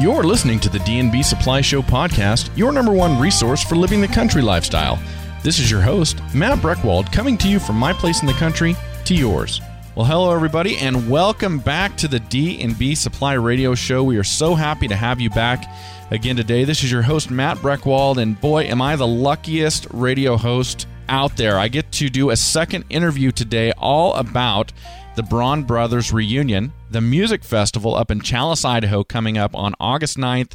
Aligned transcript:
You're 0.00 0.24
listening 0.24 0.58
to 0.58 0.68
the 0.68 0.80
D&B 0.80 1.22
Supply 1.22 1.60
Show 1.60 1.80
podcast, 1.80 2.50
your 2.56 2.72
number 2.72 2.90
one 2.90 3.16
resource 3.20 3.62
for 3.62 3.76
living 3.76 4.00
the 4.00 4.08
country 4.08 4.42
lifestyle. 4.42 4.98
This 5.44 5.60
is 5.60 5.70
your 5.70 5.82
host, 5.82 6.20
Matt 6.34 6.58
Breckwald, 6.58 7.12
coming 7.12 7.38
to 7.38 7.48
you 7.48 7.60
from 7.60 7.76
my 7.76 7.92
place 7.92 8.20
in 8.20 8.26
the 8.26 8.32
country 8.32 8.74
to 9.04 9.14
yours. 9.14 9.60
Well, 9.94 10.04
hello 10.04 10.34
everybody, 10.34 10.78
and 10.78 11.08
welcome 11.08 11.60
back 11.60 11.96
to 11.98 12.08
the 12.08 12.18
D&B 12.18 12.96
Supply 12.96 13.34
Radio 13.34 13.76
Show. 13.76 14.02
We 14.02 14.16
are 14.16 14.24
so 14.24 14.56
happy 14.56 14.88
to 14.88 14.96
have 14.96 15.20
you 15.20 15.30
back 15.30 15.64
again 16.10 16.34
today. 16.34 16.64
This 16.64 16.82
is 16.82 16.90
your 16.90 17.02
host, 17.02 17.30
Matt 17.30 17.58
Breckwald, 17.58 18.16
and 18.16 18.38
boy, 18.40 18.64
am 18.64 18.82
I 18.82 18.96
the 18.96 19.06
luckiest 19.06 19.86
radio 19.92 20.36
host 20.36 20.88
out 21.08 21.36
there. 21.36 21.56
I 21.56 21.68
get 21.68 21.92
to 21.92 22.10
do 22.10 22.30
a 22.30 22.36
second 22.36 22.84
interview 22.90 23.30
today 23.30 23.70
all 23.78 24.14
about 24.14 24.72
the 25.14 25.22
Braun 25.22 25.62
Brothers 25.62 26.12
reunion, 26.12 26.72
the 26.90 27.00
music 27.00 27.44
festival 27.44 27.94
up 27.94 28.10
in 28.10 28.20
Challis, 28.20 28.64
Idaho, 28.64 29.04
coming 29.04 29.38
up 29.38 29.54
on 29.54 29.74
August 29.78 30.16
9th, 30.16 30.54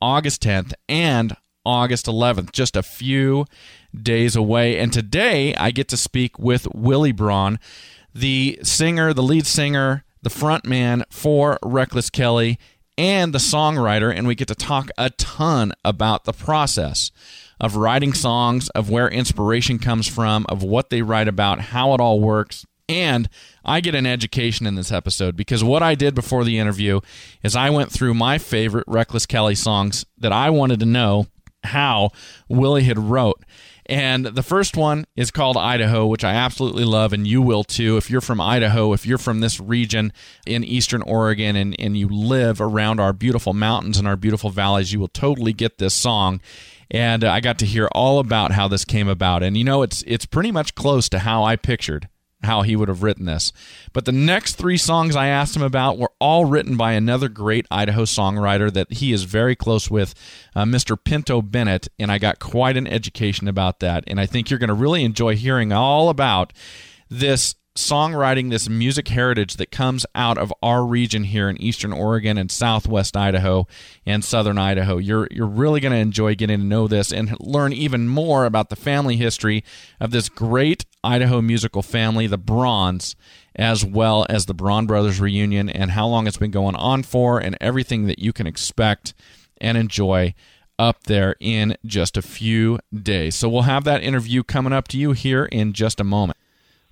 August 0.00 0.42
10th, 0.42 0.72
and 0.88 1.36
August 1.66 2.06
11th, 2.06 2.52
just 2.52 2.74
a 2.74 2.82
few 2.82 3.44
days 3.94 4.34
away. 4.34 4.78
And 4.78 4.90
today 4.90 5.54
I 5.56 5.70
get 5.70 5.88
to 5.88 5.98
speak 5.98 6.38
with 6.38 6.66
Willy 6.74 7.12
Braun 7.12 7.58
the 8.14 8.58
singer, 8.62 9.12
the 9.12 9.22
lead 9.22 9.46
singer, 9.46 10.04
the 10.22 10.30
front 10.30 10.64
man 10.64 11.04
for 11.10 11.58
Reckless 11.62 12.08
Kelly, 12.08 12.58
and 12.96 13.34
the 13.34 13.38
songwriter, 13.38 14.12
and 14.12 14.26
we 14.26 14.34
get 14.34 14.48
to 14.48 14.54
talk 14.54 14.88
a 14.96 15.10
ton 15.10 15.72
about 15.84 16.24
the 16.24 16.32
process 16.32 17.10
of 17.60 17.76
writing 17.76 18.14
songs, 18.14 18.70
of 18.70 18.88
where 18.88 19.08
inspiration 19.08 19.78
comes 19.78 20.08
from, 20.08 20.46
of 20.48 20.62
what 20.62 20.88
they 20.88 21.02
write 21.02 21.28
about, 21.28 21.60
how 21.60 21.92
it 21.92 22.00
all 22.00 22.20
works. 22.20 22.64
And 22.88 23.28
I 23.64 23.80
get 23.80 23.94
an 23.94 24.06
education 24.06 24.66
in 24.66 24.74
this 24.74 24.90
episode 24.90 25.36
because 25.36 25.62
what 25.62 25.82
I 25.82 25.94
did 25.94 26.14
before 26.14 26.44
the 26.44 26.58
interview 26.58 27.00
is 27.42 27.54
I 27.54 27.68
went 27.68 27.92
through 27.92 28.14
my 28.14 28.38
favorite 28.38 28.84
Reckless 28.86 29.26
Kelly 29.26 29.54
songs 29.54 30.06
that 30.16 30.32
I 30.32 30.48
wanted 30.48 30.80
to 30.80 30.86
know 30.86 31.26
how 31.64 32.10
Willy 32.48 32.84
had 32.84 32.98
wrote. 32.98 33.44
And 33.84 34.26
the 34.26 34.42
first 34.42 34.76
one 34.76 35.06
is 35.16 35.30
called 35.30 35.56
Idaho, 35.56 36.06
which 36.06 36.22
I 36.22 36.34
absolutely 36.34 36.84
love, 36.84 37.14
and 37.14 37.26
you 37.26 37.40
will 37.40 37.64
too. 37.64 37.96
If 37.96 38.10
you're 38.10 38.20
from 38.20 38.40
Idaho, 38.40 38.92
if 38.92 39.06
you're 39.06 39.16
from 39.16 39.40
this 39.40 39.58
region 39.58 40.12
in 40.46 40.62
eastern 40.62 41.00
Oregon 41.02 41.56
and, 41.56 41.74
and 41.78 41.96
you 41.96 42.06
live 42.06 42.60
around 42.60 43.00
our 43.00 43.14
beautiful 43.14 43.54
mountains 43.54 43.98
and 43.98 44.06
our 44.06 44.16
beautiful 44.16 44.50
valleys, 44.50 44.92
you 44.92 45.00
will 45.00 45.08
totally 45.08 45.54
get 45.54 45.78
this 45.78 45.94
song. 45.94 46.40
And 46.90 47.24
I 47.24 47.40
got 47.40 47.58
to 47.60 47.66
hear 47.66 47.88
all 47.92 48.18
about 48.18 48.52
how 48.52 48.68
this 48.68 48.84
came 48.84 49.08
about. 49.08 49.42
And 49.42 49.56
you 49.56 49.64
know, 49.64 49.82
it's 49.82 50.02
it's 50.06 50.26
pretty 50.26 50.52
much 50.52 50.74
close 50.74 51.08
to 51.10 51.20
how 51.20 51.44
I 51.44 51.56
pictured 51.56 52.08
how 52.42 52.62
he 52.62 52.76
would 52.76 52.88
have 52.88 53.02
written 53.02 53.26
this. 53.26 53.52
But 53.92 54.04
the 54.04 54.12
next 54.12 54.54
three 54.54 54.76
songs 54.76 55.16
I 55.16 55.26
asked 55.26 55.56
him 55.56 55.62
about 55.62 55.98
were 55.98 56.12
all 56.20 56.44
written 56.44 56.76
by 56.76 56.92
another 56.92 57.28
great 57.28 57.66
Idaho 57.70 58.02
songwriter 58.02 58.72
that 58.72 58.92
he 58.92 59.12
is 59.12 59.24
very 59.24 59.56
close 59.56 59.90
with, 59.90 60.14
uh, 60.54 60.64
Mr. 60.64 60.96
Pinto 61.02 61.42
Bennett, 61.42 61.88
and 61.98 62.12
I 62.12 62.18
got 62.18 62.38
quite 62.38 62.76
an 62.76 62.86
education 62.86 63.48
about 63.48 63.80
that. 63.80 64.04
And 64.06 64.20
I 64.20 64.26
think 64.26 64.50
you're 64.50 64.58
going 64.58 64.68
to 64.68 64.74
really 64.74 65.04
enjoy 65.04 65.36
hearing 65.36 65.72
all 65.72 66.08
about 66.08 66.52
this 67.10 67.54
songwriting, 67.78 68.50
this 68.50 68.68
music 68.68 69.08
heritage 69.08 69.54
that 69.54 69.70
comes 69.70 70.04
out 70.14 70.36
of 70.36 70.52
our 70.62 70.84
region 70.84 71.24
here 71.24 71.48
in 71.48 71.56
eastern 71.62 71.92
Oregon 71.92 72.36
and 72.36 72.50
southwest 72.50 73.16
Idaho 73.16 73.66
and 74.04 74.24
southern 74.24 74.58
Idaho. 74.58 74.98
You're 74.98 75.28
you're 75.30 75.46
really 75.46 75.80
going 75.80 75.92
to 75.92 75.98
enjoy 75.98 76.34
getting 76.34 76.58
to 76.58 76.66
know 76.66 76.88
this 76.88 77.12
and 77.12 77.36
learn 77.38 77.72
even 77.72 78.08
more 78.08 78.44
about 78.44 78.68
the 78.68 78.76
family 78.76 79.16
history 79.16 79.62
of 80.00 80.10
this 80.10 80.28
great 80.28 80.86
Idaho 81.04 81.40
musical 81.40 81.82
family, 81.82 82.26
the 82.26 82.36
Brauns, 82.36 83.14
as 83.54 83.84
well 83.84 84.26
as 84.28 84.46
the 84.46 84.54
Braun 84.54 84.86
Brothers 84.86 85.20
reunion 85.20 85.70
and 85.70 85.92
how 85.92 86.08
long 86.08 86.26
it's 86.26 86.36
been 86.36 86.50
going 86.50 86.76
on 86.76 87.04
for 87.04 87.38
and 87.38 87.56
everything 87.60 88.06
that 88.06 88.18
you 88.18 88.32
can 88.32 88.46
expect 88.46 89.14
and 89.60 89.78
enjoy 89.78 90.34
up 90.80 91.04
there 91.04 91.36
in 91.38 91.76
just 91.86 92.16
a 92.16 92.22
few 92.22 92.80
days. 92.92 93.36
So 93.36 93.48
we'll 93.48 93.62
have 93.62 93.84
that 93.84 94.02
interview 94.02 94.42
coming 94.42 94.72
up 94.72 94.88
to 94.88 94.98
you 94.98 95.12
here 95.12 95.44
in 95.44 95.72
just 95.72 96.00
a 96.00 96.04
moment. 96.04 96.38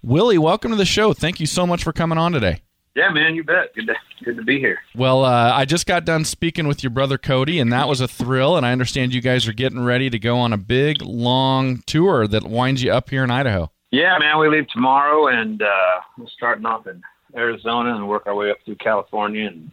Willy, 0.02 0.38
welcome 0.38 0.70
to 0.70 0.76
the 0.76 0.84
show. 0.84 1.12
Thank 1.12 1.40
you 1.40 1.46
so 1.46 1.66
much 1.66 1.82
for 1.82 1.92
coming 1.92 2.18
on 2.18 2.32
today. 2.32 2.62
Yeah, 2.94 3.10
man, 3.10 3.34
you 3.34 3.44
bet. 3.44 3.74
Good 3.74 3.88
to, 3.88 3.94
good 4.24 4.36
to 4.36 4.42
be 4.42 4.58
here. 4.58 4.78
Well, 4.94 5.24
uh, 5.24 5.52
I 5.52 5.64
just 5.64 5.86
got 5.86 6.04
done 6.04 6.24
speaking 6.24 6.66
with 6.66 6.82
your 6.82 6.90
brother 6.90 7.18
Cody, 7.18 7.60
and 7.60 7.72
that 7.72 7.88
was 7.88 8.00
a 8.00 8.08
thrill. 8.08 8.56
And 8.56 8.64
I 8.64 8.72
understand 8.72 9.12
you 9.12 9.20
guys 9.20 9.46
are 9.46 9.52
getting 9.52 9.84
ready 9.84 10.08
to 10.08 10.18
go 10.18 10.38
on 10.38 10.52
a 10.52 10.56
big, 10.56 11.02
long 11.02 11.82
tour 11.86 12.26
that 12.26 12.44
winds 12.44 12.82
you 12.82 12.92
up 12.92 13.10
here 13.10 13.24
in 13.24 13.30
Idaho. 13.30 13.70
Yeah, 13.90 14.16
man, 14.18 14.38
we 14.38 14.48
leave 14.48 14.68
tomorrow, 14.68 15.26
and 15.28 15.60
uh, 15.60 16.00
we're 16.16 16.26
starting 16.28 16.64
off 16.64 16.86
in 16.86 17.02
Arizona 17.36 17.94
and 17.94 18.08
work 18.08 18.26
our 18.26 18.34
way 18.34 18.50
up 18.50 18.58
through 18.64 18.76
California 18.76 19.46
and 19.46 19.72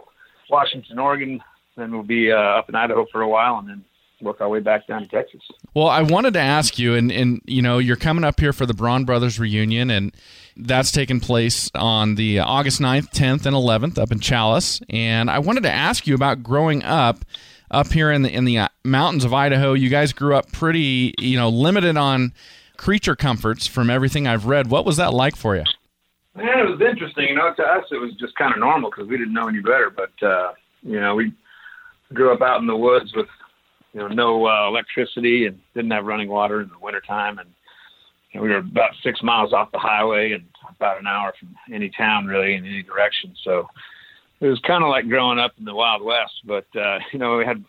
Washington, 0.49 0.99
Oregon. 0.99 1.41
Then 1.77 1.91
we'll 1.91 2.03
be 2.03 2.31
uh, 2.31 2.35
up 2.35 2.69
in 2.69 2.75
Idaho 2.75 3.05
for 3.11 3.21
a 3.21 3.27
while, 3.27 3.57
and 3.59 3.69
then 3.69 3.85
work 4.23 4.41
our 4.41 4.49
way 4.49 4.59
back 4.59 4.87
down 4.87 5.01
to 5.01 5.07
Texas. 5.07 5.41
Well, 5.73 5.87
I 5.87 6.01
wanted 6.01 6.33
to 6.33 6.39
ask 6.39 6.79
you, 6.79 6.95
and, 6.95 7.11
and 7.11 7.41
you 7.45 7.61
know, 7.61 7.77
you're 7.77 7.95
coming 7.95 8.23
up 8.23 8.39
here 8.39 8.53
for 8.53 8.65
the 8.65 8.73
Braun 8.73 9.05
Brothers 9.05 9.39
reunion, 9.39 9.89
and 9.89 10.13
that's 10.55 10.91
taking 10.91 11.19
place 11.19 11.69
on 11.75 12.15
the 12.15 12.39
August 12.39 12.79
9th, 12.79 13.11
10th, 13.11 13.45
and 13.45 13.55
11th 13.55 13.97
up 13.97 14.11
in 14.11 14.19
Challis. 14.19 14.81
And 14.89 15.29
I 15.29 15.39
wanted 15.39 15.63
to 15.63 15.71
ask 15.71 16.07
you 16.07 16.15
about 16.15 16.43
growing 16.43 16.83
up 16.83 17.25
up 17.71 17.91
here 17.91 18.11
in 18.11 18.21
the 18.21 18.31
in 18.31 18.45
the 18.45 18.59
uh, 18.59 18.67
mountains 18.83 19.25
of 19.25 19.33
Idaho. 19.33 19.73
You 19.73 19.89
guys 19.89 20.13
grew 20.13 20.35
up 20.35 20.51
pretty, 20.51 21.15
you 21.17 21.37
know, 21.37 21.49
limited 21.49 21.97
on 21.97 22.33
creature 22.77 23.15
comforts 23.15 23.67
from 23.67 23.89
everything 23.89 24.27
I've 24.27 24.45
read. 24.45 24.69
What 24.69 24.85
was 24.85 24.97
that 24.97 25.13
like 25.13 25.35
for 25.35 25.55
you? 25.55 25.63
Man, 26.35 26.59
it 26.59 26.69
was 26.69 26.81
interesting. 26.81 27.29
You 27.29 27.35
know, 27.35 27.53
to 27.53 27.63
us, 27.63 27.85
it 27.91 27.97
was 27.97 28.13
just 28.13 28.35
kind 28.35 28.53
of 28.53 28.59
normal 28.59 28.89
because 28.89 29.07
we 29.07 29.17
didn't 29.17 29.33
know 29.33 29.47
any 29.47 29.59
better. 29.59 29.89
But 29.89 30.25
uh, 30.25 30.53
you 30.83 30.99
know, 30.99 31.15
we 31.15 31.33
grew 32.13 32.31
up 32.31 32.41
out 32.41 32.61
in 32.61 32.67
the 32.67 32.77
woods 32.77 33.13
with 33.15 33.27
you 33.93 33.99
know, 33.99 34.07
no 34.07 34.47
uh, 34.47 34.67
electricity 34.67 35.45
and 35.45 35.59
didn't 35.75 35.91
have 35.91 36.05
running 36.05 36.29
water 36.29 36.61
in 36.61 36.69
the 36.69 36.79
wintertime. 36.79 37.37
And 37.39 37.49
you 38.31 38.39
know, 38.39 38.43
we 38.43 38.49
were 38.49 38.57
about 38.57 38.91
six 39.03 39.21
miles 39.21 39.53
off 39.53 39.71
the 39.71 39.79
highway 39.79 40.31
and 40.31 40.43
about 40.75 40.99
an 40.99 41.07
hour 41.07 41.33
from 41.39 41.55
any 41.71 41.89
town 41.89 42.25
really 42.25 42.55
in 42.55 42.65
any 42.65 42.83
direction. 42.83 43.35
So 43.43 43.67
it 44.41 44.47
was 44.47 44.59
kind 44.59 44.83
of 44.83 44.89
like 44.89 45.07
growing 45.07 45.39
up 45.39 45.53
in 45.57 45.65
the 45.65 45.75
Wild 45.75 46.03
West. 46.03 46.33
But 46.45 46.65
uh, 46.75 46.99
you 47.13 47.19
know, 47.19 47.37
we 47.37 47.45
had 47.45 47.63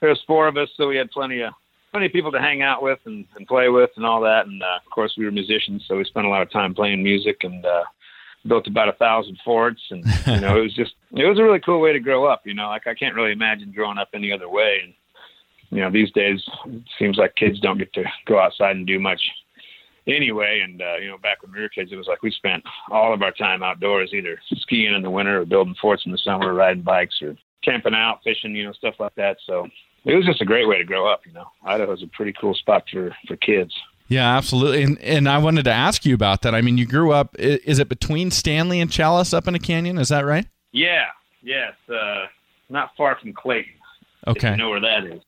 there 0.00 0.08
was 0.08 0.20
four 0.26 0.48
of 0.48 0.56
us, 0.56 0.68
so 0.76 0.88
we 0.88 0.96
had 0.96 1.10
plenty 1.10 1.40
of 1.42 1.52
plenty 1.90 2.06
of 2.06 2.12
people 2.12 2.30
to 2.30 2.38
hang 2.38 2.62
out 2.62 2.82
with 2.82 3.00
and, 3.04 3.26
and 3.36 3.46
play 3.46 3.68
with 3.68 3.90
and 3.96 4.06
all 4.06 4.20
that. 4.20 4.46
And 4.46 4.62
uh, 4.62 4.78
of 4.84 4.90
course, 4.90 5.14
we 5.18 5.24
were 5.24 5.32
musicians, 5.32 5.84
so 5.86 5.96
we 5.96 6.04
spent 6.04 6.26
a 6.26 6.30
lot 6.30 6.42
of 6.42 6.50
time 6.50 6.74
playing 6.74 7.02
music 7.02 7.38
and 7.42 7.64
uh, 7.66 7.82
built 8.46 8.66
about 8.66 8.88
a 8.88 8.92
thousand 8.92 9.38
forts. 9.44 9.80
And 9.90 10.04
you 10.26 10.40
know, 10.40 10.56
it 10.56 10.62
was 10.62 10.74
just 10.74 10.94
it 11.12 11.26
was 11.26 11.38
a 11.38 11.42
really 11.42 11.60
cool 11.60 11.80
way 11.80 11.92
to 11.92 12.00
grow 12.00 12.24
up. 12.24 12.46
You 12.46 12.54
know, 12.54 12.68
like 12.68 12.86
I 12.86 12.94
can't 12.94 13.14
really 13.14 13.32
imagine 13.32 13.72
growing 13.72 13.98
up 13.98 14.10
any 14.14 14.32
other 14.32 14.48
way. 14.48 14.80
And 14.84 14.94
you 15.70 15.80
know, 15.80 15.90
these 15.90 16.10
days 16.12 16.42
it 16.66 16.82
seems 16.98 17.16
like 17.16 17.34
kids 17.36 17.60
don't 17.60 17.78
get 17.78 17.92
to 17.94 18.04
go 18.26 18.38
outside 18.38 18.76
and 18.76 18.86
do 18.86 18.98
much 18.98 19.20
anyway. 20.06 20.60
And 20.64 20.82
uh, 20.82 20.96
you 20.96 21.08
know, 21.08 21.18
back 21.18 21.42
when 21.42 21.52
we 21.52 21.60
were 21.60 21.68
kids, 21.68 21.92
it 21.92 21.96
was 21.96 22.06
like 22.06 22.22
we 22.22 22.30
spent 22.30 22.62
all 22.90 23.14
of 23.14 23.22
our 23.22 23.32
time 23.32 23.62
outdoors, 23.62 24.12
either 24.12 24.38
skiing 24.56 24.94
in 24.94 25.02
the 25.02 25.10
winter 25.10 25.40
or 25.40 25.44
building 25.46 25.76
forts 25.80 26.04
in 26.06 26.12
the 26.12 26.18
summer, 26.18 26.52
riding 26.54 26.82
bikes 26.82 27.20
or 27.22 27.36
camping 27.64 27.94
out, 27.94 28.20
fishing, 28.24 28.54
you 28.54 28.64
know, 28.64 28.72
stuff 28.72 28.94
like 28.98 29.14
that. 29.14 29.36
So 29.46 29.68
it 30.04 30.14
was 30.14 30.26
just 30.26 30.40
a 30.40 30.46
great 30.46 30.68
way 30.68 30.78
to 30.78 30.84
grow 30.84 31.06
up. 31.06 31.26
You 31.26 31.32
know, 31.32 31.46
Idaho's 31.64 32.02
a 32.02 32.08
pretty 32.08 32.32
cool 32.32 32.54
spot 32.54 32.84
for 32.90 33.14
for 33.26 33.36
kids. 33.36 33.74
Yeah, 34.08 34.36
absolutely. 34.36 34.82
And 34.82 34.98
and 35.00 35.28
I 35.28 35.38
wanted 35.38 35.64
to 35.64 35.72
ask 35.72 36.04
you 36.04 36.14
about 36.14 36.42
that. 36.42 36.54
I 36.54 36.62
mean, 36.62 36.78
you 36.78 36.86
grew 36.86 37.12
up. 37.12 37.36
Is 37.38 37.78
it 37.78 37.88
between 37.88 38.30
Stanley 38.30 38.80
and 38.80 38.90
Challis 38.90 39.32
up 39.32 39.46
in 39.46 39.54
a 39.54 39.58
canyon? 39.60 39.98
Is 39.98 40.08
that 40.08 40.24
right? 40.24 40.46
Yeah. 40.72 41.06
Yes. 41.42 41.74
Uh, 41.88 42.26
not 42.68 42.90
far 42.96 43.16
from 43.20 43.32
Clayton. 43.32 43.72
Okay. 44.26 44.50
you 44.50 44.56
know 44.56 44.70
where 44.70 44.80
that 44.80 45.04
is. 45.04 45.22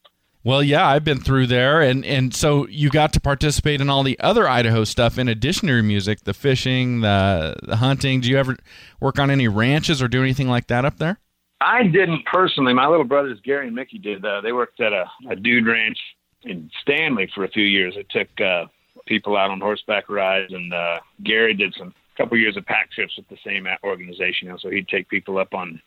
Well, 0.45 0.63
yeah, 0.63 0.89
I've 0.89 1.05
been 1.05 1.21
through 1.21 1.47
there, 1.47 1.81
and 1.81 2.05
and 2.05 2.35
so 2.35 2.67
you 2.67 2.91
got 2.91 3.13
to 3.13 3.21
participate 3.21 3.81
in 3.81 3.89
all 3.89 4.03
the 4.03 4.19
other 4.19 4.49
Idaho 4.49 4.83
stuff 4.83 5.17
in 5.17 5.29
addition 5.29 5.69
to 5.69 5.75
your 5.75 5.85
music, 5.85 6.25
the 6.25 6.35
fishing, 6.35 7.01
the, 7.01 7.55
the 7.63 7.77
hunting. 7.77 8.21
Do 8.21 8.29
you 8.29 8.39
ever 8.39 8.57
work 9.01 9.21
on 9.21 9.31
any 9.31 9.47
ranches 9.47 10.03
or 10.03 10.09
do 10.09 10.21
anything 10.21 10.49
like 10.49 10.67
that 10.67 10.85
up 10.85 10.99
there? 10.99 11.21
I 11.61 11.85
didn't 11.85 12.25
personally. 12.27 12.75
My 12.75 12.89
little 12.89 13.05
brothers 13.05 13.39
Gary 13.45 13.69
and 13.69 13.77
Mickey 13.77 13.99
did. 13.99 14.25
Uh, 14.25 14.41
they 14.41 14.53
worked 14.53 14.81
at 14.81 14.93
a, 14.93 15.05
a 15.31 15.37
dude 15.37 15.67
ranch 15.67 15.99
in 16.43 16.69
Stanley 16.83 17.31
for 17.33 17.45
a 17.45 17.49
few 17.49 17.65
years. 17.65 17.95
It 17.97 18.09
took 18.11 18.29
uh, 18.41 18.67
people 19.07 19.37
out 19.37 19.51
on 19.51 19.61
horseback 19.61 20.09
rides, 20.09 20.53
and 20.53 20.75
uh, 20.75 20.99
Gary 21.23 21.55
did 21.55 21.73
some 21.79 21.95
couple 22.17 22.37
years 22.37 22.57
of 22.57 22.67
pack 22.67 22.91
trips 22.91 23.17
with 23.17 23.29
the 23.29 23.39
same 23.45 23.67
organization. 23.85 24.55
So 24.59 24.71
he'd 24.71 24.89
take 24.89 25.09
people 25.09 25.39
up 25.39 25.55
on 25.55 25.81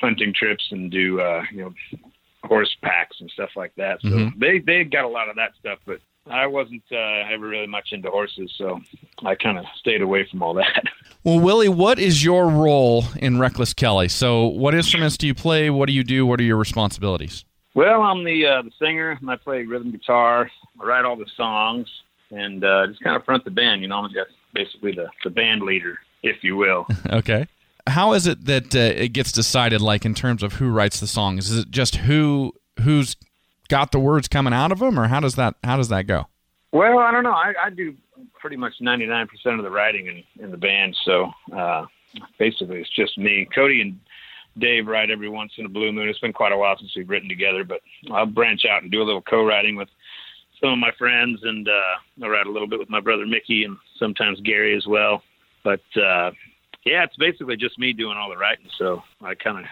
hunting 0.00 0.32
trips 0.34 0.66
and 0.70 0.90
do 0.90 1.20
uh, 1.20 1.42
you 1.52 1.62
know 1.62 1.74
horse 2.44 2.74
packs 2.82 3.16
and 3.20 3.30
stuff 3.30 3.50
like 3.56 3.74
that. 3.76 4.00
So 4.02 4.08
mm-hmm. 4.08 4.38
they 4.38 4.58
they 4.58 4.84
got 4.84 5.04
a 5.04 5.08
lot 5.08 5.28
of 5.28 5.36
that 5.36 5.52
stuff, 5.58 5.78
but 5.86 6.00
I 6.26 6.46
wasn't 6.46 6.82
uh, 6.92 6.96
ever 7.32 7.48
really 7.48 7.66
much 7.66 7.88
into 7.92 8.10
horses, 8.10 8.52
so 8.56 8.80
I 9.24 9.34
kind 9.34 9.58
of 9.58 9.64
stayed 9.78 10.02
away 10.02 10.26
from 10.30 10.42
all 10.42 10.54
that. 10.54 10.84
Well, 11.22 11.38
Willy, 11.38 11.68
what 11.68 11.98
is 11.98 12.24
your 12.24 12.48
role 12.48 13.04
in 13.16 13.38
Reckless 13.38 13.74
Kelly? 13.74 14.08
So, 14.08 14.46
what 14.46 14.74
instruments 14.74 15.18
do 15.18 15.26
you 15.26 15.34
play? 15.34 15.68
What 15.68 15.86
do 15.86 15.92
you 15.92 16.02
do? 16.02 16.24
What 16.24 16.40
are 16.40 16.44
your 16.44 16.56
responsibilities? 16.56 17.44
Well, 17.74 18.00
I'm 18.00 18.24
the 18.24 18.46
uh, 18.46 18.62
the 18.62 18.70
singer. 18.78 19.18
I 19.28 19.36
play 19.36 19.64
rhythm 19.64 19.90
guitar. 19.90 20.50
I 20.80 20.82
write 20.82 21.04
all 21.04 21.16
the 21.16 21.26
songs 21.36 21.90
and 22.30 22.64
uh, 22.64 22.86
just 22.86 23.02
kind 23.02 23.16
of 23.16 23.24
front 23.26 23.44
the 23.44 23.50
band. 23.50 23.82
You 23.82 23.88
know, 23.88 23.96
I'm 23.96 24.10
just 24.10 24.30
basically 24.54 24.92
the 24.92 25.10
the 25.22 25.28
band 25.28 25.60
leader, 25.60 25.98
if 26.22 26.42
you 26.42 26.56
will. 26.56 26.86
okay 27.10 27.46
how 27.90 28.12
is 28.12 28.26
it 28.26 28.46
that 28.46 28.74
uh, 28.74 28.78
it 28.78 29.12
gets 29.12 29.32
decided? 29.32 29.80
Like 29.80 30.04
in 30.04 30.14
terms 30.14 30.42
of 30.42 30.54
who 30.54 30.70
writes 30.70 31.00
the 31.00 31.06
songs, 31.06 31.50
is 31.50 31.58
it 31.58 31.70
just 31.70 31.96
who 31.96 32.52
who's 32.80 33.16
got 33.68 33.92
the 33.92 34.00
words 34.00 34.28
coming 34.28 34.52
out 34.52 34.72
of 34.72 34.78
them, 34.78 34.98
or 34.98 35.08
how 35.08 35.20
does 35.20 35.34
that 35.36 35.56
how 35.64 35.76
does 35.76 35.88
that 35.88 36.06
go? 36.06 36.26
Well, 36.72 36.98
I 36.98 37.10
don't 37.10 37.24
know. 37.24 37.32
I, 37.32 37.52
I 37.66 37.70
do 37.70 37.96
pretty 38.38 38.56
much 38.56 38.74
99% 38.80 39.28
of 39.58 39.64
the 39.64 39.70
writing 39.70 40.06
in, 40.06 40.44
in 40.44 40.50
the 40.50 40.56
band. 40.56 40.96
So 41.04 41.30
uh, 41.54 41.86
basically, 42.38 42.80
it's 42.80 42.94
just 42.94 43.18
me. 43.18 43.46
Cody 43.54 43.80
and 43.80 43.98
Dave 44.58 44.86
write 44.86 45.10
every 45.10 45.28
once 45.28 45.52
in 45.58 45.66
a 45.66 45.68
blue 45.68 45.92
moon. 45.92 46.08
It's 46.08 46.18
been 46.18 46.32
quite 46.32 46.52
a 46.52 46.56
while 46.56 46.76
since 46.78 46.92
we've 46.96 47.08
written 47.08 47.28
together, 47.28 47.64
but 47.64 47.80
I'll 48.12 48.26
branch 48.26 48.62
out 48.70 48.82
and 48.82 48.90
do 48.90 49.02
a 49.02 49.04
little 49.04 49.22
co-writing 49.22 49.76
with 49.76 49.88
some 50.60 50.70
of 50.70 50.78
my 50.78 50.90
friends, 50.98 51.40
and 51.42 51.68
uh, 51.68 52.24
I 52.24 52.28
write 52.28 52.46
a 52.46 52.50
little 52.50 52.68
bit 52.68 52.78
with 52.78 52.90
my 52.90 53.00
brother 53.00 53.26
Mickey 53.26 53.64
and 53.64 53.76
sometimes 53.98 54.40
Gary 54.40 54.76
as 54.76 54.86
well. 54.86 55.22
But 55.64 55.80
uh, 55.96 56.30
yeah, 56.84 57.04
it's 57.04 57.16
basically 57.16 57.56
just 57.56 57.78
me 57.78 57.92
doing 57.92 58.16
all 58.16 58.30
the 58.30 58.36
writing. 58.36 58.66
So 58.78 59.02
I 59.22 59.34
kind 59.34 59.58
of 59.58 59.64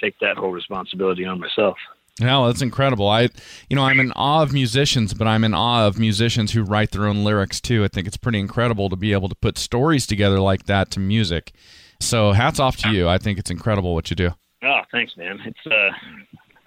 take 0.00 0.18
that 0.20 0.36
whole 0.36 0.52
responsibility 0.52 1.24
on 1.24 1.40
myself. 1.40 1.76
Yeah, 2.20 2.44
that's 2.46 2.62
incredible. 2.62 3.08
I, 3.08 3.28
you 3.68 3.74
know, 3.74 3.82
I'm 3.82 3.98
in 3.98 4.12
awe 4.12 4.42
of 4.42 4.52
musicians, 4.52 5.14
but 5.14 5.26
I'm 5.26 5.42
in 5.42 5.52
awe 5.52 5.86
of 5.86 5.98
musicians 5.98 6.52
who 6.52 6.62
write 6.62 6.92
their 6.92 7.06
own 7.06 7.24
lyrics 7.24 7.60
too. 7.60 7.82
I 7.82 7.88
think 7.88 8.06
it's 8.06 8.16
pretty 8.16 8.38
incredible 8.38 8.88
to 8.88 8.96
be 8.96 9.12
able 9.12 9.28
to 9.28 9.34
put 9.34 9.58
stories 9.58 10.06
together 10.06 10.38
like 10.38 10.66
that 10.66 10.92
to 10.92 11.00
music. 11.00 11.52
So 12.00 12.32
hats 12.32 12.60
off 12.60 12.76
to 12.78 12.90
you. 12.90 13.08
I 13.08 13.18
think 13.18 13.38
it's 13.38 13.50
incredible 13.50 13.94
what 13.94 14.10
you 14.10 14.16
do. 14.16 14.30
Oh, 14.62 14.82
thanks, 14.92 15.16
man. 15.16 15.40
It's 15.44 15.66
uh, 15.66 15.90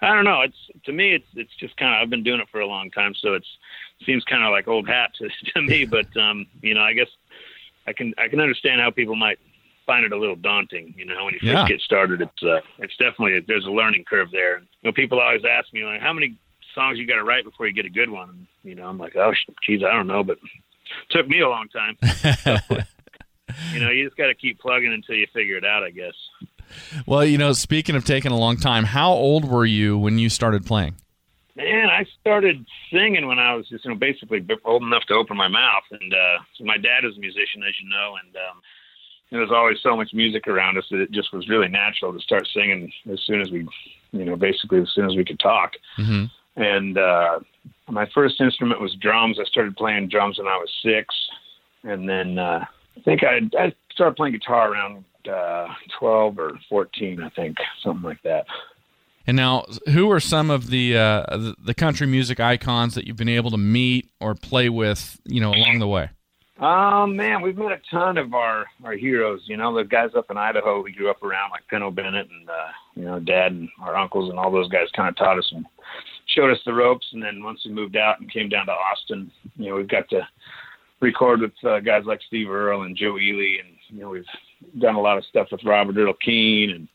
I 0.02 0.14
don't 0.14 0.24
know. 0.24 0.42
It's 0.42 0.56
to 0.84 0.92
me, 0.92 1.14
it's 1.14 1.26
it's 1.34 1.54
just 1.58 1.76
kind 1.78 1.94
of 1.94 2.02
I've 2.02 2.10
been 2.10 2.22
doing 2.22 2.40
it 2.40 2.48
for 2.50 2.60
a 2.60 2.66
long 2.66 2.90
time, 2.90 3.14
so 3.14 3.34
it's 3.34 3.48
it 4.00 4.04
seems 4.04 4.24
kind 4.24 4.44
of 4.44 4.50
like 4.50 4.68
old 4.68 4.86
hat 4.86 5.12
to 5.18 5.28
to 5.54 5.62
me. 5.62 5.86
But 5.86 6.14
um, 6.16 6.46
you 6.60 6.74
know, 6.74 6.82
I 6.82 6.92
guess 6.92 7.08
I 7.86 7.92
can 7.94 8.12
I 8.18 8.28
can 8.28 8.40
understand 8.40 8.80
how 8.80 8.90
people 8.90 9.16
might 9.16 9.38
find 9.88 10.04
it 10.04 10.12
a 10.12 10.18
little 10.18 10.36
daunting. 10.36 10.94
You 10.96 11.06
know, 11.06 11.24
when 11.24 11.32
you 11.34 11.40
first 11.40 11.52
Yeah. 11.64 11.66
get 11.66 11.80
started, 11.80 12.20
it's 12.20 12.42
uh, 12.42 12.60
it's 12.78 12.94
definitely 12.98 13.40
there's 13.48 13.64
a 13.64 13.70
learning 13.70 14.04
curve 14.04 14.30
there. 14.30 14.58
You 14.58 14.66
know, 14.84 14.92
people 14.92 15.18
always 15.18 15.42
ask 15.48 15.72
me 15.72 15.82
like, 15.84 16.00
how 16.00 16.12
many 16.12 16.36
songs 16.74 16.98
you 16.98 17.06
got 17.06 17.16
to 17.16 17.24
write 17.24 17.44
before 17.44 17.66
you 17.66 17.72
get 17.72 17.86
a 17.86 17.90
good 17.90 18.10
one? 18.10 18.28
And, 18.28 18.46
you 18.62 18.74
know, 18.74 18.86
I'm 18.86 18.98
like, 18.98 19.16
oh, 19.16 19.32
geez, 19.66 19.82
I 19.82 19.92
don't 19.96 20.06
know, 20.06 20.22
but 20.22 20.36
it 20.36 21.10
took 21.10 21.26
me 21.26 21.40
a 21.40 21.48
long 21.48 21.68
time. 21.68 21.96
you 23.72 23.80
know, 23.80 23.90
you 23.90 24.04
just 24.04 24.16
got 24.16 24.26
to 24.26 24.34
keep 24.34 24.60
plugging 24.60 24.92
until 24.92 25.16
you 25.16 25.26
figure 25.32 25.56
it 25.56 25.64
out, 25.64 25.82
I 25.82 25.90
guess. 25.90 26.14
Well, 27.06 27.24
you 27.24 27.38
know, 27.38 27.52
speaking 27.54 27.96
of 27.96 28.04
taking 28.04 28.30
a 28.30 28.36
long 28.38 28.58
time, 28.58 28.84
how 28.84 29.10
old 29.10 29.48
were 29.50 29.64
you 29.64 29.96
when 29.96 30.18
you 30.18 30.28
started 30.28 30.66
playing? 30.66 30.96
Man, 31.56 31.88
I 31.88 32.04
started 32.20 32.64
singing 32.92 33.26
when 33.26 33.38
I 33.40 33.54
was 33.54 33.66
just, 33.68 33.84
you 33.84 33.90
know, 33.90 33.96
basically 33.96 34.46
old 34.64 34.82
enough 34.82 35.02
to 35.08 35.14
open 35.14 35.36
my 35.36 35.48
mouth. 35.48 35.82
And 35.90 36.12
uh, 36.14 36.38
so 36.56 36.64
my 36.64 36.76
dad 36.76 37.04
is 37.04 37.16
a 37.16 37.20
musician, 37.20 37.64
as 37.66 37.74
you 37.82 37.88
know, 37.88 38.14
and 38.22 38.36
um, 38.36 38.60
there 39.30 39.40
there's 39.40 39.50
always 39.50 39.78
so 39.82 39.96
much 39.96 40.12
music 40.12 40.48
around 40.48 40.78
us 40.78 40.84
that 40.90 41.00
it 41.00 41.10
just 41.10 41.32
was 41.32 41.48
really 41.48 41.68
natural 41.68 42.12
to 42.12 42.20
start 42.20 42.46
singing 42.52 42.92
as 43.12 43.20
soon 43.26 43.40
as 43.40 43.50
we, 43.50 43.66
you 44.12 44.24
know, 44.24 44.36
basically 44.36 44.80
as 44.80 44.90
soon 44.94 45.06
as 45.06 45.16
we 45.16 45.24
could 45.24 45.38
talk. 45.38 45.72
Mm-hmm. 45.98 46.24
And 46.60 46.98
uh, 46.98 47.40
my 47.88 48.08
first 48.14 48.40
instrument 48.40 48.80
was 48.80 48.94
drums. 48.94 49.38
I 49.40 49.44
started 49.44 49.76
playing 49.76 50.08
drums 50.08 50.38
when 50.38 50.48
I 50.48 50.56
was 50.56 50.70
six, 50.82 51.14
and 51.84 52.08
then 52.08 52.38
uh, 52.38 52.64
I 52.96 53.00
think 53.02 53.22
I, 53.22 53.40
I 53.58 53.72
started 53.92 54.16
playing 54.16 54.32
guitar 54.34 54.72
around 54.72 55.04
uh, 55.30 55.68
twelve 55.98 56.38
or 56.38 56.58
fourteen. 56.68 57.22
I 57.22 57.28
think 57.28 57.58
something 57.82 58.02
like 58.02 58.22
that. 58.22 58.46
And 59.26 59.36
now, 59.36 59.66
who 59.90 60.10
are 60.10 60.20
some 60.20 60.50
of 60.50 60.70
the, 60.70 60.96
uh, 60.96 61.36
the 61.36 61.54
the 61.62 61.74
country 61.74 62.06
music 62.06 62.40
icons 62.40 62.94
that 62.94 63.06
you've 63.06 63.18
been 63.18 63.28
able 63.28 63.50
to 63.50 63.58
meet 63.58 64.10
or 64.20 64.34
play 64.34 64.70
with, 64.70 65.20
you 65.26 65.40
know, 65.40 65.52
along 65.52 65.80
the 65.80 65.86
way? 65.86 66.08
Um, 66.58 67.14
man, 67.14 67.40
we've 67.40 67.56
met 67.56 67.70
a 67.70 67.80
ton 67.88 68.18
of 68.18 68.34
our 68.34 68.66
our 68.84 68.94
heroes. 68.94 69.42
You 69.44 69.56
know, 69.56 69.74
the 69.76 69.84
guys 69.84 70.10
up 70.16 70.30
in 70.30 70.36
Idaho 70.36 70.82
we 70.82 70.92
grew 70.92 71.08
up 71.08 71.22
around, 71.22 71.50
like 71.50 71.66
Pinto 71.68 71.90
Bennett 71.90 72.28
and 72.28 72.48
uh, 72.48 72.72
you 72.96 73.04
know, 73.04 73.20
Dad 73.20 73.52
and 73.52 73.68
our 73.80 73.96
uncles 73.96 74.28
and 74.28 74.38
all 74.38 74.50
those 74.50 74.68
guys 74.68 74.88
kind 74.96 75.08
of 75.08 75.16
taught 75.16 75.38
us 75.38 75.48
and 75.54 75.64
showed 76.34 76.50
us 76.50 76.58
the 76.66 76.72
ropes. 76.72 77.06
And 77.12 77.22
then 77.22 77.44
once 77.44 77.60
we 77.64 77.70
moved 77.70 77.96
out 77.96 78.18
and 78.18 78.32
came 78.32 78.48
down 78.48 78.66
to 78.66 78.72
Austin, 78.72 79.30
you 79.56 79.70
know, 79.70 79.76
we've 79.76 79.88
got 79.88 80.08
to 80.10 80.26
record 81.00 81.40
with 81.40 81.52
uh, 81.64 81.78
guys 81.78 82.02
like 82.06 82.20
Steve 82.26 82.50
Earle 82.50 82.82
and 82.82 82.96
Joe 82.96 83.16
Ely, 83.18 83.60
and 83.60 83.76
you 83.90 84.00
know, 84.00 84.10
we've 84.10 84.24
done 84.80 84.96
a 84.96 85.00
lot 85.00 85.16
of 85.16 85.24
stuff 85.26 85.48
with 85.52 85.64
Robert 85.64 85.96
Earl 85.96 86.14
Keen, 86.24 86.70
and 86.72 86.88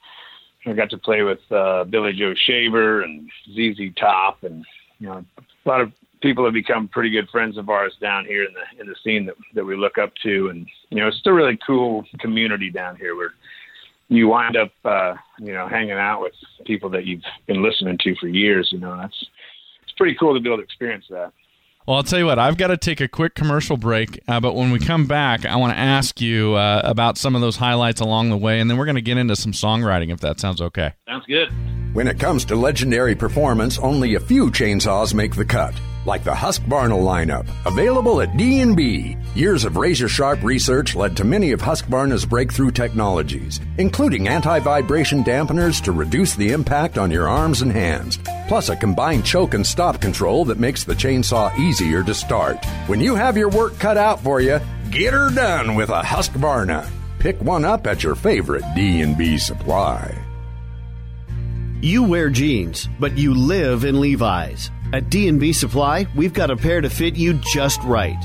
I 0.65 0.75
got 0.75 0.89
to 0.89 0.97
play 0.97 1.21
with 1.21 1.39
uh, 1.51 1.85
Billy 1.85 2.11
Joe 2.11 2.33
Shaver 2.45 3.03
and 3.03 3.29
ZZ 3.53 3.95
Top, 3.97 4.43
and 4.43 4.65
you 4.99 5.07
know, 5.07 5.23
a 5.65 5.69
lot 5.69 5.79
of 5.79 5.93
people 6.23 6.45
have 6.45 6.53
become 6.53 6.87
pretty 6.87 7.11
good 7.11 7.29
friends 7.29 7.57
of 7.57 7.69
ours 7.69 7.93
down 8.01 8.25
here 8.25 8.43
in 8.43 8.53
the 8.53 8.81
in 8.81 8.87
the 8.87 8.95
scene 9.03 9.27
that 9.27 9.35
that 9.53 9.65
we 9.65 9.75
look 9.75 9.99
up 9.99 10.11
to, 10.23 10.47
and 10.47 10.65
you 10.89 10.99
know, 10.99 11.07
it's 11.09 11.17
still 11.17 11.33
a 11.33 11.35
really 11.35 11.59
cool 11.67 12.03
community 12.19 12.71
down 12.71 12.95
here 12.95 13.15
where 13.15 13.33
you 14.07 14.27
wind 14.27 14.57
up, 14.57 14.71
uh, 14.85 15.13
you 15.37 15.53
know, 15.53 15.67
hanging 15.67 15.91
out 15.91 16.21
with 16.21 16.33
people 16.65 16.89
that 16.89 17.05
you've 17.05 17.21
been 17.45 17.61
listening 17.61 17.99
to 18.03 18.15
for 18.15 18.27
years. 18.27 18.69
You 18.71 18.79
know, 18.79 18.97
that's 18.97 19.25
it's 19.83 19.93
pretty 19.97 20.15
cool 20.19 20.33
to 20.33 20.39
be 20.39 20.49
able 20.49 20.57
to 20.57 20.63
experience 20.63 21.05
that. 21.11 21.31
Well, 21.85 21.97
I'll 21.97 22.03
tell 22.03 22.19
you 22.19 22.25
what, 22.25 22.39
I've 22.39 22.55
got 22.55 22.67
to 22.67 22.77
take 22.77 23.01
a 23.01 23.09
quick 23.09 23.35
commercial 23.35 23.75
break, 23.75 24.17
uh, 24.29 24.39
but 24.39 24.55
when 24.55 24.71
we 24.71 24.79
come 24.79 25.05
back, 25.05 25.45
I 25.45 25.57
want 25.57 25.73
to 25.73 25.77
ask 25.77 26.21
you 26.21 26.53
uh, 26.53 26.81
about 26.85 27.17
some 27.17 27.35
of 27.35 27.41
those 27.41 27.57
highlights 27.57 27.99
along 27.99 28.29
the 28.29 28.37
way, 28.37 28.61
and 28.61 28.69
then 28.69 28.77
we're 28.77 28.85
going 28.85 28.95
to 28.95 29.01
get 29.01 29.17
into 29.17 29.35
some 29.35 29.51
songwriting 29.51 30.09
if 30.09 30.21
that 30.21 30.39
sounds 30.39 30.61
okay. 30.61 30.93
Sounds 31.05 31.25
good. 31.25 31.49
When 31.93 32.07
it 32.07 32.19
comes 32.19 32.45
to 32.45 32.55
legendary 32.55 33.15
performance, 33.15 33.77
only 33.79 34.15
a 34.15 34.21
few 34.21 34.49
chainsaws 34.49 35.13
make 35.13 35.35
the 35.35 35.43
cut, 35.43 35.73
like 36.05 36.23
the 36.23 36.31
Husqvarna 36.31 36.97
lineup, 36.97 37.47
available 37.65 38.21
at 38.21 38.35
D&B. 38.37 39.17
Years 39.35 39.65
of 39.65 39.77
razor-sharp 39.77 40.43
research 40.43 40.95
led 40.95 41.17
to 41.17 41.23
many 41.23 41.51
of 41.51 41.61
Husqvarna's 41.61 42.25
breakthrough 42.25 42.71
technologies, 42.71 43.59
including 43.77 44.27
anti-vibration 44.27 45.23
dampeners 45.23 45.83
to 45.83 45.91
reduce 45.91 46.35
the 46.35 46.51
impact 46.51 46.97
on 46.97 47.09
your 47.09 47.27
arms 47.27 47.61
and 47.61 47.71
hands, 47.71 48.19
plus 48.47 48.69
a 48.69 48.75
combined 48.75 49.25
choke 49.25 49.53
and 49.53 49.65
stop 49.65 49.99
control 50.01 50.45
that 50.45 50.59
makes 50.59 50.83
the 50.83 50.93
chainsaw 50.93 51.57
easier 51.57 52.03
to 52.03 52.13
start. 52.13 52.63
When 52.87 52.99
you 52.99 53.15
have 53.15 53.37
your 53.37 53.49
work 53.49 53.77
cut 53.79 53.97
out 53.97 54.19
for 54.19 54.41
you, 54.41 54.59
get 54.91 55.13
her 55.13 55.29
done 55.31 55.75
with 55.75 55.89
a 55.89 56.01
Husqvarna. 56.01 56.87
Pick 57.19 57.41
one 57.41 57.63
up 57.63 57.87
at 57.87 58.03
your 58.03 58.15
favorite 58.15 58.63
D&B 58.75 59.37
supply. 59.37 60.13
You 61.81 62.03
wear 62.03 62.29
jeans, 62.29 62.87
but 62.99 63.17
you 63.17 63.33
live 63.33 63.83
in 63.83 63.99
Levi's. 63.99 64.71
At 64.93 65.09
D&B 65.09 65.53
Supply, 65.53 66.05
we've 66.15 66.33
got 66.33 66.51
a 66.51 66.55
pair 66.55 66.79
to 66.79 66.87
fit 66.87 67.15
you 67.15 67.33
just 67.33 67.81
right. 67.81 68.19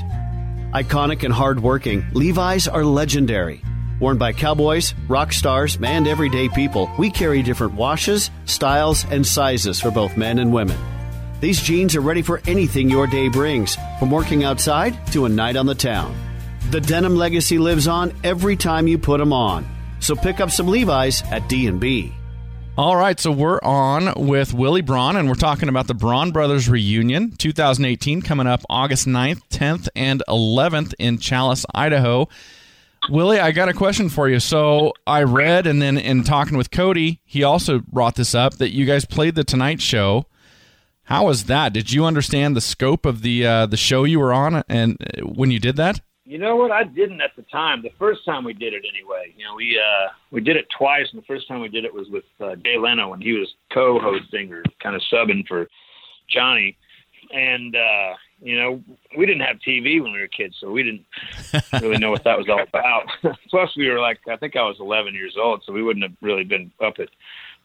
Iconic 0.71 1.23
and 1.23 1.33
hardworking, 1.33 2.05
Levi's 2.13 2.67
are 2.67 2.85
legendary. 2.85 3.63
Worn 3.99 4.19
by 4.19 4.33
cowboys, 4.33 4.93
rock 5.07 5.33
stars, 5.33 5.79
and 5.81 6.07
everyday 6.07 6.47
people, 6.47 6.87
we 6.99 7.09
carry 7.09 7.41
different 7.41 7.73
washes, 7.73 8.29
styles, 8.45 9.03
and 9.05 9.25
sizes 9.25 9.81
for 9.81 9.89
both 9.89 10.15
men 10.15 10.37
and 10.37 10.53
women. 10.53 10.77
These 11.41 11.59
jeans 11.59 11.95
are 11.95 12.01
ready 12.01 12.21
for 12.21 12.39
anything 12.45 12.87
your 12.87 13.07
day 13.07 13.29
brings, 13.29 13.75
from 13.97 14.11
working 14.11 14.43
outside 14.43 14.95
to 15.13 15.25
a 15.25 15.29
night 15.29 15.55
on 15.55 15.65
the 15.65 15.73
town. 15.73 16.15
The 16.69 16.81
denim 16.81 17.15
legacy 17.15 17.57
lives 17.57 17.87
on 17.87 18.13
every 18.23 18.55
time 18.55 18.87
you 18.87 18.99
put 18.99 19.17
them 19.17 19.33
on. 19.33 19.65
So 20.01 20.15
pick 20.15 20.39
up 20.39 20.51
some 20.51 20.67
Levi's 20.67 21.23
at 21.31 21.49
D&B. 21.49 22.13
All 22.79 22.95
right, 22.95 23.19
so 23.19 23.29
we're 23.29 23.59
on 23.61 24.13
with 24.15 24.53
Willy 24.53 24.79
Braun, 24.79 25.17
and 25.17 25.27
we're 25.27 25.35
talking 25.35 25.67
about 25.67 25.87
the 25.87 25.93
Braun 25.93 26.31
Brothers 26.31 26.69
reunion 26.69 27.31
2018 27.31 28.21
coming 28.21 28.47
up 28.47 28.61
August 28.69 29.05
9th, 29.05 29.41
10th, 29.49 29.89
and 29.97 30.23
11th 30.29 30.93
in 30.97 31.17
Challis, 31.17 31.65
Idaho. 31.75 32.29
Willy, 33.09 33.37
I 33.37 33.51
got 33.51 33.67
a 33.67 33.73
question 33.73 34.07
for 34.07 34.29
you. 34.29 34.39
So 34.39 34.93
I 35.05 35.23
read, 35.23 35.67
and 35.67 35.81
then 35.81 35.97
in 35.97 36.23
talking 36.23 36.55
with 36.55 36.71
Cody, 36.71 37.19
he 37.25 37.43
also 37.43 37.79
brought 37.79 38.15
this 38.15 38.33
up 38.33 38.53
that 38.59 38.71
you 38.71 38.85
guys 38.85 39.03
played 39.03 39.35
the 39.35 39.43
Tonight 39.43 39.81
Show. 39.81 40.27
How 41.03 41.25
was 41.25 41.47
that? 41.47 41.73
Did 41.73 41.91
you 41.91 42.05
understand 42.05 42.55
the 42.55 42.61
scope 42.61 43.05
of 43.05 43.23
the 43.23 43.45
uh, 43.45 43.65
the 43.65 43.75
show 43.75 44.05
you 44.05 44.21
were 44.21 44.31
on, 44.31 44.63
and 44.69 44.95
uh, 45.01 45.23
when 45.23 45.51
you 45.51 45.59
did 45.59 45.75
that? 45.75 45.99
You 46.29 46.37
know 46.37 46.55
what? 46.57 46.69
I 46.71 46.83
didn't 46.83 47.21
at 47.21 47.31
the 47.35 47.41
time. 47.41 47.81
The 47.81 47.89
first 47.97 48.23
time 48.23 48.43
we 48.43 48.53
did 48.53 48.71
it, 48.75 48.83
anyway. 48.87 49.33
You 49.35 49.45
know, 49.45 49.55
we 49.55 49.81
uh, 49.83 50.09
we 50.29 50.41
did 50.41 50.57
it 50.57 50.67
twice, 50.77 51.07
and 51.11 51.19
the 51.19 51.25
first 51.25 51.47
time 51.47 51.59
we 51.59 51.69
did 51.69 51.85
it 51.85 51.91
was 51.91 52.07
with 52.07 52.23
uh, 52.39 52.55
Jay 52.63 52.77
Leno, 52.77 53.13
and 53.13 53.23
he 53.23 53.33
was 53.33 53.51
co-hosting 53.73 54.53
or 54.53 54.61
kind 54.79 54.95
of 54.95 55.01
subbing 55.11 55.47
for 55.47 55.67
Johnny. 56.29 56.77
And 57.33 57.75
uh, 57.75 58.13
you 58.43 58.59
know, 58.59 58.79
we 59.17 59.25
didn't 59.25 59.41
have 59.41 59.57
TV 59.67 60.03
when 60.03 60.11
we 60.11 60.19
were 60.19 60.27
kids, 60.27 60.55
so 60.59 60.69
we 60.69 60.83
didn't 60.83 61.03
really 61.81 61.97
know 61.97 62.11
what 62.11 62.23
that 62.25 62.37
was 62.37 62.47
all 62.47 62.61
about. 62.61 63.07
Plus, 63.49 63.75
we 63.75 63.89
were 63.89 63.99
like, 63.99 64.19
I 64.29 64.37
think 64.37 64.55
I 64.55 64.61
was 64.61 64.77
11 64.79 65.15
years 65.15 65.35
old, 65.35 65.63
so 65.65 65.73
we 65.73 65.81
wouldn't 65.81 66.03
have 66.03 66.15
really 66.21 66.43
been 66.43 66.71
up 66.79 66.99
at 66.99 67.09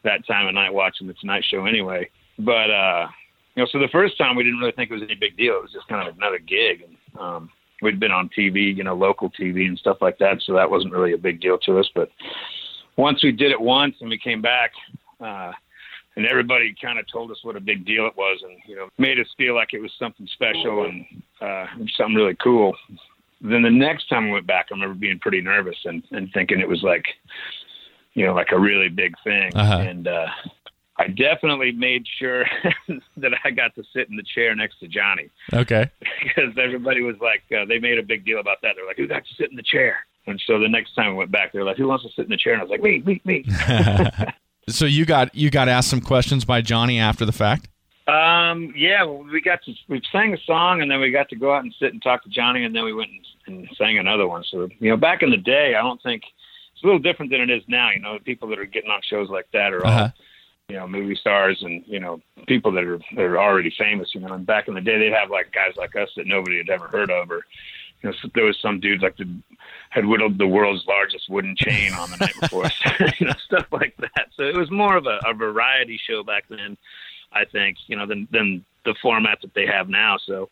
that 0.05 0.27
time 0.27 0.47
of 0.47 0.55
night 0.55 0.73
watching 0.73 1.07
the 1.07 1.13
Tonight 1.13 1.45
Show 1.51 1.67
anyway. 1.67 2.09
But 2.39 2.71
uh, 2.71 3.09
you 3.57 3.63
know, 3.63 3.69
so 3.71 3.79
the 3.79 3.89
first 3.93 4.17
time 4.17 4.37
we 4.37 4.43
didn't 4.43 4.59
really 4.59 4.73
think 4.73 4.91
it 4.91 4.95
was 4.95 5.03
any 5.03 5.17
big 5.17 5.37
deal. 5.37 5.57
It 5.57 5.63
was 5.65 5.73
just 5.73 5.87
kind 5.87 6.09
of 6.09 6.17
another 6.17 6.39
gig, 6.39 6.81
and 6.81 7.21
um, 7.21 7.51
we'd 7.85 8.01
been 8.01 8.11
on 8.11 8.29
TV, 8.37 8.77
you 8.77 8.83
know, 8.83 8.95
local 8.95 9.31
TV 9.31 9.67
and 9.67 9.79
stuff 9.79 9.99
like 10.01 10.19
that, 10.19 10.43
so 10.45 10.55
that 10.55 10.71
wasn't 10.71 10.93
really 10.93 11.13
a 11.13 11.19
big 11.19 11.41
deal 11.41 11.59
to 11.59 11.79
us. 11.79 11.89
But 11.95 12.11
once 12.97 13.23
we 13.23 13.31
did 13.31 13.53
it 13.53 13.61
once 13.61 13.97
and 14.01 14.11
we 14.11 14.19
came 14.19 14.43
back, 14.43 14.73
uh, 15.21 15.53
and 16.17 16.27
everybody 16.27 16.75
kind 16.81 16.99
of 16.99 17.07
told 17.11 17.31
us 17.31 17.39
what 17.43 17.57
a 17.57 17.61
big 17.61 17.85
deal 17.85 18.07
it 18.07 18.17
was, 18.17 18.41
and 18.43 18.59
you 18.67 18.75
know, 18.77 18.89
made 18.99 19.21
us 19.21 19.27
feel 19.37 19.55
like 19.55 19.73
it 19.73 19.81
was 19.81 19.93
something 19.99 20.27
special 20.33 20.85
and 20.85 21.05
uh, 21.41 21.67
something 21.97 22.17
really 22.17 22.37
cool. 22.43 22.75
Then 23.41 23.63
the 23.63 23.71
next 23.71 24.09
time 24.09 24.27
we 24.27 24.33
went 24.33 24.47
back, 24.47 24.67
I 24.71 24.75
remember 24.75 24.95
being 24.95 25.19
pretty 25.19 25.41
nervous 25.41 25.77
and, 25.85 26.03
and 26.13 26.33
thinking 26.33 26.61
it 26.61 26.69
was 26.69 26.83
like 26.83 27.05
you 28.15 28.25
know, 28.25 28.33
like 28.33 28.53
a 28.53 28.59
really 28.59 28.89
big 28.89 29.15
thing. 29.23 29.51
Uh-huh. 29.55 29.79
And 29.79 30.09
uh, 30.09 30.27
I 30.97 31.09
definitely 31.09 31.73
made 31.73 32.07
sure 32.19 32.45
that 33.17 33.33
I 33.45 33.51
got 33.51 33.75
to 33.75 33.83
sit 33.93 34.09
in 34.09 34.17
the 34.17 34.23
chair 34.23 34.55
next 34.55 34.79
to 34.81 34.87
Johnny 34.89 35.29
Okay. 35.53 35.91
because 36.23 36.53
everybody 36.57 37.03
was 37.03 37.17
like, 37.21 37.43
uh, 37.57 37.65
they 37.65 37.79
made 37.81 37.99
a 37.99 38.03
big 38.03 38.25
deal 38.25 38.39
about 38.39 38.59
that. 38.63 38.75
They're 38.77 38.87
like, 38.87 38.97
who 38.97 39.09
got 39.09 39.25
to 39.27 39.35
sit 39.35 39.51
in 39.51 39.57
the 39.57 39.63
chair? 39.63 39.97
And 40.27 40.41
so 40.47 40.59
the 40.59 40.69
next 40.69 40.95
time 40.95 41.11
we 41.11 41.17
went 41.19 41.31
back, 41.33 41.53
they 41.53 41.59
were 41.59 41.65
like, 41.65 41.77
who 41.77 41.89
wants 41.89 42.05
to 42.05 42.11
sit 42.15 42.25
in 42.27 42.31
the 42.31 42.37
chair? 42.37 42.53
And 42.53 42.63
I 42.63 42.65
was 42.65 42.71
like, 42.71 42.83
me, 42.83 43.03
me, 43.05 43.21
me. 43.25 43.45
So 44.67 44.87
you 44.87 45.05
got 45.05 45.35
you 45.35 45.51
got 45.51 45.69
asked 45.69 45.91
some 45.91 46.01
questions 46.01 46.47
by 46.47 46.63
Johnny 46.63 46.99
after 46.99 47.27
the 47.27 47.33
fact. 47.33 47.69
Um, 48.09 48.73
yeah, 48.75 49.05
we 49.05 49.43
got 49.43 49.63
to 49.65 49.75
we 49.89 50.01
sang 50.11 50.33
a 50.33 50.39
song, 50.47 50.81
and 50.81 50.91
then 50.91 51.01
we 51.01 51.11
got 51.11 51.29
to 51.29 51.37
go 51.37 51.55
out 51.55 51.65
and 51.65 51.75
sit 51.79 51.93
and 51.93 52.03
talk 52.03 52.23
to 52.25 52.31
Johnny, 52.31 52.65
and 52.65 52.75
then 52.75 52.83
we 52.85 52.95
went 52.95 53.11
and, 53.47 53.59
and 53.59 53.69
sang 53.77 53.99
another 53.99 54.27
one. 54.27 54.43
So 54.51 54.71
you 54.79 54.89
know, 54.89 54.97
back 54.97 55.23
in 55.23 55.29
the 55.29 55.37
day, 55.37 55.75
I 55.79 55.83
don't 55.83 56.03
think 56.03 56.23
it's 56.73 56.83
a 56.83 56.87
little 56.87 56.99
different 56.99 57.31
than 57.31 57.43
it 57.43 57.51
is 57.51 57.63
now. 57.69 57.91
You 57.91 58.01
know, 58.01 58.15
the 58.15 58.25
people 58.25 58.49
that 58.49 58.59
are 58.59 58.65
getting 58.65 58.89
on 58.91 59.01
shows 59.07 59.29
like 59.29 59.49
that 59.53 59.75
are 59.75 59.85
Uh-huh. 59.87 60.01
all 60.05 60.13
you 60.69 60.77
know 60.77 60.87
movie 60.89 61.15
stars 61.15 61.63
and 61.63 61.83
you 61.87 62.01
know 62.01 62.21
people 62.47 62.73
that 62.73 62.85
are 62.85 62.99
that 63.17 63.23
are 63.23 63.39
already 63.39 63.73
famous. 63.79 64.15
You 64.15 64.21
know, 64.21 64.33
and 64.33 64.47
back 64.47 64.69
in 64.69 64.75
the 64.75 64.81
day, 64.81 64.99
they'd 64.99 65.13
have 65.13 65.31
like 65.31 65.53
guys 65.53 65.75
like 65.77 65.95
us 65.97 66.11
that 66.17 66.27
nobody 66.27 66.59
had 66.59 66.71
ever 66.71 66.89
heard 66.89 67.11
of, 67.11 67.31
or 67.31 67.45
you 68.03 68.11
know, 68.11 68.17
there 68.35 68.45
was 68.45 68.59
some 68.61 68.81
dudes 68.81 69.03
like 69.03 69.17
the 69.17 69.29
had 69.91 70.07
whittled 70.07 70.39
the 70.39 70.47
world's 70.47 70.85
largest 70.87 71.29
wooden 71.29 71.55
chain 71.57 71.93
on 71.93 72.11
the 72.11 72.17
night 72.17 72.35
before, 72.41 72.65
you 73.21 73.27
know, 73.27 73.35
stuff 73.45 73.67
like 73.71 73.97
that. 73.99 74.27
So 74.37 74.43
it 74.43 74.57
was 74.57 74.71
more 74.71 74.97
of 74.97 75.07
a, 75.07 75.21
a 75.25 75.33
variety 75.33 76.01
show 76.05 76.25
back 76.25 76.45
then, 76.49 76.77
I 77.33 77.45
think, 77.45 77.77
you 77.87 77.97
know, 77.97 78.07
than 78.07 78.29
than 78.31 78.65
the 78.85 78.95
format 79.01 79.39
that 79.43 79.55
they 79.55 79.67
have 79.67 79.89
now. 79.89 80.19
So, 80.27 80.49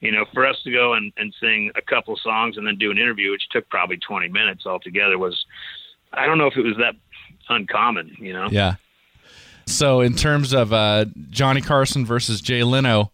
you 0.00 0.10
know, 0.12 0.24
for 0.32 0.46
us 0.46 0.60
to 0.64 0.72
go 0.72 0.94
and, 0.94 1.12
and 1.16 1.34
sing 1.40 1.70
a 1.76 1.82
couple 1.82 2.16
songs 2.16 2.56
and 2.56 2.66
then 2.66 2.76
do 2.76 2.90
an 2.90 2.98
interview, 2.98 3.30
which 3.30 3.48
took 3.50 3.68
probably 3.68 3.98
20 3.98 4.28
minutes 4.28 4.66
altogether, 4.66 5.18
was 5.18 5.44
I 6.12 6.26
don't 6.26 6.38
know 6.38 6.46
if 6.46 6.56
it 6.56 6.62
was 6.62 6.76
that 6.78 6.94
uncommon, 7.48 8.16
you 8.18 8.32
know. 8.32 8.48
Yeah. 8.50 8.74
So 9.70 10.00
in 10.00 10.14
terms 10.14 10.52
of 10.52 10.72
uh, 10.72 11.06
Johnny 11.30 11.60
Carson 11.60 12.04
versus 12.04 12.40
Jay 12.40 12.62
Leno, 12.62 13.12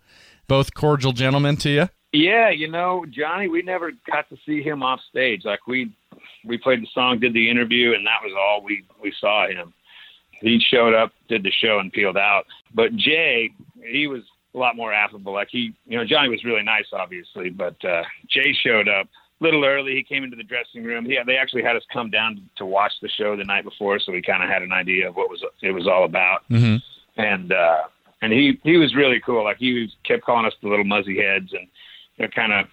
both 0.49 0.75
cordial 0.75 1.13
gentlemen 1.13 1.57
to 1.59 1.71
you. 1.71 1.89
Yeah, 2.13 2.51
you 2.51 2.69
know, 2.69 3.05
Johnny, 3.11 3.49
we 3.49 3.63
never 3.63 3.93
got 4.11 4.29
to 4.31 4.37
see 4.47 4.63
him 4.63 4.83
off 4.83 5.01
stage. 5.11 5.43
Like 5.45 5.67
we 5.67 5.95
we 6.45 6.57
played 6.57 6.83
the 6.83 6.89
song, 6.95 7.19
did 7.19 7.35
the 7.35 7.51
interview, 7.51 7.95
and 7.95 8.07
that 8.07 8.21
was 8.23 8.33
all 8.39 8.63
we 8.63 8.85
we 9.03 9.13
saw 9.21 9.47
him. 9.49 9.75
He 10.41 10.61
showed 10.61 10.95
up, 10.95 11.13
did 11.29 11.43
the 11.43 11.51
show, 11.51 11.79
and 11.79 11.93
peeled 11.93 12.17
out. 12.17 12.47
But 12.75 12.95
Jay, 12.97 13.51
he 13.83 14.07
was 14.07 14.23
a 14.55 14.59
lot 14.59 14.77
more 14.77 14.93
affable. 14.93 15.33
Like 15.33 15.49
he, 15.51 15.75
you 15.87 15.99
know, 15.99 16.05
Johnny 16.05 16.29
was 16.29 16.45
really 16.45 16.63
nice, 16.63 16.87
obviously, 16.93 17.51
but 17.51 17.83
uh, 17.85 18.03
Jay 18.29 18.55
showed 18.55 18.89
up 18.89 19.09
little 19.41 19.65
early. 19.65 19.95
He 19.95 20.03
came 20.03 20.25
into 20.25 20.37
the 20.37 20.43
dressing 20.43 20.85
room. 20.85 21.07
Yeah, 21.07 21.25
they 21.25 21.37
actually 21.37 21.63
had 21.63 21.77
us 21.77 21.83
come 21.93 22.11
down 22.11 22.49
to 22.57 22.67
watch 22.67 22.93
the 23.03 23.09
show 23.09 23.37
the 23.37 23.45
night 23.45 23.65
before, 23.65 23.99
so 23.99 24.13
we 24.13 24.23
kind 24.23 24.43
of 24.43 24.49
had 24.49 24.63
an 24.63 24.73
idea 24.73 25.09
of 25.09 25.17
what 25.17 25.29
was 25.31 25.43
it 25.63 25.73
was 25.73 25.87
all 25.87 26.05
about 26.05 26.43
Mm-hmm. 26.51 26.77
and 27.21 27.53
uh 27.53 27.83
and 28.23 28.33
he 28.33 28.59
he 28.63 28.77
was 28.77 28.95
really 28.95 29.21
cool 29.21 29.45
like 29.45 29.59
he 29.59 29.83
was, 29.83 29.95
kept 30.05 30.25
calling 30.25 30.47
us 30.47 30.55
the 30.63 30.69
little 30.69 30.85
muzzy 30.85 31.19
heads 31.19 31.53
and 31.53 31.67
you 32.17 32.25
know, 32.25 32.31
kind 32.35 32.53
of 32.53 32.67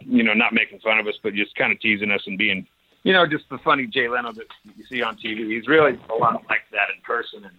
you 0.00 0.22
know 0.22 0.32
not 0.34 0.52
making 0.52 0.80
fun 0.80 0.98
of 0.98 1.06
us 1.06 1.14
but 1.22 1.34
just 1.34 1.54
kind 1.54 1.72
of 1.72 1.80
teasing 1.80 2.10
us 2.10 2.22
and 2.26 2.38
being 2.38 2.66
you 3.04 3.12
know 3.12 3.26
just 3.26 3.44
the 3.50 3.58
funny 3.58 3.86
jay 3.86 4.08
leno 4.08 4.32
that 4.32 4.46
you 4.76 4.84
see 4.90 5.02
on 5.02 5.16
tv 5.16 5.46
he's 5.46 5.68
really 5.68 5.98
a 6.10 6.14
lot 6.14 6.42
like 6.48 6.62
that 6.72 6.88
in 6.94 7.00
person 7.04 7.44
and 7.44 7.54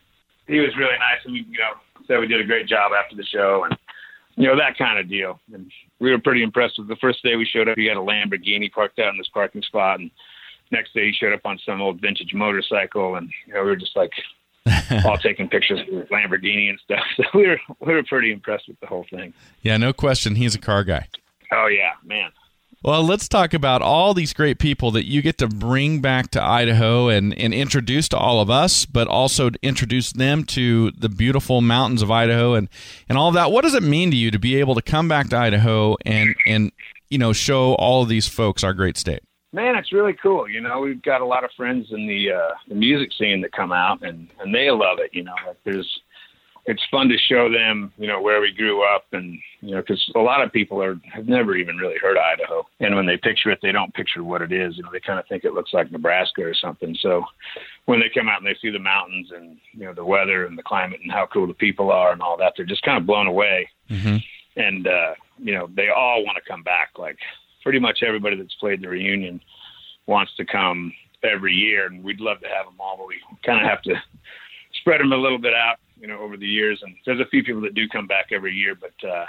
he 0.48 0.60
was 0.60 0.76
really 0.78 0.98
nice 1.00 1.20
and 1.24 1.34
we 1.34 1.46
you 1.50 1.58
know 1.60 1.74
said 2.08 2.20
we 2.20 2.28
did 2.28 2.42
a 2.42 2.46
great 2.46 2.68
job 2.68 2.92
after 2.98 3.16
the 3.16 3.26
show 3.26 3.66
and 3.70 3.78
you 4.40 4.48
know 4.48 4.58
that 4.58 4.78
kind 4.78 4.98
of 4.98 5.10
deal 5.10 5.40
and 5.54 5.72
we 6.00 6.10
were 6.10 6.18
pretty 6.18 6.42
impressed 6.42 6.80
with 6.80 6.88
the 6.88 6.96
first 6.96 7.22
day 7.22 7.36
we 7.36 7.46
showed 7.46 7.68
up 7.68 7.78
he 7.78 7.86
had 7.86 7.98
a 7.98 8.00
lamborghini 8.00 8.72
parked 8.72 8.98
out 8.98 9.12
in 9.12 9.18
this 9.18 9.28
parking 9.28 9.62
spot 9.62 10.00
and 10.00 10.10
next 10.72 10.94
day 10.94 11.08
he 11.08 11.12
showed 11.12 11.34
up 11.34 11.46
on 11.46 11.60
some 11.66 11.82
old 11.82 12.00
vintage 12.02 12.34
motorcycle 12.34 13.16
and 13.16 13.30
you 13.46 13.54
know 13.54 13.62
we 13.62 13.70
were 13.70 13.76
just 13.76 13.96
like 13.96 14.12
all 15.06 15.18
taking 15.18 15.48
pictures 15.48 15.80
of 15.80 15.88
the 15.88 16.06
Lamborghini 16.14 16.70
and 16.70 16.80
stuff. 16.84 17.04
So 17.16 17.24
we 17.34 17.48
were 17.48 17.60
we 17.80 17.94
were 17.94 18.04
pretty 18.04 18.32
impressed 18.32 18.68
with 18.68 18.80
the 18.80 18.88
whole 18.88 19.06
thing. 19.10 19.34
Yeah, 19.62 19.78
no 19.78 19.94
question. 19.94 20.36
He's 20.36 20.56
a 20.56 20.60
car 20.60 20.84
guy. 20.84 21.08
Oh 21.52 21.68
yeah, 21.68 21.94
man. 22.04 22.32
Well, 22.82 23.04
let's 23.04 23.28
talk 23.28 23.54
about 23.54 23.82
all 23.82 24.14
these 24.14 24.32
great 24.32 24.58
people 24.58 24.92
that 24.92 25.06
you 25.06 25.22
get 25.22 25.38
to 25.40 25.50
bring 25.50 26.00
back 26.00 26.32
to 26.32 26.42
Idaho 26.42 27.10
and, 27.10 27.38
and 27.38 27.54
introduce 27.54 28.08
to 28.10 28.18
all 28.18 28.40
of 28.40 28.50
us, 28.50 28.86
but 28.86 29.06
also 29.10 29.50
introduce 29.62 30.14
them 30.14 30.46
to 30.46 30.92
the 30.92 31.10
beautiful 31.10 31.60
mountains 31.60 32.02
of 32.02 32.10
Idaho 32.10 32.54
and, 32.54 32.70
and 33.10 33.18
all 33.18 33.28
of 33.28 33.34
that. 33.34 33.52
What 33.52 33.64
does 33.64 33.74
it 33.74 33.84
mean 33.84 34.12
to 34.12 34.18
you 34.18 34.32
to 34.32 34.40
be 34.40 34.56
able 34.56 34.76
to 34.76 34.82
come 34.82 35.10
back 35.10 35.28
to 35.30 35.38
Idaho 35.38 35.98
and, 36.06 36.34
and 36.46 36.72
you 37.10 37.18
know 37.18 37.34
show 37.34 37.74
all 37.74 38.02
of 38.02 38.08
these 38.08 38.30
folks 38.30 38.64
our 38.64 38.74
great 38.74 38.96
state? 38.96 39.24
Man, 39.52 39.76
it's 39.76 39.92
really 39.92 40.14
cool. 40.14 40.48
You 40.48 40.62
know, 40.62 40.80
we've 40.80 41.02
got 41.02 41.20
a 41.20 41.26
lot 41.26 41.44
of 41.44 41.50
friends 41.58 41.88
in 41.92 42.08
the 42.08 42.32
uh, 42.32 42.54
the 42.70 42.76
music 42.76 43.12
scene 43.12 43.42
that 43.42 43.52
come 43.52 43.74
out 43.74 44.04
and 44.04 44.30
and 44.40 44.56
they 44.56 44.72
love 44.72 45.00
it. 45.00 45.10
You 45.12 45.24
know, 45.24 45.36
like 45.46 45.58
there's 45.66 46.00
it's 46.70 46.86
fun 46.92 47.10
to 47.10 47.18
show 47.18 47.52
them, 47.52 47.92
you 47.98 48.08
know, 48.08 48.22
where 48.22 48.40
we 48.40 48.54
grew 48.54 48.84
up, 48.84 49.06
and 49.12 49.40
you 49.62 49.72
know, 49.72 49.82
because 49.82 50.12
a 50.16 50.20
lot 50.20 50.44
of 50.44 50.54
people 50.54 50.82
are 50.82 50.96
have 51.12 51.28
never 51.28 51.56
even 51.56 51.78
really 51.78 51.98
heard 52.00 52.16
of 52.16 52.24
Idaho, 52.24 52.68
and 52.80 52.96
when 52.96 53.08
they 53.08 53.18
picture 53.18 53.50
it, 53.50 53.60
they 53.62 53.72
don't 53.72 53.94
picture 53.96 54.24
what 54.24 54.44
it 54.44 54.52
is. 54.52 54.78
You 54.78 54.84
know, 54.84 54.90
they 54.92 55.00
kind 55.00 55.20
of 55.20 55.28
think 55.28 55.44
it 55.44 55.54
looks 55.54 55.74
like 55.74 55.92
Nebraska 55.92 56.44
or 56.44 56.54
something. 56.54 56.96
So 57.02 57.24
when 57.86 58.00
they 58.00 58.10
come 58.14 58.30
out 58.30 58.38
and 58.38 58.48
they 58.48 58.58
see 58.62 58.70
the 58.70 58.80
mountains 58.80 59.32
and 59.36 59.58
you 59.74 59.86
know 59.86 59.94
the 59.94 60.06
weather 60.06 60.46
and 60.46 60.58
the 60.58 60.64
climate 60.64 61.00
and 61.02 61.12
how 61.12 61.28
cool 61.34 61.48
the 61.48 61.54
people 61.56 61.92
are 61.92 62.14
and 62.14 62.22
all 62.22 62.38
that, 62.38 62.54
they're 62.56 62.66
just 62.66 62.84
kind 62.84 63.00
of 63.00 63.08
blown 63.08 63.26
away. 63.26 63.68
Mm-hmm. 63.90 64.18
And 64.56 64.88
uh, 64.88 65.16
you 65.40 65.56
know, 65.56 65.68
they 65.76 65.90
all 65.90 66.24
want 66.24 66.38
to 66.38 66.50
come 66.50 66.62
back. 66.62 66.92
Like 67.00 67.18
pretty 67.64 67.80
much 67.80 68.04
everybody 68.06 68.36
that's 68.36 68.56
played 68.60 68.84
the 68.84 68.90
reunion 68.90 69.42
wants 70.06 70.32
to 70.38 70.46
come 70.46 70.94
every 71.24 71.54
year, 71.54 71.88
and 71.88 72.04
we'd 72.04 72.20
love 72.20 72.40
to 72.42 72.48
have 72.48 72.66
them 72.66 72.76
all, 72.80 72.98
but 72.98 73.08
we 73.08 73.20
kind 73.44 73.60
of 73.60 73.68
have 73.68 73.82
to 73.84 73.96
spread 74.82 75.02
them 75.02 75.12
a 75.12 75.18
little 75.18 75.38
bit 75.38 75.54
out, 75.54 75.78
you 76.00 76.08
know, 76.08 76.20
over 76.20 76.38
the 76.38 76.48
years. 76.48 76.80
And 76.84 76.96
there's 77.06 77.20
a 77.20 77.30
few 77.30 77.44
people 77.44 77.62
that 77.62 77.74
do 77.74 77.88
come 77.88 78.08
back 78.08 78.28
every 78.32 78.54
year, 78.54 78.76
but 78.76 79.08
uh, 79.08 79.26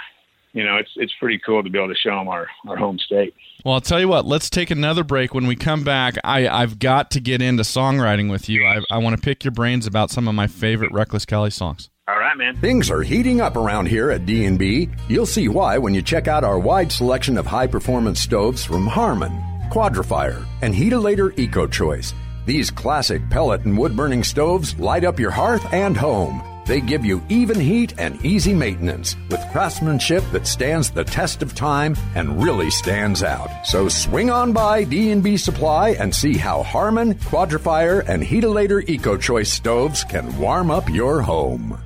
you 0.53 0.63
know, 0.63 0.77
it's 0.77 0.91
it's 0.95 1.13
pretty 1.19 1.39
cool 1.45 1.63
to 1.63 1.69
be 1.69 1.77
able 1.77 1.93
to 1.93 1.99
show 1.99 2.17
them 2.17 2.27
our 2.27 2.47
our 2.67 2.75
home 2.75 2.99
state. 2.99 3.33
Well, 3.63 3.75
I'll 3.75 3.81
tell 3.81 3.99
you 3.99 4.07
what. 4.07 4.25
Let's 4.25 4.49
take 4.49 4.71
another 4.71 5.03
break. 5.03 5.33
When 5.33 5.47
we 5.47 5.55
come 5.55 5.83
back, 5.83 6.15
I, 6.23 6.47
I've 6.47 6.79
got 6.79 7.11
to 7.11 7.19
get 7.19 7.41
into 7.41 7.63
songwriting 7.63 8.29
with 8.29 8.49
you. 8.49 8.65
I, 8.65 8.81
I 8.89 8.97
want 8.97 9.15
to 9.15 9.21
pick 9.21 9.43
your 9.43 9.51
brains 9.51 9.87
about 9.87 10.09
some 10.09 10.27
of 10.27 10.35
my 10.35 10.47
favorite 10.47 10.91
Reckless 10.91 11.25
Kelly 11.25 11.51
songs. 11.51 11.89
All 12.07 12.19
right, 12.19 12.35
man. 12.35 12.57
Things 12.57 12.89
are 12.89 13.03
heating 13.03 13.39
up 13.39 13.55
around 13.55 13.85
here 13.85 14.11
at 14.11 14.25
D&B. 14.25 14.89
You'll 15.07 15.25
see 15.25 15.47
why 15.47 15.77
when 15.77 15.93
you 15.93 16.01
check 16.01 16.27
out 16.27 16.43
our 16.43 16.59
wide 16.59 16.91
selection 16.91 17.37
of 17.37 17.45
high-performance 17.45 18.19
stoves 18.19 18.65
from 18.65 18.87
Harman, 18.87 19.31
Quadra-Fire, 19.69 20.45
and 20.61 20.73
Heatilator 20.73 21.31
EcoChoice. 21.35 22.13
These 22.45 22.71
classic 22.71 23.29
pellet 23.29 23.63
and 23.63 23.77
wood-burning 23.77 24.23
stoves 24.23 24.77
light 24.77 25.05
up 25.05 25.19
your 25.19 25.31
hearth 25.31 25.71
and 25.71 25.95
home. 25.95 26.41
They 26.65 26.81
give 26.81 27.03
you 27.03 27.21
even 27.29 27.59
heat 27.59 27.93
and 27.97 28.23
easy 28.23 28.53
maintenance 28.53 29.15
with 29.29 29.43
craftsmanship 29.51 30.23
that 30.31 30.47
stands 30.47 30.91
the 30.91 31.03
test 31.03 31.41
of 31.41 31.55
time 31.55 31.95
and 32.15 32.41
really 32.41 32.69
stands 32.69 33.23
out. 33.23 33.49
So 33.65 33.89
swing 33.89 34.29
on 34.29 34.53
by 34.53 34.83
D&B 34.83 35.37
Supply 35.37 35.89
and 35.91 36.13
see 36.13 36.37
how 36.37 36.63
Harman, 36.63 37.15
Quadra-Fire, 37.15 38.01
and 38.01 38.21
Heatilator 38.23 38.85
EcoChoice 38.85 39.47
stoves 39.47 40.03
can 40.03 40.37
warm 40.37 40.69
up 40.69 40.89
your 40.89 41.21
home. 41.21 41.81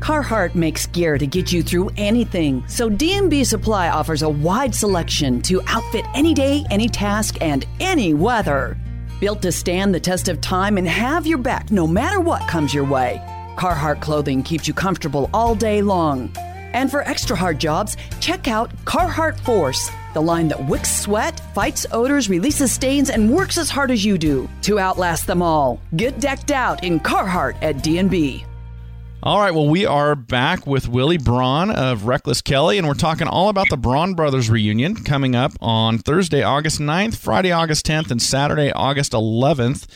Carhartt 0.00 0.54
makes 0.54 0.86
gear 0.86 1.18
to 1.18 1.26
get 1.26 1.50
you 1.50 1.62
through 1.62 1.90
anything, 1.96 2.62
so 2.68 2.88
D&B 2.88 3.42
Supply 3.42 3.88
offers 3.88 4.22
a 4.22 4.28
wide 4.28 4.74
selection 4.74 5.42
to 5.42 5.60
outfit 5.66 6.04
any 6.14 6.34
day, 6.34 6.64
any 6.70 6.88
task, 6.88 7.36
and 7.40 7.66
any 7.80 8.14
weather. 8.14 8.78
Built 9.20 9.42
to 9.42 9.50
stand 9.50 9.92
the 9.92 10.00
test 10.00 10.28
of 10.28 10.40
time 10.40 10.78
and 10.78 10.86
have 10.86 11.26
your 11.26 11.38
back 11.38 11.72
no 11.72 11.86
matter 11.86 12.20
what 12.20 12.46
comes 12.46 12.72
your 12.72 12.84
way. 12.84 13.20
Carhartt 13.58 14.00
clothing 14.00 14.44
keeps 14.44 14.68
you 14.68 14.72
comfortable 14.72 15.28
all 15.34 15.54
day 15.54 15.82
long. 15.82 16.30
And 16.72 16.88
for 16.90 17.02
extra 17.02 17.34
hard 17.34 17.58
jobs, 17.58 17.96
check 18.20 18.46
out 18.46 18.70
Carhartt 18.84 19.40
Force, 19.40 19.90
the 20.14 20.22
line 20.22 20.46
that 20.48 20.68
wicks 20.68 21.00
sweat, 21.02 21.40
fights 21.54 21.84
odors, 21.90 22.28
releases 22.28 22.70
stains, 22.70 23.10
and 23.10 23.34
works 23.34 23.58
as 23.58 23.68
hard 23.68 23.90
as 23.90 24.04
you 24.04 24.16
do 24.16 24.48
to 24.62 24.78
outlast 24.78 25.26
them 25.26 25.42
all. 25.42 25.80
Get 25.96 26.20
decked 26.20 26.52
out 26.52 26.84
in 26.84 27.00
Carhartt 27.00 27.56
at 27.60 27.82
D&B. 27.82 28.44
All 29.24 29.40
right, 29.40 29.52
well, 29.52 29.68
we 29.68 29.84
are 29.84 30.14
back 30.14 30.64
with 30.64 30.88
Willy 30.88 31.18
Braun 31.18 31.72
of 31.72 32.06
Reckless 32.06 32.40
Kelly, 32.40 32.78
and 32.78 32.86
we're 32.86 32.94
talking 32.94 33.26
all 33.26 33.48
about 33.48 33.68
the 33.70 33.76
Braun 33.76 34.14
Brothers 34.14 34.48
reunion 34.48 34.94
coming 34.94 35.34
up 35.34 35.50
on 35.60 35.98
Thursday, 35.98 36.44
August 36.44 36.78
9th, 36.78 37.16
Friday, 37.16 37.50
August 37.50 37.84
10th, 37.84 38.12
and 38.12 38.22
Saturday, 38.22 38.70
August 38.70 39.10
11th 39.10 39.88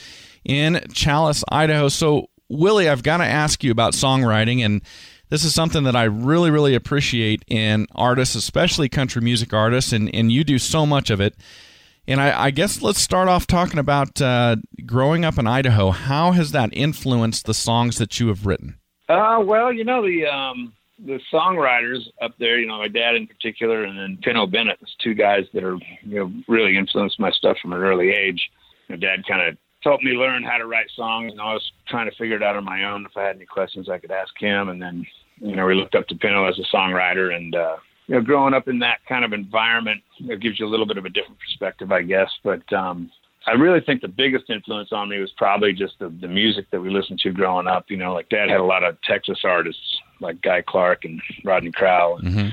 in 0.45 0.75
Challis, 0.89 1.45
Idaho. 1.49 1.89
So, 1.89 2.27
Willy, 2.53 2.89
I've 2.89 3.03
got 3.03 3.17
to 3.17 3.25
ask 3.25 3.65
you 3.65 3.71
about 3.71 3.95
songwriting, 3.95 4.63
and 4.65 4.83
this 5.31 5.43
is 5.43 5.55
something 5.55 5.85
that 5.85 5.97
I 5.97 6.05
really, 6.05 6.51
really 6.51 6.75
appreciate 6.75 7.43
in 7.49 7.87
artists, 7.95 8.35
especially 8.35 8.91
country 8.91 9.23
music 9.23 9.55
artists, 9.55 9.93
and, 9.93 10.15
and 10.15 10.31
you 10.31 10.45
do 10.45 10.59
so 10.59 10.85
much 10.85 11.09
of 11.09 11.21
it. 11.21 11.35
And 12.07 12.21
I, 12.21 12.45
I 12.47 12.51
guess 12.51 12.83
let's 12.83 13.01
start 13.01 13.29
off 13.29 13.47
talking 13.47 13.79
about 13.79 14.21
uh, 14.21 14.57
growing 14.85 15.25
up 15.25 15.39
in 15.39 15.47
Idaho. 15.47 15.93
How 15.93 16.33
has 16.33 16.53
that 16.53 16.71
influenced 16.73 17.47
the 17.47 17.55
songs 17.55 17.97
that 17.97 18.21
you 18.21 18.29
have 18.29 18.45
written? 18.45 18.79
Uh, 19.09 19.39
well, 19.43 19.73
you 19.73 19.85
know 19.85 20.03
the 20.03 20.27
um, 20.27 20.75
the 20.99 21.21
songwriters 21.33 22.01
up 22.21 22.35
there. 22.39 22.59
You 22.59 22.67
know, 22.67 22.79
my 22.79 22.89
dad 22.89 23.15
in 23.15 23.27
particular, 23.27 23.85
and 23.85 23.99
then 23.99 24.19
Pinto 24.21 24.47
Bennett. 24.47 24.79
There's 24.81 24.97
two 25.01 25.15
guys 25.15 25.45
that 25.55 25.65
are 25.65 25.77
you 26.03 26.19
know 26.19 26.33
really 26.49 26.77
influenced 26.77 27.21
my 27.21 27.31
stuff 27.31 27.57
from 27.63 27.73
an 27.73 27.79
early 27.79 28.11
age. 28.11 28.51
My 28.89 28.97
dad 28.97 29.25
kind 29.27 29.49
of 29.49 29.57
helped 29.83 30.05
me 30.05 30.13
learn 30.13 30.43
how 30.43 30.59
to 30.59 30.67
write 30.67 30.91
songs. 30.95 31.33
And 31.33 31.41
I 31.41 31.53
was 31.53 31.73
trying 31.89 32.09
to 32.11 32.17
figure 32.17 32.37
it 32.37 32.43
out 32.43 32.57
on 32.57 32.65
my 32.65 32.85
own. 32.85 33.07
If 33.07 33.17
I 33.17 33.23
had 33.23 33.37
any 33.37 33.47
questions, 33.47 33.89
I 33.89 33.99
could 33.99 34.11
ask 34.11 34.33
him. 34.39 34.69
And 34.69 34.81
then, 34.81 35.07
you 35.41 35.57
know, 35.57 35.67
we 35.67 35.75
looked 35.75 35.95
up 35.95 36.07
to 36.09 36.15
Pinto 36.15 36.47
as 36.47 36.59
a 36.59 36.77
songwriter. 36.77 37.35
And, 37.35 37.55
uh, 37.55 37.77
you 38.07 38.15
know, 38.15 38.21
growing 38.21 38.55
up 38.55 38.69
in 38.69 38.79
that 38.81 38.99
kind 39.09 39.25
of 39.25 39.33
environment, 39.33 40.03
it 40.21 40.41
gives 40.41 40.59
you 40.59 40.67
a 40.67 40.71
little 40.71 40.87
bit 40.87 40.99
of 40.99 41.05
a 41.05 41.11
different 41.11 41.39
perspective, 41.39 41.93
I 41.93 42.03
guess. 42.03 42.31
But 42.43 42.71
um, 42.73 43.11
I 43.47 43.53
really 43.53 43.81
think 43.81 44.03
the 44.03 44.09
biggest 44.09 44.51
influence 44.51 44.93
on 44.93 45.09
me 45.09 45.19
was 45.19 45.33
probably 45.37 45.73
just 45.73 45.99
the, 45.99 46.09
the 46.09 46.29
music 46.29 46.67
that 46.71 46.81
we 46.81 46.91
listened 46.91 47.19
to 47.21 47.33
growing 47.33 47.67
up. 47.67 47.91
You 47.91 47.97
know, 47.97 48.15
like 48.15 48.29
Dad 48.29 48.51
had 48.51 48.61
a 48.61 48.65
lot 48.65 48.85
of 48.85 49.01
Texas 49.03 49.41
artists 49.45 49.99
like 50.21 50.41
Guy 50.43 50.63
Clark 50.63 51.05
and 51.05 51.21
Rodney 51.45 51.73
Crowell, 51.73 52.19
and 52.19 52.29
mm-hmm. 52.29 52.49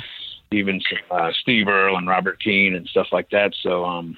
even 0.52 0.82
some, 0.90 1.00
uh, 1.12 1.32
Steve 1.42 1.68
Earle 1.68 1.98
and 1.98 2.08
Robert 2.08 2.42
Keen 2.42 2.74
and 2.74 2.88
stuff 2.88 3.08
like 3.12 3.30
that. 3.30 3.54
So, 3.62 3.86
um, 3.86 4.18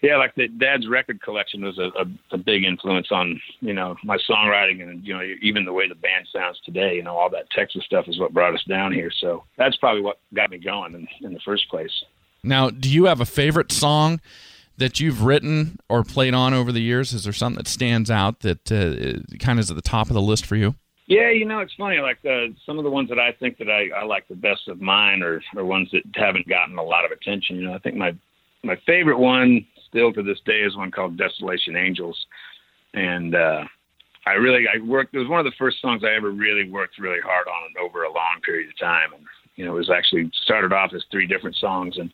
yeah, 0.00 0.16
like 0.16 0.34
the 0.36 0.48
Dad's 0.48 0.86
record 0.86 1.20
collection 1.20 1.64
was 1.64 1.78
a, 1.78 1.90
a, 1.98 2.06
a 2.32 2.38
big 2.38 2.64
influence 2.64 3.08
on 3.10 3.40
you 3.60 3.72
know 3.72 3.96
my 4.04 4.16
songwriting 4.28 4.82
and 4.82 5.04
you 5.04 5.14
know 5.14 5.22
even 5.42 5.64
the 5.64 5.72
way 5.72 5.88
the 5.88 5.94
band 5.94 6.26
sounds 6.32 6.60
today. 6.64 6.94
You 6.96 7.02
know, 7.02 7.16
all 7.16 7.30
that 7.30 7.50
Texas 7.50 7.84
stuff 7.84 8.06
is 8.08 8.18
what 8.18 8.32
brought 8.32 8.54
us 8.54 8.62
down 8.68 8.92
here. 8.92 9.10
So 9.20 9.44
that's 9.56 9.76
probably 9.76 10.02
what 10.02 10.20
got 10.34 10.50
me 10.50 10.58
going 10.58 10.94
in, 10.94 11.08
in 11.22 11.32
the 11.32 11.40
first 11.44 11.68
place. 11.68 11.92
Now, 12.44 12.70
do 12.70 12.88
you 12.88 13.06
have 13.06 13.20
a 13.20 13.26
favorite 13.26 13.72
song? 13.72 14.20
that 14.78 15.00
you've 15.00 15.24
written 15.24 15.76
or 15.88 16.04
played 16.04 16.34
on 16.34 16.54
over 16.54 16.70
the 16.70 16.80
years? 16.80 17.12
Is 17.12 17.24
there 17.24 17.32
something 17.32 17.56
that 17.56 17.66
stands 17.66 18.12
out 18.12 18.40
that 18.40 18.70
uh, 18.70 19.36
kind 19.38 19.58
of 19.58 19.64
is 19.64 19.70
at 19.70 19.76
the 19.76 19.82
top 19.82 20.06
of 20.06 20.14
the 20.14 20.22
list 20.22 20.46
for 20.46 20.54
you? 20.54 20.76
Yeah, 21.06 21.30
you 21.30 21.44
know, 21.46 21.58
it's 21.58 21.74
funny. 21.74 21.98
Like 21.98 22.18
uh, 22.24 22.52
some 22.64 22.78
of 22.78 22.84
the 22.84 22.90
ones 22.90 23.08
that 23.08 23.18
I 23.18 23.32
think 23.32 23.58
that 23.58 23.68
I, 23.68 23.88
I 23.98 24.04
like 24.04 24.28
the 24.28 24.36
best 24.36 24.68
of 24.68 24.80
mine 24.80 25.22
are, 25.22 25.42
are 25.56 25.64
ones 25.64 25.88
that 25.92 26.02
haven't 26.14 26.46
gotten 26.46 26.78
a 26.78 26.82
lot 26.82 27.04
of 27.04 27.10
attention. 27.10 27.56
You 27.56 27.62
know, 27.62 27.74
I 27.74 27.78
think 27.78 27.96
my 27.96 28.14
my 28.62 28.76
favorite 28.86 29.18
one 29.18 29.66
still 29.88 30.12
to 30.12 30.22
this 30.22 30.40
day 30.44 30.60
is 30.60 30.76
one 30.76 30.90
called 30.90 31.16
Desolation 31.16 31.76
Angels, 31.76 32.26
and 32.94 33.34
uh, 33.34 33.64
I 34.26 34.32
really 34.32 34.66
I 34.68 34.78
worked. 34.84 35.14
It 35.14 35.18
was 35.18 35.28
one 35.28 35.40
of 35.40 35.46
the 35.46 35.56
first 35.58 35.80
songs 35.80 36.02
I 36.04 36.14
ever 36.14 36.30
really 36.30 36.70
worked 36.70 36.98
really 36.98 37.20
hard 37.20 37.46
on 37.46 37.84
over 37.84 38.04
a 38.04 38.12
long 38.12 38.40
period 38.44 38.68
of 38.68 38.78
time, 38.78 39.12
and 39.14 39.24
you 39.56 39.64
know, 39.64 39.72
it 39.72 39.78
was 39.78 39.90
actually 39.90 40.30
started 40.42 40.72
off 40.72 40.94
as 40.94 41.02
three 41.10 41.26
different 41.26 41.56
songs, 41.56 41.98
and 41.98 42.12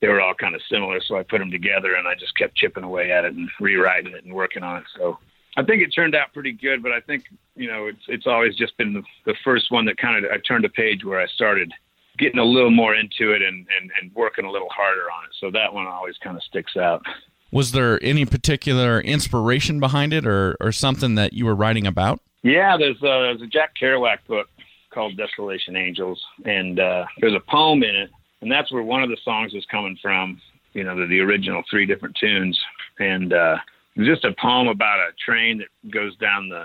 they 0.00 0.08
were 0.08 0.20
all 0.20 0.34
kind 0.34 0.54
of 0.54 0.62
similar. 0.70 1.00
So 1.00 1.16
I 1.16 1.22
put 1.22 1.38
them 1.38 1.50
together 1.50 1.94
and 1.94 2.06
I 2.06 2.14
just 2.14 2.36
kept 2.36 2.56
chipping 2.56 2.84
away 2.84 3.12
at 3.12 3.24
it 3.24 3.34
and 3.34 3.48
rewriting 3.60 4.14
it 4.14 4.24
and 4.24 4.32
working 4.32 4.62
on 4.62 4.78
it. 4.78 4.84
So 4.96 5.18
I 5.56 5.64
think 5.64 5.82
it 5.82 5.88
turned 5.88 6.14
out 6.14 6.32
pretty 6.32 6.52
good, 6.52 6.82
but 6.82 6.92
I 6.92 7.00
think, 7.00 7.24
you 7.56 7.68
know, 7.68 7.86
it's, 7.86 8.02
it's 8.08 8.26
always 8.26 8.54
just 8.54 8.76
been 8.76 8.94
the, 8.94 9.02
the 9.26 9.34
first 9.44 9.70
one 9.70 9.84
that 9.86 9.98
kind 9.98 10.24
of, 10.24 10.30
I 10.30 10.38
turned 10.38 10.64
a 10.64 10.68
page 10.68 11.04
where 11.04 11.20
I 11.20 11.26
started 11.26 11.72
getting 12.18 12.38
a 12.38 12.44
little 12.44 12.70
more 12.70 12.94
into 12.94 13.32
it 13.32 13.42
and, 13.42 13.66
and, 13.80 13.90
and 14.00 14.14
working 14.14 14.44
a 14.44 14.50
little 14.50 14.68
harder 14.70 15.10
on 15.10 15.24
it. 15.24 15.30
So 15.40 15.50
that 15.50 15.72
one 15.72 15.86
always 15.86 16.16
kind 16.22 16.36
of 16.36 16.42
sticks 16.42 16.76
out. 16.76 17.02
Was 17.50 17.72
there 17.72 17.98
any 18.02 18.26
particular 18.26 19.00
inspiration 19.00 19.80
behind 19.80 20.12
it 20.12 20.26
or, 20.26 20.56
or 20.60 20.72
something 20.72 21.14
that 21.14 21.32
you 21.32 21.46
were 21.46 21.54
writing 21.54 21.86
about? 21.86 22.20
Yeah, 22.42 22.76
there's 22.76 22.98
a, 22.98 23.00
there's 23.00 23.42
a 23.42 23.46
Jack 23.46 23.72
Kerouac 23.80 24.18
book 24.26 24.48
called 24.90 25.16
Desolation 25.16 25.76
Angels, 25.76 26.22
and 26.44 26.78
uh, 26.78 27.04
there's 27.20 27.34
a 27.34 27.50
poem 27.50 27.82
in 27.82 27.94
it 27.94 28.10
and 28.40 28.50
that's 28.50 28.72
where 28.72 28.82
one 28.82 29.02
of 29.02 29.08
the 29.08 29.18
songs 29.24 29.52
was 29.52 29.66
coming 29.70 29.98
from. 30.00 30.40
You 30.74 30.84
know, 30.84 30.98
the, 30.98 31.06
the 31.06 31.20
original 31.20 31.62
three 31.70 31.86
different 31.86 32.16
tunes, 32.16 32.58
and 32.98 33.32
uh, 33.32 33.56
just 33.96 34.24
a 34.24 34.32
poem 34.40 34.68
about 34.68 35.00
a 35.00 35.10
train 35.24 35.58
that 35.58 35.90
goes 35.90 36.16
down 36.16 36.48
the 36.48 36.64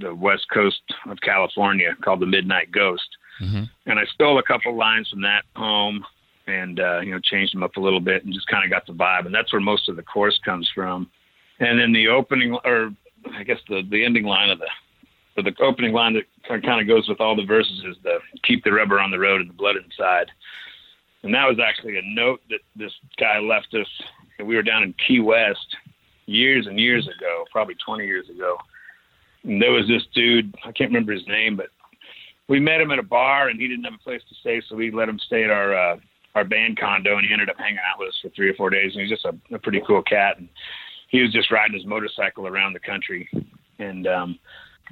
the 0.00 0.14
west 0.14 0.46
coast 0.52 0.80
of 1.06 1.18
California 1.20 1.96
called 2.02 2.20
the 2.20 2.26
Midnight 2.26 2.72
Ghost. 2.72 3.06
Mm-hmm. 3.40 3.64
And 3.86 3.98
I 3.98 4.04
stole 4.14 4.38
a 4.38 4.42
couple 4.42 4.76
lines 4.76 5.08
from 5.08 5.22
that 5.22 5.42
poem 5.56 6.04
and 6.46 6.78
uh, 6.78 7.00
you 7.00 7.12
know 7.12 7.20
changed 7.20 7.54
them 7.54 7.62
up 7.62 7.76
a 7.76 7.80
little 7.80 8.00
bit 8.00 8.24
and 8.24 8.32
just 8.32 8.46
kind 8.48 8.64
of 8.64 8.70
got 8.70 8.86
the 8.86 8.92
vibe. 8.92 9.26
And 9.26 9.34
that's 9.34 9.52
where 9.52 9.60
most 9.60 9.88
of 9.88 9.96
the 9.96 10.02
chorus 10.02 10.38
comes 10.44 10.70
from. 10.74 11.08
And 11.60 11.78
then 11.78 11.92
the 11.92 12.08
opening, 12.08 12.58
or 12.64 12.90
I 13.32 13.42
guess 13.42 13.58
the 13.68 13.82
the 13.90 14.04
ending 14.04 14.24
line 14.24 14.50
of 14.50 14.58
the 14.58 15.42
the 15.42 15.54
opening 15.60 15.92
line 15.92 16.14
that 16.14 16.62
kind 16.62 16.80
of 16.80 16.86
goes 16.86 17.08
with 17.08 17.20
all 17.20 17.34
the 17.34 17.44
verses 17.44 17.82
is 17.88 17.96
the 18.04 18.18
keep 18.44 18.62
the 18.62 18.72
rubber 18.72 19.00
on 19.00 19.10
the 19.10 19.18
road 19.18 19.40
and 19.40 19.50
the 19.50 19.54
blood 19.54 19.76
inside 19.76 20.30
and 21.24 21.32
that 21.34 21.48
was 21.48 21.58
actually 21.58 21.96
a 21.96 22.02
note 22.04 22.42
that 22.50 22.60
this 22.76 22.92
guy 23.18 23.38
left 23.38 23.74
us. 23.74 23.88
We 24.38 24.54
were 24.54 24.62
down 24.62 24.82
in 24.82 24.94
Key 25.06 25.20
West 25.20 25.74
years 26.26 26.66
and 26.66 26.78
years 26.78 27.08
ago, 27.08 27.44
probably 27.50 27.76
20 27.84 28.04
years 28.04 28.28
ago. 28.28 28.58
And 29.42 29.60
there 29.60 29.72
was 29.72 29.88
this 29.88 30.02
dude, 30.14 30.54
I 30.64 30.72
can't 30.72 30.90
remember 30.90 31.12
his 31.12 31.26
name, 31.26 31.56
but 31.56 31.68
we 32.48 32.60
met 32.60 32.80
him 32.80 32.90
at 32.90 32.98
a 32.98 33.02
bar 33.02 33.48
and 33.48 33.60
he 33.60 33.68
didn't 33.68 33.84
have 33.84 33.94
a 33.94 34.04
place 34.04 34.22
to 34.28 34.34
stay, 34.40 34.62
so 34.68 34.76
we 34.76 34.90
let 34.90 35.08
him 35.08 35.18
stay 35.18 35.44
at 35.44 35.50
our 35.50 35.74
uh, 35.76 35.96
our 36.34 36.44
band 36.44 36.78
condo, 36.78 37.16
and 37.16 37.24
he 37.24 37.32
ended 37.32 37.48
up 37.48 37.56
hanging 37.58 37.78
out 37.78 37.98
with 37.98 38.08
us 38.08 38.18
for 38.20 38.28
three 38.30 38.48
or 38.48 38.54
four 38.54 38.68
days. 38.68 38.92
And 38.92 39.00
he's 39.02 39.10
just 39.10 39.24
a, 39.24 39.34
a 39.54 39.58
pretty 39.58 39.80
cool 39.86 40.02
cat, 40.02 40.38
and 40.38 40.48
he 41.08 41.20
was 41.20 41.32
just 41.32 41.52
riding 41.52 41.76
his 41.76 41.86
motorcycle 41.86 42.48
around 42.48 42.72
the 42.72 42.80
country. 42.80 43.28
And 43.78 44.06
um, 44.06 44.38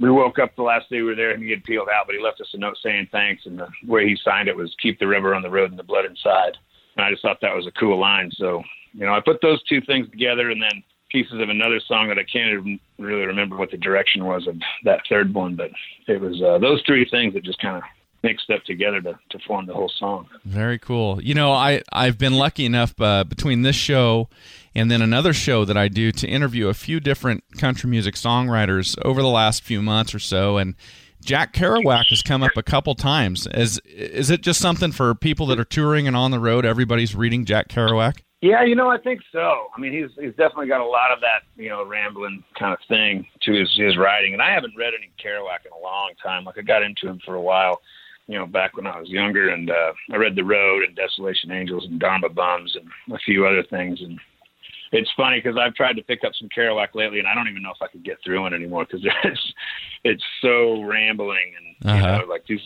we 0.01 0.11
woke 0.11 0.39
up 0.39 0.55
the 0.57 0.63
last 0.63 0.89
day 0.89 0.97
we 0.97 1.03
were 1.03 1.15
there 1.15 1.33
and 1.33 1.43
he 1.43 1.51
had 1.51 1.65
peeled 1.65 1.89
out, 1.89 2.07
but 2.07 2.15
he 2.15 2.23
left 2.23 2.41
us 2.41 2.49
a 2.55 2.59
note 2.59 2.77
saying 2.83 3.09
thanks. 3.13 3.45
And 3.47 3.59
the 3.59 3.69
way 3.87 4.07
he 4.07 4.17
signed 4.23 4.49
it 4.49 4.57
was 4.57 4.75
keep 4.81 4.99
the 4.99 5.07
river 5.07 5.35
on 5.35 5.43
the 5.43 5.51
road 5.51 5.71
and 5.71 5.79
the 5.79 5.85
blood 5.85 6.05
inside. 6.05 6.57
And 6.97 7.05
I 7.05 7.11
just 7.11 7.23
thought 7.23 7.39
that 7.43 7.55
was 7.55 7.67
a 7.67 7.79
cool 7.79 7.99
line. 7.99 8.31
So, 8.35 8.63
you 8.93 9.05
know, 9.05 9.15
I 9.15 9.21
put 9.21 9.41
those 9.43 9.63
two 9.65 9.81
things 9.81 10.09
together 10.11 10.51
and 10.51 10.63
then 10.63 10.83
pieces 11.13 11.41
of 11.41 11.49
another 11.49 11.81
song 11.87 12.09
that 12.09 12.19
I 12.19 12.25
can't 12.25 12.51
even 12.51 12.81
really 12.99 13.27
remember 13.27 13.57
what 13.57 13.71
the 13.71 13.77
direction 13.77 14.25
was 14.25 14.47
of 14.49 14.57
that 14.85 15.01
third 15.09 15.33
one, 15.35 15.55
but 15.55 15.71
it 16.09 16.21
was 16.21 16.43
uh, 16.43 16.59
those 16.59 16.83
three 16.87 17.07
things 17.09 17.35
that 17.35 17.45
just 17.45 17.61
kind 17.61 17.77
of 17.77 17.83
mixed 18.23 18.51
up 18.51 18.63
together 18.65 19.01
to, 19.01 19.19
to 19.31 19.39
form 19.47 19.67
the 19.67 19.75
whole 19.75 19.91
song. 19.99 20.29
Very 20.45 20.79
cool. 20.79 21.23
You 21.23 21.35
know, 21.35 21.53
I, 21.53 21.83
I've 21.93 22.19
been 22.19 22.35
lucky 22.35 22.65
enough 22.65 22.99
uh, 23.01 23.25
between 23.25 23.63
this 23.63 23.77
show 23.77 24.29
and 24.75 24.91
then 24.91 25.03
another 25.03 25.33
show 25.33 25.65
that 25.65 25.77
I 25.77 25.89
do 25.89 26.13
to 26.13 26.27
interview 26.27 26.69
a 26.69 26.75
few 26.75 27.01
different 27.01 27.45
country 27.59 27.91
music 27.91 28.15
songwriters 28.15 28.97
over 29.05 29.21
the 29.21 29.29
last 29.29 29.63
few 29.63 29.83
months 29.83 30.15
or 30.15 30.19
so. 30.19 30.57
And 30.57 30.75
Jack 31.25 31.53
Kerouac 31.53 32.07
has 32.11 32.23
come 32.23 32.43
up 32.43 32.57
a 32.57 32.63
couple 32.63 32.95
times. 32.95 33.47
Is 33.55 33.81
is 33.87 34.31
it 34.31 34.41
just 34.41 34.61
something 34.61 34.91
for 34.91 35.15
people 35.15 35.47
that 35.47 35.61
are 35.61 35.65
touring 35.65 36.07
and 36.09 36.17
on 36.17 36.33
the 36.33 36.41
road? 36.41 36.65
Everybody's 36.65 37.15
reading 37.15 37.45
Jack 37.45 37.69
Kerouac. 37.69 38.23
Yeah, 38.43 38.65
you 38.65 38.75
know, 38.75 38.91
I 38.91 38.99
think 38.99 39.21
so. 39.31 39.69
I 39.75 39.81
mean, 39.81 39.93
he's 39.93 40.11
he's 40.23 40.35
definitely 40.35 40.67
got 40.67 40.81
a 40.81 40.87
lot 40.87 41.13
of 41.13 41.21
that, 41.21 41.45
you 41.57 41.71
know, 41.71 41.85
rambling 41.85 42.45
kind 42.59 42.73
of 42.73 42.81
thing 42.89 43.27
to 43.43 43.53
his 43.53 43.73
his 43.77 43.97
writing. 43.97 44.35
And 44.35 44.43
I 44.43 44.53
haven't 44.53 44.75
read 44.77 44.93
any 44.99 45.11
Kerouac 45.23 45.65
in 45.65 45.73
a 45.73 45.83
long 45.83 46.13
time. 46.23 46.45
Like 46.45 46.59
I 46.59 46.63
got 46.63 46.83
into 46.83 47.09
him 47.09 47.21
for 47.25 47.37
a 47.37 47.41
while 47.41 47.81
you 48.27 48.39
know, 48.39 48.47
back 48.47 48.77
when 48.77 48.87
I 48.87 48.99
was 48.99 49.09
younger, 49.09 49.51
and 49.51 49.71
uh, 49.71 49.93
I 50.13 50.17
read 50.17 50.37
The 50.37 50.45
Road 50.45 50.85
and 50.85 50.97
Desolation 50.97 51.51
Angels 51.51 51.85
and 51.85 51.99
Dharma 51.99 52.29
Bums 52.29 52.77
and 52.77 53.15
a 53.15 53.19
few 53.19 53.47
other 53.47 53.65
things. 53.65 54.01
And 54.01 54.19
it's 54.93 55.11
funny 55.17 55.39
because 55.39 55.59
I've 55.59 55.75
tried 55.75 55.97
to 55.97 56.03
pick 56.03 56.25
up 56.25 56.33
some 56.39 56.49
Kerouac 56.57 56.95
lately, 56.95 57.19
and 57.19 57.29
I 57.29 57.35
don't 57.35 57.49
even 57.49 57.63
know 57.63 57.73
if 57.75 57.83
I 57.83 57.89
could 57.89 58.05
get 58.05 58.19
through 58.25 58.47
it 58.47 58.53
anymore 58.53 58.87
because 58.87 59.07
it's 59.25 59.53
it's 60.05 60.25
so 60.41 60.83
rambling 60.83 61.53
and 61.57 61.91
uh-huh. 61.91 61.97
you 61.97 62.19
know, 62.19 62.33
like 62.33 62.47
these. 62.47 62.61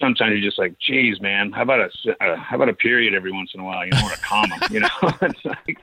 Sometimes 0.00 0.32
you're 0.32 0.40
just 0.40 0.58
like, 0.58 0.74
geez, 0.78 1.20
man, 1.20 1.52
how 1.52 1.62
about 1.62 1.80
a 1.80 2.24
uh, 2.24 2.36
how 2.36 2.56
about 2.56 2.68
a 2.68 2.74
period 2.74 3.14
every 3.14 3.32
once 3.32 3.50
in 3.54 3.60
a 3.60 3.64
while, 3.64 3.84
you 3.84 3.92
know, 3.92 4.06
or 4.06 4.12
a 4.12 4.16
comma, 4.18 4.56
you 4.70 4.80
know? 4.80 4.88
it's 5.22 5.44
like 5.44 5.78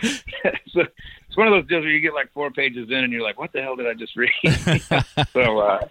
a, 0.04 0.88
it's 1.26 1.36
one 1.36 1.48
of 1.48 1.52
those 1.52 1.66
deals 1.68 1.82
where 1.82 1.90
you 1.90 2.00
get 2.00 2.14
like 2.14 2.32
four 2.32 2.50
pages 2.50 2.88
in 2.88 2.96
and 2.96 3.12
you're 3.12 3.22
like, 3.22 3.38
what 3.38 3.52
the 3.52 3.60
hell 3.60 3.76
did 3.76 3.86
I 3.86 3.94
just 3.94 4.16
read? 4.16 4.30
so 5.32 5.58
uh, 5.58 5.86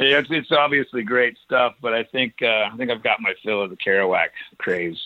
yeah, 0.00 0.18
it's, 0.18 0.28
it's 0.30 0.50
obviously 0.50 1.02
great 1.02 1.36
stuff, 1.44 1.74
but 1.80 1.92
I 1.92 2.02
think 2.04 2.34
uh, 2.42 2.70
I 2.72 2.76
think 2.76 2.90
I've 2.90 3.02
got 3.02 3.20
my 3.20 3.34
fill 3.44 3.62
of 3.62 3.70
the 3.70 3.76
Kerouac 3.76 4.28
craze. 4.58 4.98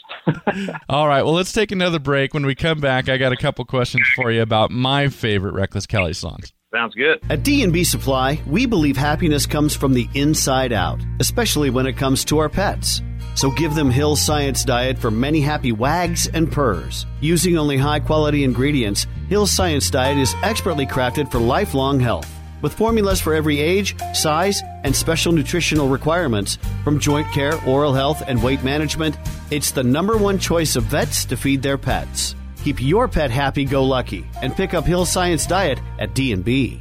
All 0.88 1.08
right, 1.08 1.22
well, 1.22 1.34
let's 1.34 1.52
take 1.52 1.72
another 1.72 1.98
break. 1.98 2.34
When 2.34 2.46
we 2.46 2.54
come 2.54 2.80
back, 2.80 3.08
I 3.08 3.16
got 3.16 3.32
a 3.32 3.36
couple 3.36 3.64
questions 3.64 4.06
for 4.14 4.30
you 4.30 4.42
about 4.42 4.70
my 4.70 5.08
favorite 5.08 5.54
Reckless 5.54 5.86
Kelly 5.86 6.14
songs. 6.14 6.52
Sounds 6.76 6.94
good. 6.94 7.20
At 7.30 7.42
D&B 7.42 7.84
Supply, 7.84 8.38
we 8.46 8.66
believe 8.66 8.98
happiness 8.98 9.46
comes 9.46 9.74
from 9.74 9.94
the 9.94 10.06
inside 10.12 10.74
out, 10.74 11.00
especially 11.20 11.70
when 11.70 11.86
it 11.86 11.96
comes 11.96 12.22
to 12.26 12.36
our 12.36 12.50
pets. 12.50 13.00
So 13.34 13.50
give 13.50 13.74
them 13.74 13.90
Hill 13.90 14.14
Science 14.14 14.62
Diet 14.62 14.98
for 14.98 15.10
many 15.10 15.40
happy 15.40 15.72
wags 15.72 16.28
and 16.28 16.52
purrs. 16.52 17.06
Using 17.22 17.56
only 17.56 17.78
high 17.78 18.00
quality 18.00 18.44
ingredients, 18.44 19.06
Hill 19.30 19.46
Science 19.46 19.88
Diet 19.88 20.18
is 20.18 20.34
expertly 20.42 20.84
crafted 20.84 21.32
for 21.32 21.38
lifelong 21.38 21.98
health. 21.98 22.30
With 22.60 22.74
formulas 22.74 23.22
for 23.22 23.32
every 23.32 23.58
age, 23.58 23.96
size, 24.12 24.60
and 24.84 24.94
special 24.94 25.32
nutritional 25.32 25.88
requirements, 25.88 26.58
from 26.84 27.00
joint 27.00 27.32
care, 27.32 27.58
oral 27.66 27.94
health, 27.94 28.22
and 28.26 28.42
weight 28.42 28.62
management, 28.62 29.16
it's 29.50 29.70
the 29.70 29.82
number 29.82 30.18
one 30.18 30.38
choice 30.38 30.76
of 30.76 30.84
vets 30.84 31.24
to 31.24 31.38
feed 31.38 31.62
their 31.62 31.78
pets. 31.78 32.34
Keep 32.66 32.82
your 32.82 33.06
pet 33.06 33.30
happy 33.30 33.64
go 33.64 33.84
lucky 33.84 34.28
and 34.42 34.52
pick 34.52 34.74
up 34.74 34.84
Hill 34.84 35.06
Science 35.06 35.46
Diet 35.46 35.78
at 36.00 36.16
D&B. 36.16 36.80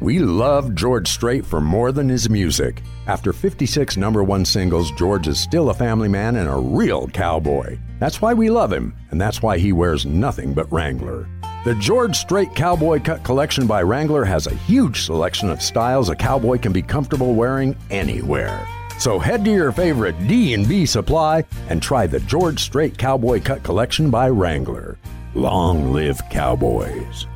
We 0.00 0.18
love 0.18 0.74
George 0.74 1.06
Strait 1.06 1.46
for 1.46 1.60
more 1.60 1.92
than 1.92 2.08
his 2.08 2.28
music. 2.28 2.82
After 3.06 3.32
56 3.32 3.96
number 3.96 4.24
one 4.24 4.44
singles, 4.44 4.90
George 4.90 5.28
is 5.28 5.38
still 5.38 5.70
a 5.70 5.74
family 5.74 6.08
man 6.08 6.34
and 6.34 6.48
a 6.48 6.56
real 6.56 7.06
cowboy. 7.06 7.78
That's 8.00 8.20
why 8.20 8.34
we 8.34 8.50
love 8.50 8.72
him, 8.72 8.96
and 9.12 9.20
that's 9.20 9.42
why 9.42 9.58
he 9.58 9.72
wears 9.72 10.04
nothing 10.04 10.54
but 10.54 10.72
Wrangler. 10.72 11.28
The 11.64 11.76
George 11.76 12.16
Strait 12.16 12.52
Cowboy 12.52 12.98
Cut 12.98 13.22
collection 13.22 13.68
by 13.68 13.84
Wrangler 13.84 14.24
has 14.24 14.48
a 14.48 14.54
huge 14.56 15.02
selection 15.02 15.50
of 15.50 15.62
styles 15.62 16.08
a 16.08 16.16
cowboy 16.16 16.58
can 16.58 16.72
be 16.72 16.82
comfortable 16.82 17.36
wearing 17.36 17.76
anywhere. 17.90 18.66
So 18.98 19.18
head 19.18 19.44
to 19.44 19.50
your 19.50 19.72
favorite 19.72 20.16
D&B 20.26 20.86
supply 20.86 21.44
and 21.68 21.82
try 21.82 22.06
the 22.06 22.20
George 22.20 22.60
Strait 22.60 22.96
Cowboy 22.96 23.40
Cut 23.42 23.62
collection 23.62 24.10
by 24.10 24.28
Wrangler. 24.30 24.98
Long 25.34 25.92
live 25.92 26.20
cowboys. 26.30 27.26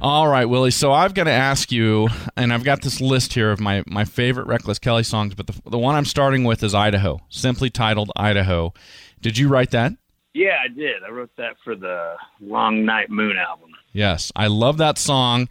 All 0.00 0.28
right, 0.28 0.46
Willy. 0.46 0.70
So 0.70 0.92
I've 0.92 1.14
got 1.14 1.24
to 1.24 1.32
ask 1.32 1.70
you, 1.70 2.08
and 2.36 2.52
I've 2.52 2.64
got 2.64 2.82
this 2.82 3.00
list 3.00 3.34
here 3.34 3.50
of 3.50 3.60
my, 3.60 3.84
my 3.86 4.04
favorite 4.04 4.46
Reckless 4.46 4.78
Kelly 4.78 5.02
songs, 5.04 5.34
but 5.34 5.46
the, 5.46 5.70
the 5.70 5.78
one 5.78 5.94
I'm 5.94 6.04
starting 6.04 6.44
with 6.44 6.62
is 6.62 6.74
Idaho, 6.74 7.20
simply 7.28 7.70
titled 7.70 8.10
Idaho. 8.16 8.72
Did 9.20 9.38
you 9.38 9.48
write 9.48 9.70
that? 9.72 9.92
Yeah, 10.34 10.56
I 10.64 10.68
did. 10.68 11.02
I 11.06 11.10
wrote 11.10 11.30
that 11.36 11.56
for 11.62 11.76
the 11.76 12.14
Long 12.40 12.84
Night 12.84 13.10
Moon 13.10 13.36
album. 13.36 13.70
Yes, 13.92 14.32
I 14.34 14.46
love 14.46 14.78
that 14.78 14.96
song, 14.96 15.48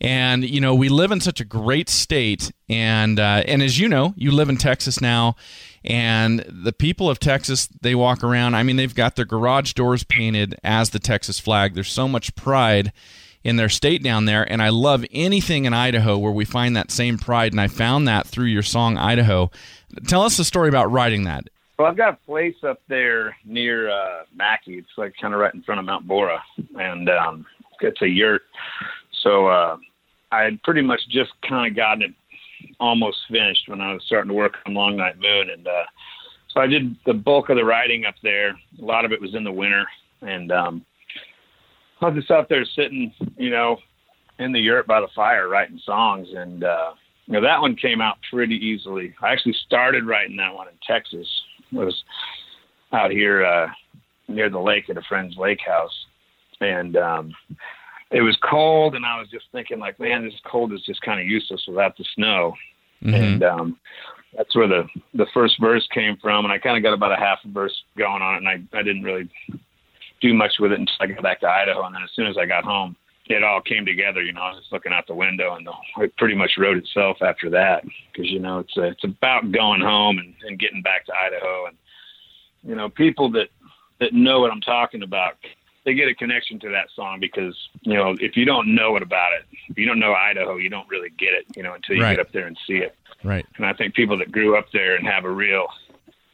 and 0.00 0.44
you 0.44 0.60
know 0.60 0.74
we 0.74 0.88
live 0.88 1.12
in 1.12 1.20
such 1.20 1.40
a 1.40 1.44
great 1.44 1.88
state, 1.88 2.50
and 2.68 3.20
uh, 3.20 3.44
and 3.46 3.62
as 3.62 3.78
you 3.78 3.88
know, 3.88 4.14
you 4.16 4.32
live 4.32 4.48
in 4.48 4.56
Texas 4.56 5.00
now, 5.00 5.36
and 5.84 6.40
the 6.40 6.72
people 6.72 7.08
of 7.08 7.20
Texas 7.20 7.68
they 7.80 7.94
walk 7.94 8.24
around. 8.24 8.56
I 8.56 8.64
mean, 8.64 8.74
they've 8.74 8.94
got 8.94 9.14
their 9.14 9.24
garage 9.24 9.74
doors 9.74 10.02
painted 10.02 10.56
as 10.64 10.90
the 10.90 10.98
Texas 10.98 11.38
flag. 11.38 11.74
There's 11.74 11.92
so 11.92 12.08
much 12.08 12.34
pride 12.34 12.92
in 13.44 13.56
their 13.56 13.68
state 13.68 14.02
down 14.02 14.24
there, 14.24 14.50
and 14.50 14.60
I 14.60 14.70
love 14.70 15.04
anything 15.12 15.64
in 15.64 15.72
Idaho 15.72 16.18
where 16.18 16.32
we 16.32 16.44
find 16.44 16.74
that 16.76 16.90
same 16.90 17.16
pride, 17.16 17.52
and 17.52 17.60
I 17.60 17.68
found 17.68 18.08
that 18.08 18.26
through 18.26 18.46
your 18.46 18.62
song 18.62 18.96
Idaho. 18.96 19.52
Tell 20.08 20.22
us 20.22 20.36
the 20.36 20.44
story 20.44 20.68
about 20.68 20.90
writing 20.90 21.24
that. 21.24 21.48
Well, 21.78 21.88
I've 21.88 21.96
got 21.96 22.14
a 22.14 22.18
place 22.24 22.56
up 22.66 22.80
there 22.88 23.36
near 23.44 23.90
uh, 23.90 24.24
Mackay. 24.34 24.74
It's 24.74 24.88
like 24.96 25.14
kind 25.20 25.34
of 25.34 25.40
right 25.40 25.52
in 25.52 25.62
front 25.62 25.80
of 25.80 25.84
Mount 25.84 26.06
Borah, 26.06 26.42
and 26.76 27.08
um, 27.08 27.46
it's 27.80 28.02
a 28.02 28.08
yurt. 28.08 28.42
So 29.22 29.46
uh, 29.46 29.76
I 30.32 30.42
had 30.42 30.62
pretty 30.62 30.82
much 30.82 31.00
just 31.08 31.30
kind 31.48 31.70
of 31.70 31.76
gotten 31.76 32.02
it 32.02 32.14
almost 32.80 33.18
finished 33.30 33.68
when 33.68 33.80
I 33.80 33.92
was 33.92 34.02
starting 34.06 34.28
to 34.28 34.34
work 34.34 34.54
on 34.66 34.74
Long 34.74 34.96
Night 34.96 35.18
Moon, 35.18 35.50
and 35.50 35.66
uh, 35.66 35.84
so 36.52 36.60
I 36.60 36.66
did 36.66 36.96
the 37.04 37.14
bulk 37.14 37.50
of 37.50 37.56
the 37.56 37.64
writing 37.64 38.04
up 38.04 38.14
there. 38.22 38.50
A 38.50 38.84
lot 38.84 39.04
of 39.04 39.12
it 39.12 39.20
was 39.20 39.34
in 39.34 39.44
the 39.44 39.52
winter, 39.52 39.84
and 40.22 40.52
um, 40.52 40.84
I 42.00 42.06
was 42.06 42.16
just 42.16 42.30
out 42.30 42.48
there 42.48 42.64
sitting, 42.76 43.12
you 43.36 43.50
know, 43.50 43.78
in 44.38 44.52
the 44.52 44.60
yurt 44.60 44.86
by 44.86 45.00
the 45.00 45.08
fire 45.14 45.48
writing 45.48 45.80
songs, 45.84 46.28
and 46.34 46.64
uh, 46.64 46.92
you 47.26 47.34
know 47.34 47.42
that 47.42 47.60
one 47.60 47.76
came 47.76 48.00
out 48.00 48.16
pretty 48.30 48.56
easily. 48.56 49.14
I 49.22 49.32
actually 49.32 49.56
started 49.66 50.06
writing 50.06 50.36
that 50.36 50.54
one 50.54 50.68
in 50.68 50.74
Texas 50.86 51.28
It 51.72 51.76
was 51.76 52.02
out 52.92 53.10
here 53.10 53.44
uh, 53.44 53.68
near 54.28 54.50
the 54.50 54.58
lake 54.58 54.90
at 54.90 54.96
a 54.96 55.02
friend's 55.08 55.36
lake 55.36 55.60
house, 55.66 55.94
and 56.60 56.96
um, 56.96 57.34
it 58.10 58.22
was 58.22 58.36
cold, 58.48 58.94
and 58.94 59.04
I 59.04 59.18
was 59.18 59.28
just 59.30 59.46
thinking 59.52 59.78
like, 59.78 59.98
man, 59.98 60.24
this 60.24 60.34
cold 60.46 60.72
is 60.72 60.82
just 60.82 61.02
kind 61.02 61.20
of 61.20 61.26
useless 61.26 61.64
without 61.66 61.96
the 61.96 62.04
snow, 62.14 62.54
mm-hmm. 63.02 63.14
and 63.14 63.42
um, 63.42 63.76
that's 64.36 64.54
where 64.54 64.68
the 64.68 64.84
the 65.14 65.26
first 65.34 65.60
verse 65.60 65.86
came 65.92 66.16
from, 66.20 66.44
and 66.44 66.52
I 66.52 66.58
kind 66.58 66.76
of 66.76 66.82
got 66.82 66.94
about 66.94 67.12
a 67.12 67.16
half 67.16 67.38
a 67.44 67.48
verse 67.48 67.74
going 67.96 68.22
on 68.22 68.34
it, 68.34 68.38
and 68.38 68.48
I 68.48 68.78
I 68.78 68.82
didn't 68.82 69.02
really 69.02 69.28
do 70.20 70.34
much 70.34 70.54
with 70.58 70.72
it 70.72 70.80
until 70.80 70.94
I 71.00 71.06
got 71.06 71.22
back 71.22 71.40
to 71.40 71.48
Idaho, 71.48 71.84
and 71.84 71.94
then 71.94 72.02
as 72.02 72.10
soon 72.14 72.26
as 72.26 72.36
I 72.38 72.46
got 72.46 72.64
home, 72.64 72.96
it 73.26 73.42
all 73.42 73.60
came 73.60 73.86
together. 73.86 74.22
You 74.22 74.32
know, 74.32 74.42
I 74.42 74.50
was 74.50 74.60
just 74.62 74.72
looking 74.72 74.92
out 74.92 75.06
the 75.06 75.14
window, 75.14 75.54
and 75.54 75.66
the, 75.66 76.04
it 76.04 76.16
pretty 76.16 76.34
much 76.34 76.52
wrote 76.58 76.76
itself 76.76 77.18
after 77.22 77.50
that. 77.50 77.84
Because 78.12 78.30
you 78.30 78.40
know, 78.40 78.60
it's 78.60 78.76
a, 78.76 78.82
it's 78.84 79.04
about 79.04 79.52
going 79.52 79.80
home 79.80 80.18
and, 80.18 80.34
and 80.46 80.58
getting 80.58 80.82
back 80.82 81.06
to 81.06 81.12
Idaho, 81.14 81.66
and 81.66 81.76
you 82.62 82.74
know, 82.74 82.88
people 82.88 83.30
that 83.32 83.48
that 84.00 84.12
know 84.12 84.40
what 84.40 84.50
I'm 84.50 84.60
talking 84.60 85.02
about, 85.02 85.34
they 85.84 85.94
get 85.94 86.08
a 86.08 86.14
connection 86.14 86.58
to 86.60 86.70
that 86.70 86.86
song 86.94 87.20
because 87.20 87.56
you 87.82 87.94
know, 87.94 88.16
if 88.20 88.36
you 88.36 88.44
don't 88.44 88.74
know 88.74 88.96
it 88.96 89.02
about 89.02 89.32
it, 89.32 89.46
if 89.68 89.78
you 89.78 89.86
don't 89.86 89.98
know 89.98 90.14
Idaho, 90.14 90.56
you 90.56 90.70
don't 90.70 90.88
really 90.88 91.10
get 91.10 91.34
it. 91.34 91.46
You 91.56 91.62
know, 91.62 91.74
until 91.74 91.96
you 91.96 92.02
right. 92.02 92.16
get 92.16 92.26
up 92.26 92.32
there 92.32 92.46
and 92.46 92.56
see 92.66 92.78
it. 92.78 92.94
Right. 93.22 93.46
And 93.56 93.66
I 93.66 93.72
think 93.72 93.94
people 93.94 94.18
that 94.18 94.30
grew 94.32 94.56
up 94.56 94.66
there 94.72 94.96
and 94.96 95.06
have 95.06 95.24
a 95.24 95.30
real 95.30 95.66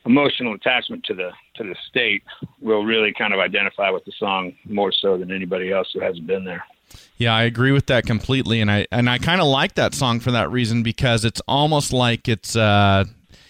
emotional 0.07 0.55
attachment 0.55 1.05
to 1.05 1.15
the 1.15 1.31
to 1.55 1.65
the 1.65 1.77
state 1.89 2.23
will 2.61 2.85
really 2.85 3.13
kind 3.13 3.35
of 3.35 3.41
identify 3.41 3.91
with 3.91 4.05
the 4.05 4.13
song 4.19 4.55
more 4.65 4.93
so 4.93 5.19
than 5.19 5.31
anybody 5.31 5.73
else 5.73 5.89
who 5.93 6.01
hasn't 6.01 6.27
been 6.27 6.45
there. 6.45 6.65
Yeah, 7.19 7.35
I 7.35 7.43
agree 7.43 7.71
with 7.71 7.87
that 7.87 8.07
completely, 8.07 8.61
and 8.61 8.71
I 8.71 8.87
and 8.91 9.09
I 9.09 9.19
kind 9.19 9.41
of 9.41 9.47
like 9.47 9.75
that 9.75 9.95
song 9.95 10.21
for 10.21 10.31
that 10.33 10.51
reason 10.51 10.83
because 10.83 11.25
it's 11.25 11.41
almost 11.47 11.93
like 11.93 12.29
it's 12.29 12.57
uh, 12.57 13.05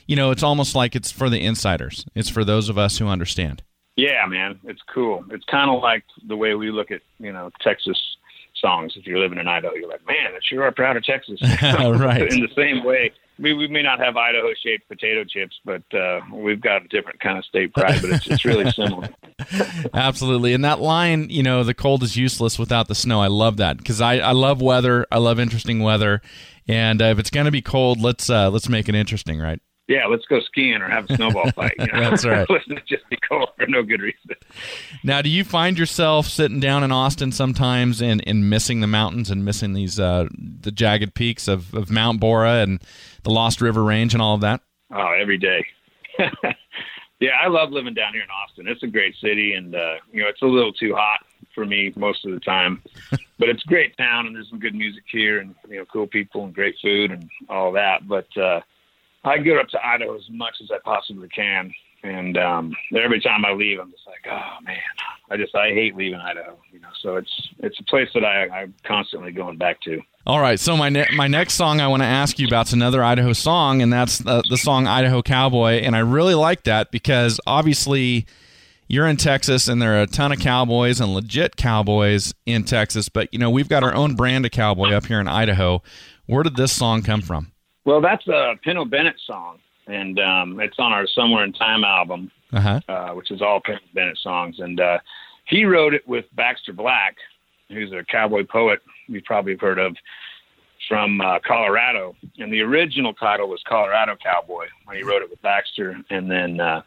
you 0.07 0.17
know, 0.17 0.33
it's 0.33 0.43
almost 0.43 0.75
like 0.75 0.97
it's 0.97 1.13
for 1.13 1.31
the 1.31 1.41
insiders. 1.41 2.05
It's 2.15 2.29
for 2.29 2.45
those 2.45 2.69
of 2.69 2.77
us 2.77 2.99
who 2.99 3.07
understand. 3.07 3.63
Yeah, 4.01 4.25
man, 4.27 4.59
it's 4.65 4.81
cool. 4.93 5.25
It's 5.31 5.45
kind 5.45 5.71
of 5.71 5.83
like 5.83 6.05
the 6.27 6.37
way 6.37 6.55
we 6.55 6.71
look 6.71 6.91
at 6.91 7.03
you 7.19 7.33
know 7.33 7.51
Texas 7.61 7.99
songs. 8.57 8.95
If 8.97 9.07
you're 9.07 9.19
living 9.19 9.39
in 9.39 9.47
Idaho, 9.47 9.75
you're 9.75 9.91
like, 9.91 10.07
man, 10.07 10.35
it's 10.35 10.47
sure 10.47 10.63
are 10.65 10.73
proud 10.73 10.97
of 10.97 11.05
Texas. 11.05 11.39
right. 11.63 12.33
in 12.33 12.41
the 12.41 12.49
same 12.57 12.83
way, 12.83 13.13
we, 13.39 13.53
we 13.53 13.69
may 13.69 13.83
not 13.83 14.01
have 14.01 14.17
Idaho 14.17 14.49
shaped 14.63 14.89
potato 14.89 15.25
chips, 15.25 15.61
but 15.67 15.83
uh, 15.95 16.21
we've 16.33 16.63
got 16.63 16.83
a 16.83 16.89
different 16.89 17.21
kind 17.21 17.37
of 17.37 17.45
state 17.45 17.75
pride, 17.75 18.01
but 18.01 18.11
it's, 18.11 18.27
it's 18.27 18.45
really 18.47 18.71
similar. 18.71 19.09
Absolutely. 19.95 20.55
And 20.55 20.65
that 20.65 20.81
line, 20.81 21.29
you 21.29 21.43
know, 21.43 21.63
the 21.63 21.75
cold 21.75 22.03
is 22.03 22.17
useless 22.17 22.59
without 22.59 22.89
the 22.89 22.95
snow. 22.95 23.21
I 23.21 23.29
love 23.29 23.59
that 23.59 23.77
because 23.77 24.01
I, 24.01 24.19
I 24.19 24.33
love 24.33 24.63
weather. 24.63 25.07
I 25.13 25.19
love 25.19 25.39
interesting 25.39 25.81
weather. 25.81 26.23
And 26.67 27.03
uh, 27.03 27.07
if 27.07 27.19
it's 27.19 27.31
going 27.31 27.47
to 27.47 27.53
be 27.53 27.63
cold, 27.63 28.01
let's 28.01 28.31
uh, 28.31 28.51
let's 28.51 28.69
make 28.69 28.89
it 28.89 28.95
interesting, 28.95 29.39
right? 29.39 29.61
Yeah, 29.91 30.07
let's 30.07 30.25
go 30.27 30.39
skiing 30.39 30.81
or 30.81 30.89
have 30.89 31.11
a 31.11 31.17
snowball 31.17 31.51
fight. 31.57 31.75
You 31.77 31.87
know? 31.87 32.11
That's 32.11 32.25
right. 32.25 32.47
let's 32.49 32.65
just 32.87 33.09
be 33.11 33.19
cold 33.29 33.49
for 33.57 33.67
no 33.67 33.83
good 33.83 34.01
reason. 34.01 34.37
Now, 35.03 35.21
do 35.21 35.29
you 35.29 35.43
find 35.43 35.77
yourself 35.77 36.29
sitting 36.29 36.61
down 36.61 36.85
in 36.85 36.93
Austin 36.93 37.33
sometimes 37.33 38.01
and, 38.01 38.23
and 38.25 38.49
missing 38.49 38.83
the 38.83 38.87
mountains 38.87 39.33
and 39.33 39.45
missing 39.45 39.73
these 39.73 39.99
uh, 39.99 40.29
the 40.39 40.71
jagged 40.71 41.15
peaks 41.15 41.49
of, 41.49 41.75
of 41.75 41.91
Mount 41.91 42.21
Borah 42.21 42.63
and 42.63 42.81
the 43.25 43.31
Lost 43.31 43.61
River 43.61 43.83
Range 43.83 44.15
and 44.15 44.23
all 44.23 44.37
of 44.37 44.43
that? 44.43 44.61
Oh, 44.95 45.13
every 45.21 45.39
day. 45.39 45.67
yeah, 47.19 47.33
I 47.43 47.49
love 47.49 47.73
living 47.73 47.95
down 47.95 48.13
here 48.13 48.23
in 48.23 48.29
Austin. 48.31 48.69
It's 48.69 48.85
a 48.85 48.87
great 48.87 49.17
city, 49.21 49.55
and 49.55 49.75
uh, 49.75 49.95
you 50.13 50.23
know 50.23 50.29
it's 50.29 50.43
a 50.43 50.47
little 50.47 50.73
too 50.73 50.95
hot 50.95 51.27
for 51.53 51.67
me 51.67 51.93
most 51.97 52.25
of 52.25 52.31
the 52.33 52.41
time, 52.41 52.81
but 53.39 53.49
it's 53.49 53.65
a 53.65 53.69
great 53.69 53.97
town, 53.97 54.29
and 54.29 54.37
there's 54.37 54.49
some 54.51 54.61
good 54.61 54.75
music 54.75 55.03
here, 55.11 55.41
and 55.41 55.57
you 55.69 55.79
know 55.79 55.85
cool 55.87 56.07
people 56.07 56.45
and 56.45 56.55
great 56.55 56.77
food 56.81 57.11
and 57.11 57.29
all 57.49 57.73
that. 57.73 58.07
But 58.07 58.29
uh, 58.37 58.61
I 59.25 59.39
go 59.39 59.59
up 59.59 59.69
to 59.69 59.87
Idaho 59.87 60.17
as 60.17 60.29
much 60.31 60.57
as 60.63 60.71
I 60.71 60.79
possibly 60.83 61.29
can, 61.29 61.73
and 62.03 62.39
um, 62.39 62.75
every 62.97 63.21
time 63.21 63.45
I 63.45 63.53
leave, 63.53 63.79
I'm 63.79 63.91
just 63.91 64.07
like, 64.07 64.27
oh 64.27 64.65
man, 64.65 64.79
I 65.31 65.37
just 65.37 65.55
I 65.55 65.69
hate 65.69 65.95
leaving 65.95 66.19
Idaho, 66.19 66.59
you 66.73 66.81
know. 66.81 66.89
So 67.03 67.17
it's 67.17 67.49
it's 67.59 67.79
a 67.79 67.85
place 67.85 68.09
that 68.15 68.25
I, 68.25 68.49
I'm 68.49 68.75
constantly 68.85 69.33
going 69.33 69.59
back 69.59 69.81
to. 69.83 70.01
All 70.27 70.41
right, 70.41 70.59
so 70.59 70.77
my 70.77 70.89
ne- 70.89 71.09
my 71.15 71.27
next 71.27 71.55
song 71.55 71.81
I 71.81 71.89
want 71.89 72.03
to 72.03 72.07
ask 72.07 72.39
you 72.39 72.47
about 72.47 72.69
is 72.69 72.73
another 72.73 73.03
Idaho 73.03 73.33
song, 73.33 73.83
and 73.83 73.93
that's 73.93 74.19
the, 74.19 74.43
the 74.49 74.57
song 74.57 74.87
Idaho 74.87 75.23
Cowboy, 75.23 75.81
and 75.81 75.95
I 75.95 76.01
really 76.01 76.35
like 76.35 76.65
that 76.65 76.91
because 76.91 77.41
obviously 77.47 78.27
you're 78.89 79.07
in 79.07 79.17
Texas, 79.19 79.69
and 79.69 79.81
there 79.83 79.99
are 79.99 80.03
a 80.03 80.07
ton 80.07 80.33
of 80.33 80.39
cowboys 80.41 81.01
and 81.01 81.13
legit 81.13 81.57
cowboys 81.57 82.33
in 82.47 82.65
Texas, 82.65 83.09
but 83.11 83.29
you 83.33 83.39
know 83.39 83.51
we've 83.51 83.69
got 83.69 83.85
our 83.85 83.95
own 83.95 84.15
brand 84.15 84.47
of 84.47 84.53
cowboy 84.53 84.93
up 84.93 85.07
here 85.07 85.21
in 85.21 85.29
Idaho. 85.29 85.83
Where 86.27 86.43
did 86.43 86.57
this 86.57 86.73
song 86.73 87.03
come 87.03 87.23
from? 87.23 87.50
Well, 87.85 88.01
that's 88.01 88.27
a 88.29 88.55
Pinto 88.63 88.85
Bennett 88.85 89.17
song, 89.27 89.59
and 89.87 90.19
um, 90.19 90.61
it's 90.61 90.79
on 90.79 90.93
our 90.93 91.07
Somewhere 91.07 91.45
in 91.45 91.53
Time 91.53 91.85
album, 91.85 92.31
uh-huh. 92.53 92.81
uh, 92.89 93.11
which 93.15 93.31
is 93.31 93.41
all 93.41 93.61
Pinto 93.61 93.83
Bennett 93.95 94.19
songs. 94.19 94.57
And 94.59 94.81
uh, 94.81 94.99
he 95.47 95.65
wrote 95.65 95.95
it 95.95 96.07
with 96.07 96.27
Baxter 96.35 96.73
Black, 96.73 97.17
who's 97.69 97.93
a 97.93 98.05
cowboy 98.05 98.45
poet 98.45 98.81
you 99.11 99.21
probably 99.23 99.53
have 99.53 99.61
heard 99.61 99.79
of 99.79 99.97
from 100.89 101.21
uh, 101.21 101.39
Colorado. 101.47 102.17
And 102.39 102.53
the 102.53 102.61
original 102.61 103.13
title 103.13 103.49
was 103.49 103.63
Colorado 103.67 104.17
Cowboy 104.23 104.67
when 104.85 104.97
he 104.97 105.03
wrote 105.03 105.23
it 105.23 105.31
with 105.31 105.43
Baxter, 105.43 105.97
and 106.11 106.31
then 106.31 106.61
uh, 106.61 106.83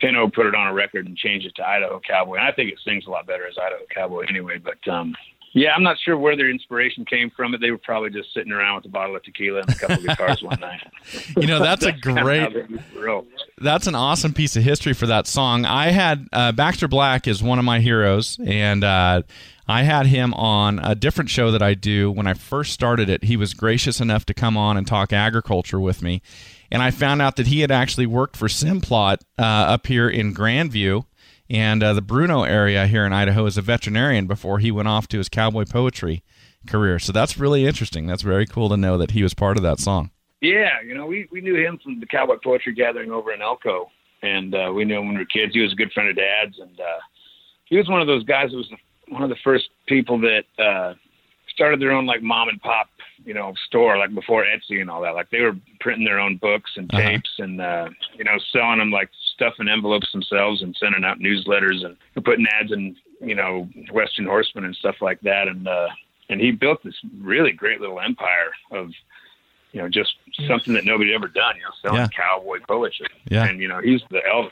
Pinto 0.00 0.28
put 0.28 0.46
it 0.46 0.54
on 0.54 0.66
a 0.66 0.72
record 0.72 1.06
and 1.06 1.16
changed 1.16 1.46
it 1.46 1.54
to 1.56 1.66
Idaho 1.66 2.00
Cowboy. 2.06 2.36
And 2.36 2.46
I 2.46 2.52
think 2.52 2.70
it 2.70 2.78
sings 2.84 3.06
a 3.06 3.10
lot 3.10 3.26
better 3.26 3.46
as 3.46 3.56
Idaho 3.58 3.84
Cowboy 3.92 4.26
anyway. 4.28 4.58
But 4.58 4.86
um, 4.92 5.14
yeah, 5.54 5.72
I'm 5.72 5.84
not 5.84 5.96
sure 6.04 6.18
where 6.18 6.36
their 6.36 6.50
inspiration 6.50 7.04
came 7.04 7.30
from. 7.30 7.54
It 7.54 7.60
they 7.60 7.70
were 7.70 7.78
probably 7.78 8.10
just 8.10 8.34
sitting 8.34 8.50
around 8.50 8.76
with 8.76 8.86
a 8.86 8.88
bottle 8.88 9.14
of 9.14 9.22
tequila 9.22 9.60
and 9.60 9.70
a 9.70 9.74
couple 9.76 9.96
of 9.96 10.02
guitars 10.02 10.42
one 10.42 10.58
night. 10.60 10.80
You 11.36 11.46
know, 11.46 11.60
that's, 11.60 11.84
that's 11.84 11.96
a 11.96 12.00
great. 12.00 12.52
That's 13.58 13.86
an 13.86 13.94
awesome 13.94 14.32
piece 14.32 14.56
of 14.56 14.64
history 14.64 14.94
for 14.94 15.06
that 15.06 15.26
song. 15.26 15.64
I 15.64 15.90
had 15.90 16.26
uh, 16.32 16.52
Baxter 16.52 16.88
Black 16.88 17.28
is 17.28 17.42
one 17.42 17.58
of 17.58 17.64
my 17.64 17.80
heroes, 17.80 18.38
and 18.44 18.82
uh, 18.82 19.22
I 19.68 19.82
had 19.82 20.06
him 20.06 20.34
on 20.34 20.80
a 20.80 20.94
different 20.94 21.30
show 21.30 21.50
that 21.52 21.62
I 21.62 21.74
do. 21.74 22.10
When 22.10 22.26
I 22.26 22.34
first 22.34 22.72
started 22.72 23.08
it, 23.08 23.24
he 23.24 23.36
was 23.36 23.54
gracious 23.54 24.00
enough 24.00 24.24
to 24.26 24.34
come 24.34 24.56
on 24.56 24.76
and 24.76 24.86
talk 24.86 25.12
agriculture 25.12 25.78
with 25.78 26.02
me, 26.02 26.20
and 26.70 26.82
I 26.82 26.90
found 26.90 27.22
out 27.22 27.36
that 27.36 27.46
he 27.46 27.60
had 27.60 27.70
actually 27.70 28.06
worked 28.06 28.36
for 28.36 28.48
Simplot 28.48 29.18
uh, 29.38 29.42
up 29.42 29.86
here 29.86 30.08
in 30.08 30.34
Grandview 30.34 31.04
and 31.50 31.82
uh, 31.82 31.92
the 31.92 32.02
Bruneau 32.02 32.42
area 32.42 32.86
here 32.86 33.04
in 33.04 33.12
Idaho 33.12 33.46
as 33.46 33.56
a 33.56 33.62
veterinarian 33.62 34.26
before 34.26 34.58
he 34.58 34.70
went 34.70 34.88
off 34.88 35.08
to 35.08 35.18
his 35.18 35.28
cowboy 35.28 35.64
poetry 35.64 36.22
career. 36.66 36.98
So 36.98 37.12
that's 37.12 37.38
really 37.38 37.66
interesting. 37.66 38.06
That's 38.06 38.22
very 38.22 38.46
cool 38.46 38.68
to 38.70 38.76
know 38.76 38.96
that 38.98 39.12
he 39.12 39.22
was 39.22 39.34
part 39.34 39.56
of 39.56 39.62
that 39.62 39.78
song. 39.78 40.10
Yeah, 40.40 40.80
you 40.86 40.94
know, 40.94 41.06
we 41.06 41.26
we 41.30 41.40
knew 41.40 41.54
him 41.54 41.78
from 41.82 42.00
the 42.00 42.06
cowboy 42.06 42.36
poetry 42.42 42.74
gathering 42.74 43.10
over 43.10 43.32
in 43.32 43.40
Elko, 43.40 43.90
and 44.22 44.54
uh, 44.54 44.72
we 44.74 44.84
knew 44.84 44.98
him 44.98 45.06
when 45.06 45.14
we 45.14 45.20
were 45.20 45.26
kids. 45.26 45.54
He 45.54 45.60
was 45.60 45.72
a 45.72 45.76
good 45.76 45.92
friend 45.92 46.10
of 46.10 46.16
Dad's, 46.16 46.58
and 46.58 46.78
uh, 46.78 47.00
he 47.64 47.76
was 47.76 47.88
one 47.88 48.02
of 48.02 48.06
those 48.06 48.24
guys 48.24 48.50
who 48.50 48.58
was 48.58 48.70
one 49.08 49.22
of 49.22 49.30
the 49.30 49.36
first 49.42 49.70
people 49.86 50.20
that 50.20 50.44
uh, 50.58 50.94
started 51.48 51.80
their 51.80 51.92
own 51.92 52.04
like 52.04 52.22
mom 52.22 52.48
and 52.48 52.60
pop, 52.60 52.88
you 53.24 53.32
know, 53.32 53.54
store 53.66 53.96
like 53.96 54.14
before 54.14 54.44
Etsy 54.44 54.80
and 54.80 54.90
all 54.90 55.00
that. 55.02 55.14
Like 55.14 55.30
they 55.30 55.40
were 55.40 55.56
printing 55.80 56.04
their 56.04 56.20
own 56.20 56.36
books 56.36 56.72
and 56.76 56.92
uh-huh. 56.92 57.02
tapes 57.02 57.30
uh-huh. 57.38 57.44
and 57.44 57.60
uh, 57.60 57.88
you 58.16 58.24
know 58.24 58.36
selling 58.52 58.78
them 58.78 58.90
like 58.90 59.08
stuff 59.34 59.54
in 59.58 59.68
envelopes 59.68 60.10
themselves 60.12 60.62
and 60.62 60.74
sending 60.78 61.04
out 61.04 61.18
newsletters 61.18 61.84
and 61.84 61.96
putting 62.24 62.46
ads 62.46 62.72
in 62.72 62.96
you 63.20 63.34
know 63.34 63.68
Western 63.92 64.26
Horseman 64.26 64.64
and 64.64 64.74
stuff 64.76 64.96
like 65.00 65.20
that. 65.22 65.48
And 65.48 65.66
uh, 65.68 65.88
and 66.30 66.40
he 66.40 66.50
built 66.52 66.82
this 66.82 66.94
really 67.20 67.52
great 67.52 67.80
little 67.80 68.00
empire 68.00 68.52
of 68.70 68.90
you 69.72 69.82
know 69.82 69.88
just 69.88 70.14
something 70.46 70.72
that 70.74 70.84
nobody 70.84 71.12
ever 71.14 71.28
done. 71.28 71.56
You 71.56 71.62
know, 71.62 71.70
selling 71.82 72.00
Yeah. 72.00 72.08
cowboy 72.16 72.58
poetry. 72.68 73.06
Yeah. 73.30 73.44
and 73.46 73.60
you 73.60 73.68
know 73.68 73.80
he's 73.82 74.00
the 74.10 74.20
Elvis. 74.28 74.50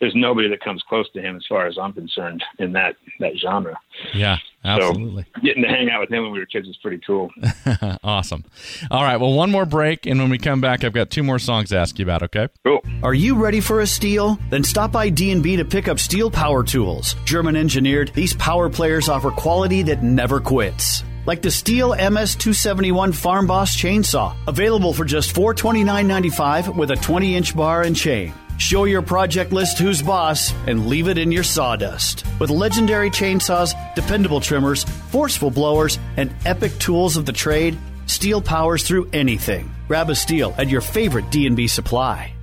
There's 0.00 0.14
nobody 0.14 0.48
that 0.50 0.60
comes 0.60 0.80
close 0.88 1.10
to 1.14 1.20
him 1.20 1.34
as 1.34 1.44
far 1.48 1.66
as 1.66 1.76
I'm 1.76 1.92
concerned 1.92 2.44
in 2.60 2.72
that 2.74 2.94
that 3.20 3.32
genre. 3.36 3.76
Yeah, 4.14 4.36
absolutely. 4.68 5.24
Getting 5.42 5.62
to 5.62 5.68
hang 5.68 5.90
out 5.90 6.00
with 6.00 6.10
him 6.10 6.22
when 6.22 6.32
we 6.32 6.38
were 6.38 6.46
kids 6.46 6.66
was 6.66 6.76
pretty 6.78 7.00
cool. 7.06 7.30
awesome. 8.02 8.44
All 8.90 9.02
right. 9.02 9.16
Well, 9.16 9.32
one 9.32 9.50
more 9.50 9.66
break, 9.66 10.06
and 10.06 10.20
when 10.20 10.30
we 10.30 10.38
come 10.38 10.60
back, 10.60 10.84
I've 10.84 10.92
got 10.92 11.10
two 11.10 11.22
more 11.22 11.38
songs 11.38 11.70
to 11.70 11.78
ask 11.78 11.98
you 11.98 12.04
about. 12.04 12.22
Okay. 12.24 12.48
Cool. 12.64 12.80
Are 13.02 13.14
you 13.14 13.36
ready 13.36 13.60
for 13.60 13.80
a 13.80 13.86
steal? 13.86 14.38
Then 14.50 14.64
stop 14.64 14.92
by 14.92 15.08
D&B 15.08 15.56
to 15.56 15.64
pick 15.64 15.88
up 15.88 15.98
Stihl 15.98 16.32
Power 16.32 16.62
Tools. 16.62 17.14
German 17.24 17.56
engineered, 17.56 18.12
these 18.14 18.34
power 18.34 18.68
players 18.68 19.08
offer 19.08 19.30
quality 19.30 19.82
that 19.82 20.02
never 20.02 20.40
quits. 20.40 21.04
Like 21.26 21.42
the 21.42 21.50
Stihl 21.50 21.96
MS271 21.96 23.14
Farm 23.14 23.46
Boss 23.46 23.76
chainsaw, 23.76 24.34
available 24.46 24.94
for 24.94 25.04
just 25.04 25.34
$429.95 25.34 26.74
with 26.74 26.90
a 26.90 26.94
20-inch 26.94 27.54
bar 27.54 27.82
and 27.82 27.94
chain. 27.94 28.32
Show 28.58 28.86
your 28.86 29.02
project 29.02 29.52
list 29.52 29.78
who's 29.78 30.02
boss 30.02 30.52
and 30.66 30.88
leave 30.88 31.06
it 31.06 31.16
in 31.16 31.30
your 31.30 31.44
sawdust. 31.44 32.26
With 32.40 32.50
legendary 32.50 33.08
chainsaws, 33.08 33.72
dependable 33.94 34.40
trimmers, 34.40 34.82
forceful 34.82 35.52
blowers, 35.52 35.96
and 36.16 36.34
epic 36.44 36.76
tools 36.80 37.16
of 37.16 37.24
the 37.24 37.32
trade, 37.32 37.78
Stihl 38.06 38.44
powers 38.44 38.82
through 38.82 39.10
anything. 39.12 39.72
Grab 39.86 40.10
a 40.10 40.14
Stihl 40.14 40.58
at 40.58 40.68
your 40.68 40.80
favorite 40.80 41.30
D&B 41.30 41.68
supply. 41.68 42.34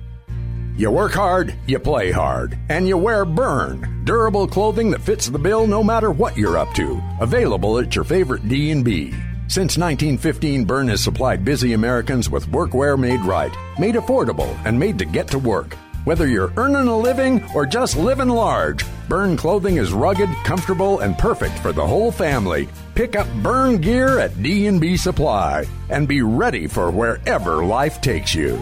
You 0.78 0.90
work 0.90 1.12
hard, 1.12 1.54
you 1.66 1.78
play 1.78 2.12
hard, 2.12 2.58
and 2.70 2.88
you 2.88 2.96
wear 2.96 3.26
Berne, 3.26 4.02
durable 4.04 4.48
clothing 4.48 4.90
that 4.92 5.02
fits 5.02 5.28
the 5.28 5.38
bill 5.38 5.66
no 5.66 5.84
matter 5.84 6.10
what 6.10 6.34
you're 6.34 6.56
up 6.56 6.72
to. 6.74 6.98
Available 7.20 7.78
at 7.78 7.94
your 7.94 8.04
favorite 8.04 8.48
D&B. 8.48 9.10
Since 9.48 9.76
1915, 9.76 10.64
Berne 10.64 10.88
has 10.88 11.04
supplied 11.04 11.44
busy 11.44 11.74
Americans 11.74 12.30
with 12.30 12.46
workwear 12.48 12.98
made 12.98 13.20
right, 13.20 13.54
made 13.78 13.96
affordable, 13.96 14.58
and 14.64 14.78
made 14.78 14.98
to 14.98 15.04
get 15.04 15.28
to 15.28 15.38
work. 15.38 15.76
Whether 16.06 16.28
you're 16.28 16.52
earning 16.56 16.86
a 16.86 16.96
living 16.96 17.44
or 17.52 17.66
just 17.66 17.96
living 17.96 18.28
large, 18.28 18.84
Berne 19.08 19.36
clothing 19.36 19.78
is 19.78 19.92
rugged, 19.92 20.28
comfortable, 20.44 21.00
and 21.00 21.18
perfect 21.18 21.58
for 21.58 21.72
the 21.72 21.84
whole 21.84 22.12
family. 22.12 22.68
Pick 22.94 23.16
up 23.16 23.26
Berne 23.42 23.78
gear 23.78 24.20
at 24.20 24.40
D&B 24.40 24.96
Supply 24.98 25.66
and 25.88 26.06
be 26.06 26.22
ready 26.22 26.68
for 26.68 26.92
wherever 26.92 27.64
life 27.64 28.00
takes 28.00 28.36
you. 28.36 28.56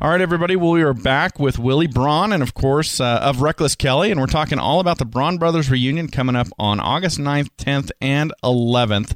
All 0.00 0.08
right, 0.08 0.22
everybody. 0.22 0.56
Well, 0.56 0.70
we 0.70 0.82
are 0.82 0.94
back 0.94 1.38
with 1.38 1.58
Willy 1.58 1.88
Braun 1.88 2.32
and, 2.32 2.42
of 2.42 2.54
course, 2.54 3.02
uh, 3.02 3.20
of 3.20 3.42
Reckless 3.42 3.74
Kelly, 3.74 4.10
and 4.10 4.18
we're 4.18 4.28
talking 4.28 4.58
all 4.58 4.80
about 4.80 4.96
the 4.96 5.04
Braun 5.04 5.36
Brothers 5.36 5.70
reunion 5.70 6.08
coming 6.08 6.36
up 6.36 6.48
on 6.58 6.80
August 6.80 7.18
9th, 7.18 7.50
10th, 7.58 7.90
and 8.00 8.32
11th 8.42 9.14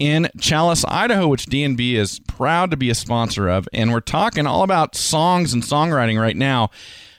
in 0.00 0.28
Challis, 0.38 0.84
Idaho, 0.88 1.28
which 1.28 1.46
D&B 1.46 1.94
is 1.94 2.18
proud 2.26 2.72
to 2.72 2.76
be 2.76 2.90
a 2.90 2.94
sponsor 2.94 3.48
of. 3.48 3.68
And 3.72 3.92
we're 3.92 4.00
talking 4.00 4.46
all 4.46 4.64
about 4.64 4.96
songs 4.96 5.52
and 5.52 5.62
songwriting 5.62 6.20
right 6.20 6.36
now. 6.36 6.70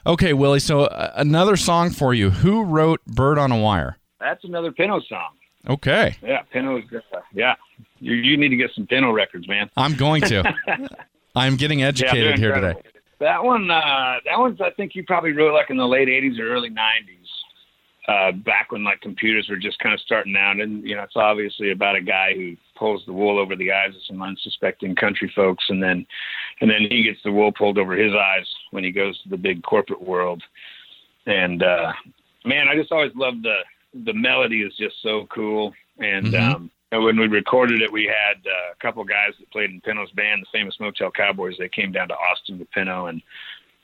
Okay, 0.06 0.34
Willy, 0.34 0.60
so 0.60 0.82
uh, 0.82 1.13
another 1.15 1.56
song 1.56 1.91
for 1.91 2.13
you. 2.13 2.32
Who 2.32 2.63
wrote 2.63 3.06
Bird 3.06 3.38
on 3.38 3.52
a 3.52 3.58
Wire? 3.58 3.98
That's 4.20 4.44
another 4.44 4.72
Pinto 4.72 5.00
song. 5.08 5.30
Okay, 5.70 6.17
Yeah, 6.24 6.41
Pinto's. 6.52 6.84
Uh, 6.91 7.20
yeah, 7.34 7.54
you 8.00 8.15
you 8.15 8.36
need 8.36 8.50
to 8.50 8.56
get 8.56 8.72
some 8.74 8.88
Pinto 8.88 9.12
records, 9.12 9.48
man. 9.48 9.70
I'm 9.78 9.94
going 9.96 10.24
to. 10.24 10.52
I'm 11.36 11.56
getting 11.56 11.84
educated 11.84 12.39
they're 12.39 12.54
here 12.54 12.56
today. 12.56 12.82
That 13.20 13.44
one, 13.44 13.70
uh, 13.70 14.15
that 14.26 14.39
one's 14.39 14.60
I 14.60 14.72
think 14.72 14.96
you 14.96 15.04
probably 15.04 15.34
wrote 15.34 15.54
like 15.54 15.70
in 15.70 15.78
the 15.78 15.88
late 15.88 16.08
'80s 16.08 16.39
or 16.39 16.52
early 16.52 16.72
'90s, 16.72 16.78
uh, 18.08 18.32
back 18.32 18.72
when 18.72 18.84
like 18.84 19.02
computers 19.02 19.48
were 19.50 19.58
just 19.58 19.78
kind 19.78 19.94
of 19.94 20.00
starting 20.00 20.36
out, 20.36 20.60
and 20.60 20.84
you 20.84 20.96
know 20.96 21.04
it's 21.04 21.15
obviously 21.15 21.70
about 21.72 21.96
a 21.96 22.02
guy 22.02 22.34
who 22.34 22.58
pulls 22.82 23.06
the 23.06 23.13
wool 23.13 23.38
over 23.38 23.56
the 23.56 23.72
eyes 23.72 23.96
of 23.96 24.02
some 24.08 24.24
unsuspecting 24.24 24.96
country 24.96 25.32
folks, 25.36 25.65
and 25.70 25.82
then 25.84 26.04
and 26.60 26.70
then 26.70 26.88
he 26.89 27.04
gets 27.04 27.20
the 27.24 27.32
wool 27.32 27.52
pulled 27.52 27.78
over 27.78 27.94
his 27.94 28.12
eyes 28.13 28.48
when 28.72 28.84
he 28.84 28.91
goes 28.91 29.22
to 29.22 29.30
the 29.30 29.38
big 29.38 29.62
corporate 29.62 30.02
world. 30.02 30.41
And 31.28 31.62
uh, 31.62 31.94
man, 32.44 32.67
I 32.67 32.76
just 32.76 32.91
always 32.91 33.12
loved 33.15 33.44
the 33.44 33.60
the 34.04 34.13
melody 34.13 34.63
is 34.63 34.74
just 34.78 34.96
so 35.04 35.28
cool, 35.28 35.74
and 36.00 36.34
Mhm. 36.34 36.56
um, 36.56 36.72
when 36.89 37.20
we 37.20 37.28
recorded 37.28 37.84
it, 37.84 37.91
we 37.91 38.06
had 38.06 38.38
uh, 38.46 38.72
a 38.74 38.76
couple 38.82 39.04
guys 39.04 39.34
that 39.39 39.52
played 39.52 39.70
in 39.70 39.80
Pinto's 39.82 40.12
band, 40.12 40.41
the 40.41 40.58
famous 40.58 40.76
Motel 40.80 41.12
Cowboys. 41.12 41.56
They 41.60 41.70
came 41.70 41.91
down 41.91 42.08
to 42.08 42.15
Austin 42.15 42.58
with 42.58 42.72
Pino 42.72 43.06
and 43.06 43.22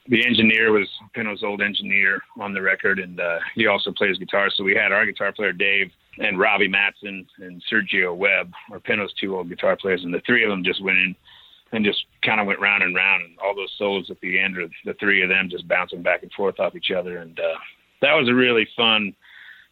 the 0.09 0.25
engineer 0.25 0.71
was 0.71 0.87
Pinto's 1.13 1.43
old 1.43 1.61
engineer 1.61 2.21
on 2.39 2.53
the 2.53 2.61
record, 2.61 2.97
and 2.99 3.19
uh, 3.19 3.39
he 3.55 3.67
also 3.67 3.91
plays 3.91 4.17
guitar. 4.17 4.49
So 4.49 4.63
we 4.63 4.73
had 4.73 4.91
our 4.91 5.05
guitar 5.05 5.31
player 5.33 5.53
Dave 5.53 5.91
and 6.19 6.39
Robbie 6.39 6.67
Matson 6.67 7.27
and 7.39 7.63
Sergio 7.71 8.15
Webb, 8.15 8.51
or 8.71 8.79
Pinto's 8.79 9.13
two 9.13 9.35
old 9.35 9.49
guitar 9.49 9.75
players, 9.75 10.03
and 10.03 10.13
the 10.13 10.21
three 10.25 10.43
of 10.43 10.49
them 10.49 10.63
just 10.63 10.83
went 10.83 10.97
in 10.97 11.15
and 11.71 11.83
just 11.85 12.05
kind 12.23 12.39
of 12.39 12.47
went 12.47 12.59
round 12.59 12.83
and 12.83 12.95
round, 12.95 13.23
and 13.23 13.37
all 13.39 13.55
those 13.55 13.73
solos 13.77 14.09
at 14.09 14.19
the 14.21 14.39
end 14.39 14.57
are 14.57 14.67
the 14.85 14.93
three 14.95 15.21
of 15.21 15.29
them 15.29 15.49
just 15.49 15.67
bouncing 15.67 16.01
back 16.01 16.23
and 16.23 16.31
forth 16.31 16.59
off 16.59 16.75
each 16.75 16.91
other, 16.91 17.17
and 17.17 17.39
uh, 17.39 17.57
that 18.01 18.13
was 18.13 18.29
a 18.29 18.33
really 18.33 18.67
fun 18.75 19.13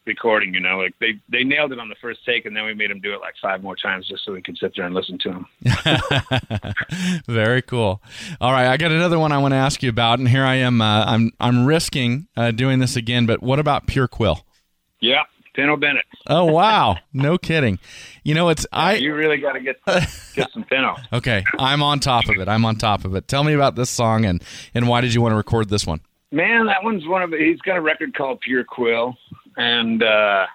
recording. 0.05 0.53
You 0.53 0.59
know, 0.59 0.77
like 0.77 0.93
they 0.99 1.19
they 1.29 1.43
nailed 1.43 1.71
it 1.71 1.79
on 1.79 1.89
the 1.89 1.95
first 2.01 2.19
take, 2.25 2.45
and 2.45 2.55
then 2.55 2.65
we 2.65 2.73
made 2.73 2.91
them 2.91 2.99
do 2.99 3.13
it 3.13 3.21
like 3.21 3.35
five 3.41 3.63
more 3.63 3.75
times 3.75 4.07
just 4.07 4.25
so 4.25 4.33
we 4.33 4.41
could 4.41 4.57
sit 4.57 4.73
there 4.75 4.85
and 4.85 4.93
listen 4.93 5.17
to 5.19 5.29
them. 5.29 7.23
Very 7.27 7.61
cool. 7.61 8.01
All 8.41 8.51
right, 8.51 8.67
I 8.67 8.77
got 8.77 8.91
another 8.91 9.19
one 9.19 9.31
I 9.31 9.37
want 9.37 9.53
to 9.53 9.57
ask 9.57 9.81
you 9.81 9.89
about, 9.89 10.19
and 10.19 10.27
here 10.27 10.43
I 10.43 10.55
am. 10.55 10.81
Uh, 10.81 11.05
I'm 11.05 11.31
I'm 11.39 11.65
risking 11.65 12.27
uh, 12.35 12.51
doing 12.51 12.79
this 12.79 12.95
again, 12.95 13.25
but 13.25 13.41
what 13.41 13.59
about 13.59 13.87
Pure 13.87 14.09
Quill? 14.09 14.45
Yeah, 14.99 15.23
Pinto 15.55 15.77
Bennett. 15.77 16.05
Oh 16.27 16.45
wow, 16.45 16.97
no 17.13 17.37
kidding. 17.37 17.79
You 18.23 18.33
know, 18.35 18.49
it's 18.49 18.67
I. 18.71 18.95
you 18.95 19.15
really 19.15 19.37
got 19.37 19.53
to 19.53 19.61
get 19.61 19.77
get 20.35 20.51
some 20.51 20.63
Pinto. 20.65 20.95
Okay, 21.13 21.43
I'm 21.57 21.81
on 21.81 21.99
top 21.99 22.27
of 22.27 22.37
it. 22.39 22.47
I'm 22.49 22.65
on 22.65 22.75
top 22.75 23.05
of 23.05 23.15
it. 23.15 23.27
Tell 23.27 23.43
me 23.43 23.53
about 23.53 23.75
this 23.75 23.89
song 23.89 24.25
and 24.25 24.43
and 24.73 24.87
why 24.87 25.01
did 25.01 25.13
you 25.13 25.21
want 25.21 25.31
to 25.31 25.37
record 25.37 25.69
this 25.69 25.87
one? 25.87 26.01
Man, 26.31 26.65
that 26.65 26.83
one's 26.83 27.07
one 27.07 27.21
of 27.21 27.31
he's 27.31 27.61
got 27.61 27.77
a 27.77 27.81
record 27.81 28.15
called 28.15 28.41
Pure 28.41 28.65
Quill, 28.65 29.15
and 29.55 30.03
uh, 30.03 30.45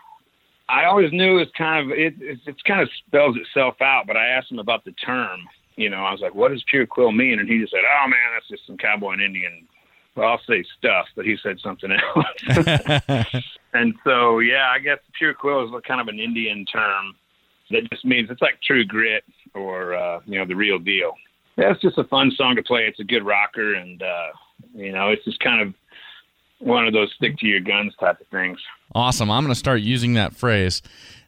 I 0.69 0.85
always 0.85 1.13
knew 1.13 1.39
it's 1.39 1.53
kind 1.57 1.91
of 1.91 1.97
it 1.97 2.15
it's, 2.21 2.43
it's 2.47 2.63
kind 2.63 2.83
of 2.83 2.91
spells 3.07 3.37
itself 3.37 3.81
out. 3.81 4.07
But 4.07 4.17
I 4.17 4.27
asked 4.27 4.51
him 4.51 4.59
about 4.59 4.85
the 4.85 4.93
term. 4.93 5.41
You 5.77 5.89
know, 5.89 6.05
I 6.05 6.13
was 6.13 6.21
like, 6.21 6.35
"What 6.35 6.51
does 6.51 6.63
Pure 6.69 6.87
Quill 6.87 7.13
mean?" 7.13 7.39
And 7.39 7.49
he 7.49 7.59
just 7.61 7.73
said, 7.73 7.81
"Oh 7.85 8.09
man, 8.09 8.19
that's 8.35 8.49
just 8.49 8.67
some 8.67 8.77
cowboy 8.77 9.13
and 9.13 9.23
Indian." 9.23 9.67
Well, 10.15 10.29
I'll 10.29 10.41
say 10.47 10.65
stuff, 10.77 11.07
but 11.17 11.25
he 11.25 11.37
said 11.43 11.59
something 11.61 11.91
else. 11.91 13.27
and 13.73 13.95
so, 14.05 14.41
yeah, 14.41 14.69
I 14.75 14.79
guess 14.79 14.99
Pure 15.19 15.35
Quill 15.35 15.65
is 15.65 15.83
kind 15.87 16.01
of 16.01 16.09
an 16.09 16.19
Indian 16.19 16.65
term 16.67 17.15
that 17.71 17.89
just 17.91 18.05
means 18.05 18.29
it's 18.31 18.43
like 18.43 18.61
true 18.63 18.85
grit 18.85 19.25
or 19.55 19.95
uh, 19.95 20.21
you 20.27 20.39
know 20.39 20.47
the 20.47 20.55
real 20.55 20.79
deal. 20.79 21.13
Yeah, 21.57 21.73
it's 21.73 21.81
just 21.81 21.99
a 21.99 22.05
fun 22.05 22.33
song 22.37 22.57
to 22.57 22.63
play. 22.63 22.83
It's 22.83 23.01
a 23.01 23.05
good 23.05 23.25
rocker, 23.25 23.75
and 23.75 24.03
uh, 24.03 24.29
you 24.75 24.93
know, 24.93 25.09
it's 25.09 25.25
just 25.25 25.41
kind 25.41 25.63
of 25.63 25.75
one 26.59 26.87
of 26.87 26.93
those 26.93 27.13
stick 27.17 27.39
to 27.39 27.47
your 27.47 27.61
guns 27.61 27.95
type 27.99 28.21
of 28.21 28.27
things. 28.29 28.59
Awesome. 28.95 29.31
I'm 29.31 29.45
going 29.45 29.53
to 29.53 29.59
start 29.59 29.81
using 29.81 30.15
that 30.15 30.35
phrase. 30.35 30.83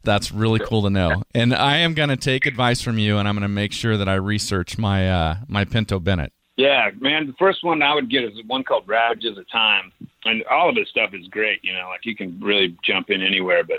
That's 0.05 0.33
really 0.33 0.59
cool 0.59 0.83
to 0.83 0.91
know. 0.91 1.23
And 1.35 1.55
I 1.55 1.79
am 1.79 1.95
going 1.95 2.09
to 2.09 2.17
take 2.17 2.45
advice 2.45 2.83
from 2.83 2.99
you, 2.99 3.19
and 3.19 3.29
I'm 3.29 3.35
going 3.35 3.43
to 3.43 3.49
make 3.49 3.73
sure 3.73 3.97
that 3.97 4.09
I 4.09 4.15
research 4.15 4.79
my 4.79 5.11
uh, 5.11 5.37
my 5.49 5.65
Pinto 5.65 6.01
Bennett. 6.01 6.33
Yeah, 6.63 6.91
man. 7.01 7.27
The 7.27 7.33
first 7.41 7.65
one 7.65 7.83
I 7.83 7.93
would 7.93 8.09
get 8.09 8.23
is 8.23 8.35
one 8.47 8.63
called 8.63 8.87
Ravages 8.87 9.37
of 9.37 9.51
Time, 9.51 9.91
and 10.25 10.45
all 10.45 10.71
of 10.71 10.77
his 10.77 10.89
stuff 10.89 11.11
is 11.13 11.27
great. 11.27 11.59
You 11.65 11.73
know, 11.73 11.89
like 11.89 12.07
you 12.07 12.15
can 12.15 12.39
really 12.39 12.77
jump 12.85 13.11
in 13.11 13.21
anywhere, 13.21 13.65
but 13.65 13.79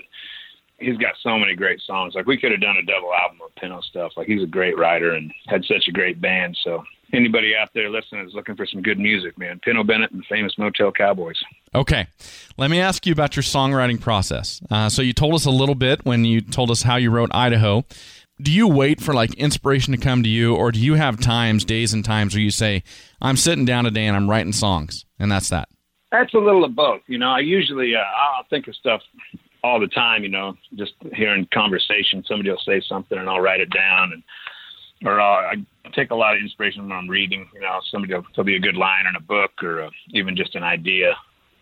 he's 0.80 0.98
got 0.98 1.14
so 1.22 1.40
many 1.40 1.56
great 1.56 1.80
songs. 1.80 2.14
Like 2.14 2.26
we 2.26 2.38
could 2.38 2.52
have 2.52 2.60
done 2.60 2.76
a 2.76 2.84
double 2.84 3.14
album 3.14 3.40
of 3.42 3.56
Pinto 3.56 3.80
stuff. 3.80 4.12
Like 4.18 4.28
he's 4.28 4.44
a 4.44 4.48
great 4.48 4.78
writer 4.78 5.14
and 5.14 5.32
had 5.48 5.64
such 5.64 5.88
a 5.88 5.94
great 5.94 6.20
band. 6.20 6.58
So 6.62 6.84
anybody 7.14 7.56
out 7.56 7.70
there 7.74 7.90
listening 7.90 8.28
is 8.28 8.34
looking 8.34 8.58
for 8.58 8.66
some 8.66 8.82
good 8.82 9.00
music, 9.00 9.38
man. 9.38 9.62
Pinto 9.64 9.86
Bennett 9.86 10.12
and 10.12 10.20
the 10.20 10.26
famous 10.30 10.58
Motel 10.58 10.92
Cowboys. 10.92 11.42
Okay, 11.74 12.08
let 12.58 12.70
me 12.70 12.82
ask 12.82 13.06
you 13.06 13.14
about 13.14 13.38
your 13.38 13.44
songwriting 13.44 14.02
process. 14.02 14.62
Uh, 14.70 14.90
so 14.90 15.02
you 15.02 15.14
told 15.14 15.36
us 15.36 15.46
a 15.46 15.52
little 15.52 15.76
bit 15.76 16.04
when 16.04 16.26
you 16.26 16.42
told 16.42 16.70
us 16.70 16.82
how 16.82 16.98
you 16.98 17.12
wrote 17.12 17.30
Idaho. 17.34 17.86
Do 18.44 18.52
you 18.52 18.68
wait 18.68 19.00
for 19.00 19.14
like 19.14 19.34
inspiration 19.36 19.94
to 19.94 19.98
come 19.98 20.22
to 20.22 20.28
you, 20.28 20.54
or 20.54 20.74
do 20.74 20.80
you 20.80 20.96
have 20.96 21.18
times, 21.18 21.64
days, 21.64 21.94
and 21.94 22.04
times 22.04 22.34
where 22.34 22.42
you 22.42 22.52
say, 22.52 22.84
"I'm 23.22 23.38
sitting 23.38 23.64
down 23.64 23.86
today 23.86 24.06
and 24.06 24.18
I'm 24.18 24.30
writing 24.30 24.52
songs," 24.52 25.06
and 25.18 25.32
that's 25.32 25.48
that? 25.48 25.70
That's 26.12 26.34
a 26.34 26.40
little 26.40 26.66
of 26.66 26.76
both. 26.76 27.02
You 27.08 27.20
know, 27.20 27.30
I 27.30 27.40
usually 27.40 27.96
uh, 27.96 28.00
I'll 28.00 28.44
think 28.50 28.68
of 28.68 28.76
stuff 28.76 29.02
all 29.64 29.80
the 29.80 29.88
time. 29.88 30.24
You 30.24 30.30
know, 30.30 30.58
just 30.76 30.92
hearing 31.14 31.48
conversation, 31.54 32.22
somebody 32.28 32.50
will 32.50 32.58
say 32.66 32.82
something 32.82 33.18
and 33.18 33.30
I'll 33.30 33.40
write 33.40 33.62
it 33.62 33.70
down, 33.70 34.12
and 34.12 34.24
or 35.06 35.22
I'll, 35.22 35.46
I 35.86 35.90
take 35.96 36.12
a 36.12 36.16
lot 36.16 36.36
of 36.36 36.42
inspiration 36.42 36.84
when 36.84 36.92
I'm 36.92 37.10
reading. 37.10 37.48
You 37.54 37.62
know, 37.62 37.80
somebody 37.90 38.14
will 38.14 38.26
there'll 38.36 38.46
be 38.46 38.58
a 38.58 38.60
good 38.60 38.76
line 38.76 39.06
in 39.08 39.16
a 39.16 39.22
book 39.22 39.52
or 39.64 39.84
uh 39.84 39.90
even 40.10 40.36
just 40.36 40.56
an 40.56 40.64
idea, 40.64 41.16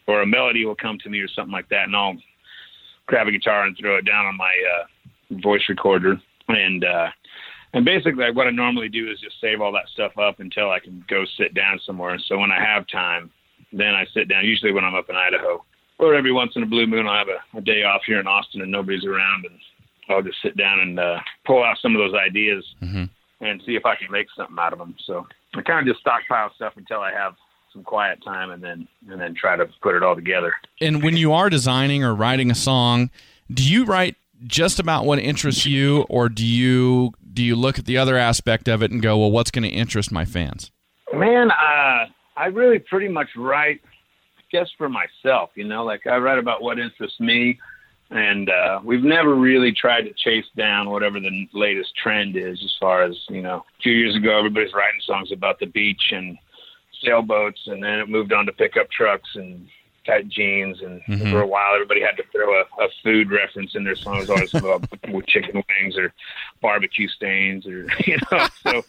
or 0.08 0.24
a 0.24 0.26
melody 0.26 0.66
will 0.66 0.76
come 0.76 0.98
to 1.04 1.10
me 1.12 1.20
or 1.20 1.28
something 1.28 1.54
like 1.54 1.70
that, 1.70 1.84
and 1.84 1.96
I'll 1.96 2.18
grab 3.06 3.28
a 3.28 3.32
guitar 3.32 3.66
and 3.66 3.78
throw 3.78 3.98
it 3.98 4.06
down 4.06 4.26
on 4.26 4.36
my 4.36 4.54
uh, 4.74 5.38
voice 5.44 5.64
recorder, 5.70 6.20
and 6.56 6.84
uh, 6.86 7.10
and 7.74 7.86
basically 7.86 8.30
what 8.32 8.48
I 8.48 8.52
normally 8.52 8.90
do 8.90 9.10
is 9.10 9.20
just 9.20 9.40
save 9.40 9.62
all 9.62 9.72
that 9.74 9.88
stuff 9.94 10.18
up 10.18 10.40
until 10.40 10.70
I 10.72 10.80
can 10.80 11.04
go 11.08 11.24
sit 11.38 11.54
down 11.54 11.80
somewhere. 11.86 12.12
And 12.12 12.22
So 12.28 12.38
when 12.38 12.52
I 12.52 12.60
have 12.64 12.86
time, 12.88 13.32
then 13.72 13.94
I 13.96 14.06
sit 14.14 14.28
down. 14.28 14.46
Usually 14.46 14.72
when 14.74 14.84
I'm 14.84 14.96
up 14.96 15.10
in 15.10 15.16
Idaho, 15.16 15.64
or 15.98 16.14
every 16.16 16.32
once 16.34 16.54
in 16.56 16.64
a 16.64 16.66
blue 16.66 16.88
moon, 16.88 17.08
I'll 17.08 17.18
have 17.18 17.28
a, 17.30 17.58
a 17.58 17.62
day 17.62 17.84
off 17.84 18.02
here 18.06 18.20
in 18.20 18.28
Austin 18.28 18.62
and 18.62 18.72
nobody's 18.72 19.06
around, 19.06 19.46
and 19.46 19.58
I'll 20.10 20.22
just 20.22 20.42
sit 20.42 20.58
down 20.58 20.80
and 20.82 21.00
uh, 21.00 21.20
pull 21.46 21.64
out 21.64 21.78
some 21.82 21.96
of 21.96 22.00
those 22.00 22.14
ideas 22.14 22.66
Mhm. 22.82 23.10
and 23.40 23.62
see 23.66 23.76
if 23.76 23.86
I 23.86 23.96
can 23.96 24.12
make 24.12 24.28
something 24.36 24.58
out 24.60 24.74
of 24.74 24.80
them. 24.80 24.96
So 25.06 25.26
I 25.56 25.62
kind 25.62 25.80
of 25.88 25.94
just 25.94 26.02
stockpile 26.02 26.52
stuff 26.56 26.74
until 26.76 27.00
I 27.00 27.12
have 27.14 27.36
some 27.72 27.84
quiet 27.84 28.22
time, 28.22 28.52
and 28.52 28.62
then 28.62 28.86
and 29.10 29.22
then 29.22 29.34
try 29.34 29.56
to 29.56 29.66
put 29.82 29.96
it 29.96 30.04
all 30.04 30.16
together. 30.16 30.54
And 30.82 31.02
when 31.02 31.16
you 31.16 31.32
are 31.32 31.50
designing 31.50 32.04
or 32.04 32.14
writing 32.14 32.52
a 32.52 32.56
song, 32.56 33.10
do 33.54 33.64
you 33.64 33.86
write 33.86 34.16
just 34.48 34.80
about 34.80 35.06
what 35.06 35.20
interests 35.20 35.66
you, 35.66 36.02
or 36.10 36.30
do 36.30 36.46
you 36.46 37.12
do 37.34 37.44
you 37.44 37.56
look 37.56 37.80
at 37.80 37.86
the 37.86 37.98
other 37.98 38.18
aspect 38.18 38.68
of 38.68 38.84
it 38.84 38.92
and 38.92 39.02
go, 39.02 39.18
well, 39.18 39.32
what's 39.32 39.52
going 39.52 39.64
to 39.64 39.70
interest 39.70 40.12
my 40.12 40.26
fans? 40.26 40.72
Man, 41.14 41.52
uh, 41.52 42.06
I 42.36 42.46
really 42.52 42.80
pretty 42.80 43.08
much 43.08 43.30
write 43.36 43.82
just 44.52 44.72
for 44.78 44.90
myself, 44.90 45.52
you 45.56 45.64
know, 45.64 45.86
like 45.86 46.08
I 46.08 46.18
write 46.18 46.40
about 46.40 46.62
what 46.62 46.80
interests 46.80 47.20
me. 47.20 47.60
And 48.10 48.50
uh, 48.50 48.82
we've 48.84 49.04
never 49.04 49.36
really 49.36 49.72
tried 49.72 50.02
to 50.02 50.14
chase 50.14 50.46
down 50.58 50.90
whatever 50.90 51.22
the 51.22 51.48
latest 51.54 51.96
trend 51.96 52.36
is, 52.36 52.60
as 52.62 52.76
far 52.78 53.04
as, 53.04 53.16
you 53.30 53.42
know, 53.42 53.58
a 53.58 53.82
few 53.82 53.94
years 53.94 54.18
ago, 54.18 54.38
everybody's 54.38 54.74
writing 54.74 55.00
songs 55.06 55.32
about 55.32 55.60
the 55.60 55.68
beach 55.68 56.12
and 56.12 56.38
sailboats, 57.02 57.62
and 57.68 57.82
then 57.82 58.00
it 58.00 58.10
moved 58.10 58.34
on 58.34 58.46
to 58.46 58.52
pickup 58.52 58.92
trucks 58.92 59.30
and 59.36 59.66
tight 60.06 60.28
jeans. 60.30 60.82
And 60.82 61.02
Mhm. 61.08 61.30
for 61.30 61.42
a 61.42 61.48
while, 61.48 61.74
everybody 61.74 62.02
had 62.02 62.18
to 62.18 62.24
throw 62.32 62.60
a, 62.60 62.64
a 62.84 62.88
food 63.04 63.32
reference 63.32 63.76
in 63.76 63.84
their 63.84 63.96
songs, 63.96 64.30
always 64.30 64.54
about 64.54 64.84
with 65.10 65.28
chicken 65.28 65.64
wings 65.70 65.98
or 65.98 66.14
barbecue 66.62 67.08
stains, 67.08 67.66
or, 67.68 67.88
you 68.06 68.18
know, 68.32 68.48
so 68.64 68.84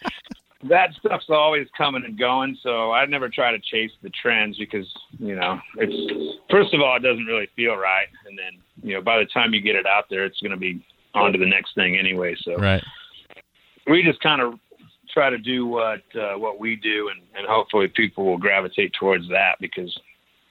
that 0.65 0.95
stuff's 0.95 1.29
always 1.29 1.67
coming 1.77 2.05
and 2.05 2.19
going. 2.19 2.57
So 2.63 2.93
I 2.93 3.05
never 3.07 3.29
try 3.29 3.51
to 3.51 3.59
chase 3.59 3.91
the 4.03 4.11
trends 4.11 4.57
because 4.59 4.87
you 5.19 5.35
know 5.35 5.61
it's 5.77 6.39
first 6.51 6.73
of 6.73 6.81
all 6.81 6.97
it 6.97 7.01
doesn't 7.03 7.25
really 7.27 7.49
feel 7.57 7.75
right, 7.77 8.07
and 8.27 8.39
then 8.39 8.61
you 8.83 8.95
know 8.95 9.03
by 9.03 9.19
the 9.19 9.27
time 9.27 9.53
you 9.53 9.61
get 9.61 9.77
it 9.77 9.87
out 9.87 10.05
there, 10.09 10.25
it's 10.25 10.41
going 10.41 10.53
to 10.53 10.57
be 10.57 10.85
on 11.15 11.33
to 11.33 11.39
the 11.39 11.47
next 11.47 11.75
thing 11.75 11.99
anyway. 11.99 12.35
So 12.43 12.57
Right. 12.57 12.83
we 13.87 14.03
just 14.03 14.21
kind 14.21 14.41
of 14.41 14.55
try 15.13 15.31
to 15.31 15.39
do 15.39 15.67
what 15.67 16.03
uh, 16.15 16.39
what 16.39 16.61
we 16.61 16.77
do, 16.77 17.09
and, 17.09 17.21
and 17.37 17.47
hopefully 17.47 17.89
people 17.89 18.25
will 18.25 18.39
gravitate 18.39 18.93
towards 18.99 19.29
that 19.31 19.57
because 19.61 19.93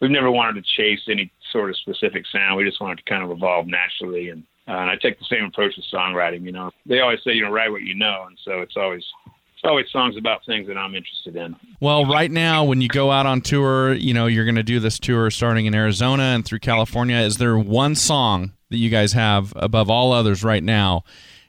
we've 0.01 0.11
never 0.11 0.31
wanted 0.31 0.63
to 0.63 0.69
chase 0.75 1.01
any 1.07 1.31
sort 1.51 1.69
of 1.69 1.77
specific 1.77 2.25
sound. 2.27 2.57
We 2.57 2.65
just 2.65 2.81
wanted 2.81 2.97
to 2.97 3.03
kind 3.03 3.23
of 3.23 3.31
evolve 3.31 3.67
naturally, 3.67 4.29
and 4.29 4.43
uh, 4.67 4.73
and 4.73 4.89
I 4.89 4.95
take 4.95 5.19
the 5.19 5.25
same 5.25 5.45
approach 5.45 5.75
with 5.77 5.85
songwriting. 5.93 6.43
You 6.43 6.51
know, 6.51 6.71
they 6.85 6.99
always 6.99 7.19
say 7.23 7.33
you 7.33 7.43
know 7.43 7.51
write 7.51 7.71
what 7.71 7.83
you 7.83 7.95
know, 7.95 8.25
and 8.27 8.37
so 8.43 8.61
it's 8.61 8.75
always 8.75 9.05
it's 9.25 9.63
always 9.63 9.85
songs 9.91 10.17
about 10.17 10.45
things 10.45 10.67
that 10.67 10.77
I'm 10.77 10.95
interested 10.95 11.35
in. 11.35 11.55
Well, 11.79 12.05
right 12.05 12.31
now, 12.31 12.63
when 12.63 12.81
you 12.81 12.87
go 12.87 13.11
out 13.11 13.25
on 13.25 13.41
tour, 13.41 13.93
you 13.93 14.13
know 14.13 14.25
you're 14.25 14.45
going 14.45 14.55
to 14.55 14.63
do 14.63 14.79
this 14.79 14.99
tour 14.99 15.29
starting 15.29 15.67
in 15.67 15.75
Arizona 15.75 16.23
and 16.23 16.43
through 16.43 16.59
California. 16.59 17.17
Is 17.17 17.37
there 17.37 17.57
one 17.57 17.95
song 17.95 18.53
that 18.69 18.77
you 18.77 18.89
guys 18.89 19.13
have 19.13 19.53
above 19.55 19.89
all 19.89 20.11
others 20.11 20.43
right 20.43 20.63
now 20.63 21.03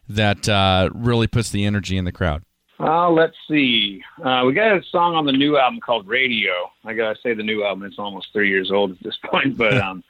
that 0.09 0.49
uh, 0.49 0.91
really 0.93 1.27
puts 1.27 1.51
the 1.51 1.65
energy 1.65 1.97
in 1.97 2.05
the 2.05 2.13
crowd? 2.13 2.43
Uh, 2.83 3.09
let's 3.09 3.37
see. 3.49 4.03
Uh, 4.25 4.43
we 4.45 4.53
got 4.53 4.77
a 4.77 4.83
song 4.91 5.15
on 5.15 5.25
the 5.25 5.33
new 5.33 5.57
album 5.57 5.79
called 5.79 6.09
Radio. 6.09 6.51
I 6.85 6.95
gotta 6.95 7.17
say 7.23 7.33
the 7.33 7.43
new 7.43 7.63
album. 7.63 7.85
It's 7.85 7.99
almost 7.99 8.33
three 8.33 8.49
years 8.49 8.73
old 8.73 8.91
at 8.91 9.03
this 9.03 9.17
point, 9.25 9.57
but 9.57 9.79
um, 9.79 10.03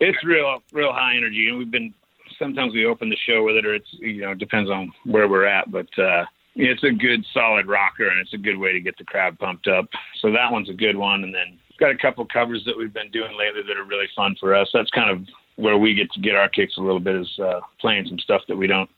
it's 0.00 0.22
real, 0.24 0.60
real 0.72 0.92
high 0.92 1.16
energy. 1.16 1.48
And 1.48 1.58
we've 1.58 1.70
been 1.70 1.94
sometimes 2.36 2.74
we 2.74 2.86
open 2.86 3.08
the 3.08 3.16
show 3.16 3.44
with 3.44 3.54
it, 3.54 3.64
or 3.64 3.72
it's 3.72 3.92
you 3.92 4.22
know 4.22 4.32
it 4.32 4.38
depends 4.38 4.68
on 4.68 4.92
where 5.04 5.28
we're 5.28 5.46
at. 5.46 5.70
But 5.70 5.96
uh, 5.96 6.24
it's 6.56 6.82
a 6.82 6.90
good 6.90 7.24
solid 7.32 7.66
rocker, 7.66 8.08
and 8.08 8.20
it's 8.20 8.34
a 8.34 8.38
good 8.38 8.58
way 8.58 8.72
to 8.72 8.80
get 8.80 8.98
the 8.98 9.04
crowd 9.04 9.38
pumped 9.38 9.68
up. 9.68 9.86
So 10.20 10.32
that 10.32 10.50
one's 10.50 10.70
a 10.70 10.74
good 10.74 10.96
one. 10.96 11.22
And 11.22 11.32
then 11.32 11.56
got 11.78 11.92
a 11.92 11.96
couple 11.96 12.26
covers 12.26 12.64
that 12.66 12.76
we've 12.76 12.92
been 12.92 13.12
doing 13.12 13.38
lately 13.38 13.62
that 13.62 13.76
are 13.76 13.84
really 13.84 14.08
fun 14.16 14.34
for 14.40 14.56
us. 14.56 14.68
That's 14.74 14.90
kind 14.90 15.10
of 15.10 15.24
where 15.54 15.78
we 15.78 15.94
get 15.94 16.10
to 16.12 16.20
get 16.20 16.34
our 16.34 16.48
kicks 16.48 16.78
a 16.78 16.80
little 16.80 16.98
bit 16.98 17.14
is 17.14 17.38
uh, 17.38 17.60
playing 17.80 18.06
some 18.08 18.18
stuff 18.18 18.42
that 18.48 18.56
we 18.56 18.66
don't 18.66 18.90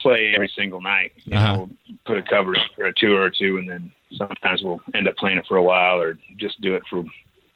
play 0.00 0.32
every 0.34 0.50
single 0.56 0.80
night. 0.80 1.12
You 1.24 1.36
Uh-huh. 1.36 1.52
know, 1.56 1.58
we'll 1.88 1.98
put 2.06 2.18
a 2.18 2.22
cover 2.22 2.56
for 2.74 2.86
a 2.86 2.92
tour 2.94 3.20
or 3.22 3.30
two, 3.30 3.58
and 3.58 3.68
then 3.68 3.92
sometimes 4.16 4.62
we'll 4.62 4.80
end 4.94 5.08
up 5.08 5.16
playing 5.16 5.38
it 5.38 5.46
for 5.46 5.56
a 5.56 5.62
while, 5.62 6.00
or 6.00 6.18
just 6.36 6.60
do 6.60 6.74
it 6.74 6.82
for 6.90 7.04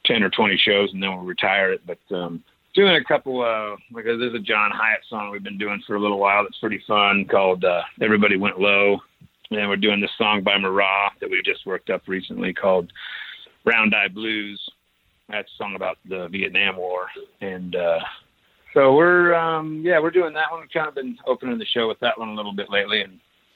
ten 0.05 0.23
or 0.23 0.29
twenty 0.29 0.57
shows, 0.57 0.91
and 0.93 1.01
then 1.01 1.09
we'll 1.15 1.25
retire 1.25 1.71
it. 1.73 1.81
But 1.85 1.99
um, 2.15 2.43
doing 2.73 2.95
a 2.95 3.03
couple, 3.03 3.41
uh, 3.41 3.75
like 3.91 4.05
there's 4.05 4.33
a 4.33 4.39
John 4.39 4.71
Hiatt 4.71 5.01
song 5.09 5.31
we've 5.31 5.43
been 5.43 5.57
doing 5.57 5.81
for 5.85 5.95
a 5.95 5.99
little 5.99 6.19
while 6.19 6.43
that's 6.43 6.59
pretty 6.59 6.81
fun 6.87 7.25
called 7.25 7.65
uh, 7.65 7.81
"Everybody 8.01 8.37
Went 8.37 8.59
Low," 8.59 9.01
and 9.51 9.67
we're 9.69 9.75
doing 9.77 10.01
this 10.01 10.11
song 10.17 10.43
by 10.43 10.57
Marah 10.57 11.11
that 11.19 11.29
we 11.29 11.41
just 11.43 11.65
worked 11.65 11.89
up 11.89 12.03
recently 12.07 12.53
called 12.53 12.91
"Round 13.65 13.93
Eye 13.95 14.07
Blues." 14.09 14.61
That's 15.27 15.51
a 15.53 15.57
song 15.57 15.75
about 15.75 15.97
the 16.07 16.27
Vietnam 16.27 16.77
War, 16.77 17.07
and 17.41 17.75
uh, 17.75 17.99
so 18.75 18.93
we're 18.93 19.33
um 19.33 19.81
yeah 19.83 19.99
we're 19.99 20.11
doing 20.11 20.33
that 20.33 20.51
one. 20.51 20.59
We've 20.59 20.69
kind 20.69 20.87
of 20.87 20.95
been 20.95 21.17
opening 21.25 21.57
the 21.57 21.65
show 21.65 21.87
with 21.87 21.99
that 22.01 22.19
one 22.19 22.29
a 22.29 22.33
little 22.35 22.53
bit 22.53 22.69
lately. 22.69 23.01
And 23.01 23.13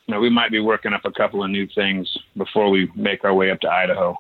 you 0.08 0.16
know 0.16 0.20
we 0.20 0.30
might 0.30 0.50
be 0.50 0.62
working 0.62 0.94
up 0.94 1.04
a 1.04 1.12
couple 1.12 1.44
of 1.44 1.52
new 1.52 1.68
things 1.76 2.10
before 2.38 2.70
we 2.70 2.90
make 2.96 3.26
our 3.26 3.34
way 3.34 3.52
up 3.52 3.60
to 3.62 3.70
idaho. 3.70 4.18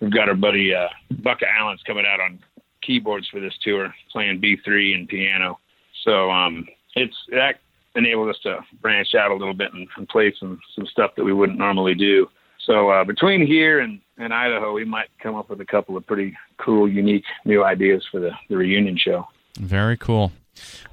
We've 0.00 0.12
got 0.12 0.28
our 0.28 0.34
buddy 0.34 0.74
uh 0.74 0.88
Bukka 1.12 1.44
Allen's 1.56 1.82
coming 1.86 2.06
out 2.06 2.18
on 2.18 2.40
keyboards 2.80 3.28
for 3.28 3.40
this 3.40 3.52
tour 3.62 3.94
playing 4.10 4.40
b3 4.40 4.94
and 4.94 5.06
piano. 5.06 5.60
So 6.02 6.30
um 6.30 6.66
it's 6.94 7.14
that 7.30 7.60
enabled 7.94 8.30
us 8.30 8.40
to 8.44 8.60
branch 8.80 9.14
out 9.14 9.30
a 9.30 9.36
little 9.36 9.54
bit 9.54 9.74
and, 9.74 9.86
and 9.98 10.08
play 10.08 10.34
some 10.40 10.58
some 10.74 10.86
stuff 10.86 11.10
that 11.18 11.24
we 11.24 11.34
wouldn't 11.34 11.58
normally 11.58 11.94
do. 11.94 12.26
So 12.66 12.88
uh 12.88 13.04
between 13.04 13.46
here 13.46 13.80
and 13.80 14.00
and 14.16 14.32
idaho 14.32 14.72
we 14.72 14.86
might 14.86 15.08
come 15.22 15.34
up 15.34 15.50
with 15.50 15.60
a 15.60 15.66
couple 15.66 15.94
of 15.94 16.06
pretty 16.06 16.34
cool 16.56 16.88
unique 16.88 17.24
new 17.44 17.64
ideas 17.64 18.02
for 18.10 18.18
the 18.18 18.30
the 18.48 18.56
reunion 18.56 18.96
show 18.96 19.26
Very 19.58 19.96
cool. 19.96 20.32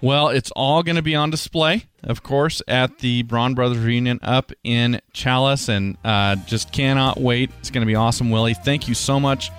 Well, 0.01 0.29
it's 0.29 0.51
all 0.51 0.83
going 0.83 0.95
to 0.95 1.01
be 1.01 1.15
on 1.15 1.29
display, 1.29 1.85
of 2.03 2.23
course, 2.23 2.61
at 2.67 2.99
the 2.99 3.23
Braun 3.23 3.53
Brothers 3.53 3.79
reunion 3.79 4.19
up 4.23 4.51
in 4.63 5.01
Challis, 5.13 5.67
and 5.67 5.97
uh, 6.03 6.37
just 6.47 6.71
cannot 6.71 7.19
wait. 7.19 7.51
It's 7.59 7.69
going 7.69 7.81
to 7.81 7.87
be 7.87 7.95
awesome, 7.95 8.29
Willy. 8.29 8.53
Thank 8.53 8.87
you 8.87 8.93
so 8.93 9.19
much 9.19 9.51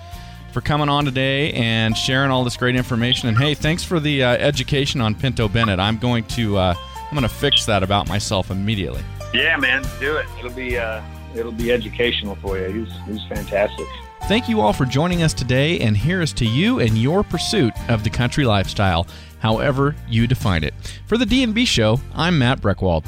for 0.51 0.61
coming 0.61 0.89
on 0.89 1.05
today 1.05 1.53
and 1.53 1.95
sharing 1.95 2.31
all 2.31 2.43
this 2.43 2.57
great 2.57 2.75
information. 2.75 3.29
And 3.29 3.37
hey, 3.37 3.53
thanks 3.53 3.83
for 3.83 3.99
the 3.99 4.23
uh, 4.23 4.31
education 4.37 5.01
on 5.01 5.15
Pinto 5.15 5.47
Bennett. 5.47 5.79
I'm 5.79 5.97
going 5.97 6.23
to 6.25 6.57
uh, 6.57 6.73
I'm 6.77 7.11
going 7.11 7.21
to 7.23 7.29
fix 7.29 7.65
that 7.67 7.83
about 7.83 8.07
myself 8.07 8.51
immediately. 8.51 9.03
Yeah, 9.33 9.55
man, 9.57 9.83
do 9.99 10.17
it. 10.17 10.25
It'll 10.39 10.51
be 10.51 10.77
uh, 10.77 11.01
it'll 11.35 11.51
be 11.51 11.71
educational 11.71 12.35
for 12.35 12.57
you. 12.57 12.85
He's 12.85 12.93
he's 13.05 13.23
fantastic. 13.27 13.87
Thank 14.27 14.47
you 14.47 14.61
all 14.61 14.71
for 14.71 14.85
joining 14.85 15.23
us 15.23 15.33
today, 15.33 15.79
and 15.79 15.97
here's 15.97 16.31
to 16.33 16.45
you 16.45 16.79
and 16.79 16.97
your 16.97 17.21
pursuit 17.21 17.73
of 17.89 18.03
the 18.03 18.09
country 18.09 18.45
lifestyle, 18.45 19.05
however 19.39 19.95
you 20.07 20.25
define 20.25 20.63
it. 20.63 20.73
For 21.05 21.17
the 21.17 21.25
D&B 21.25 21.65
Show, 21.65 21.99
I'm 22.15 22.39
Matt 22.39 22.61
Breckwald. 22.61 23.03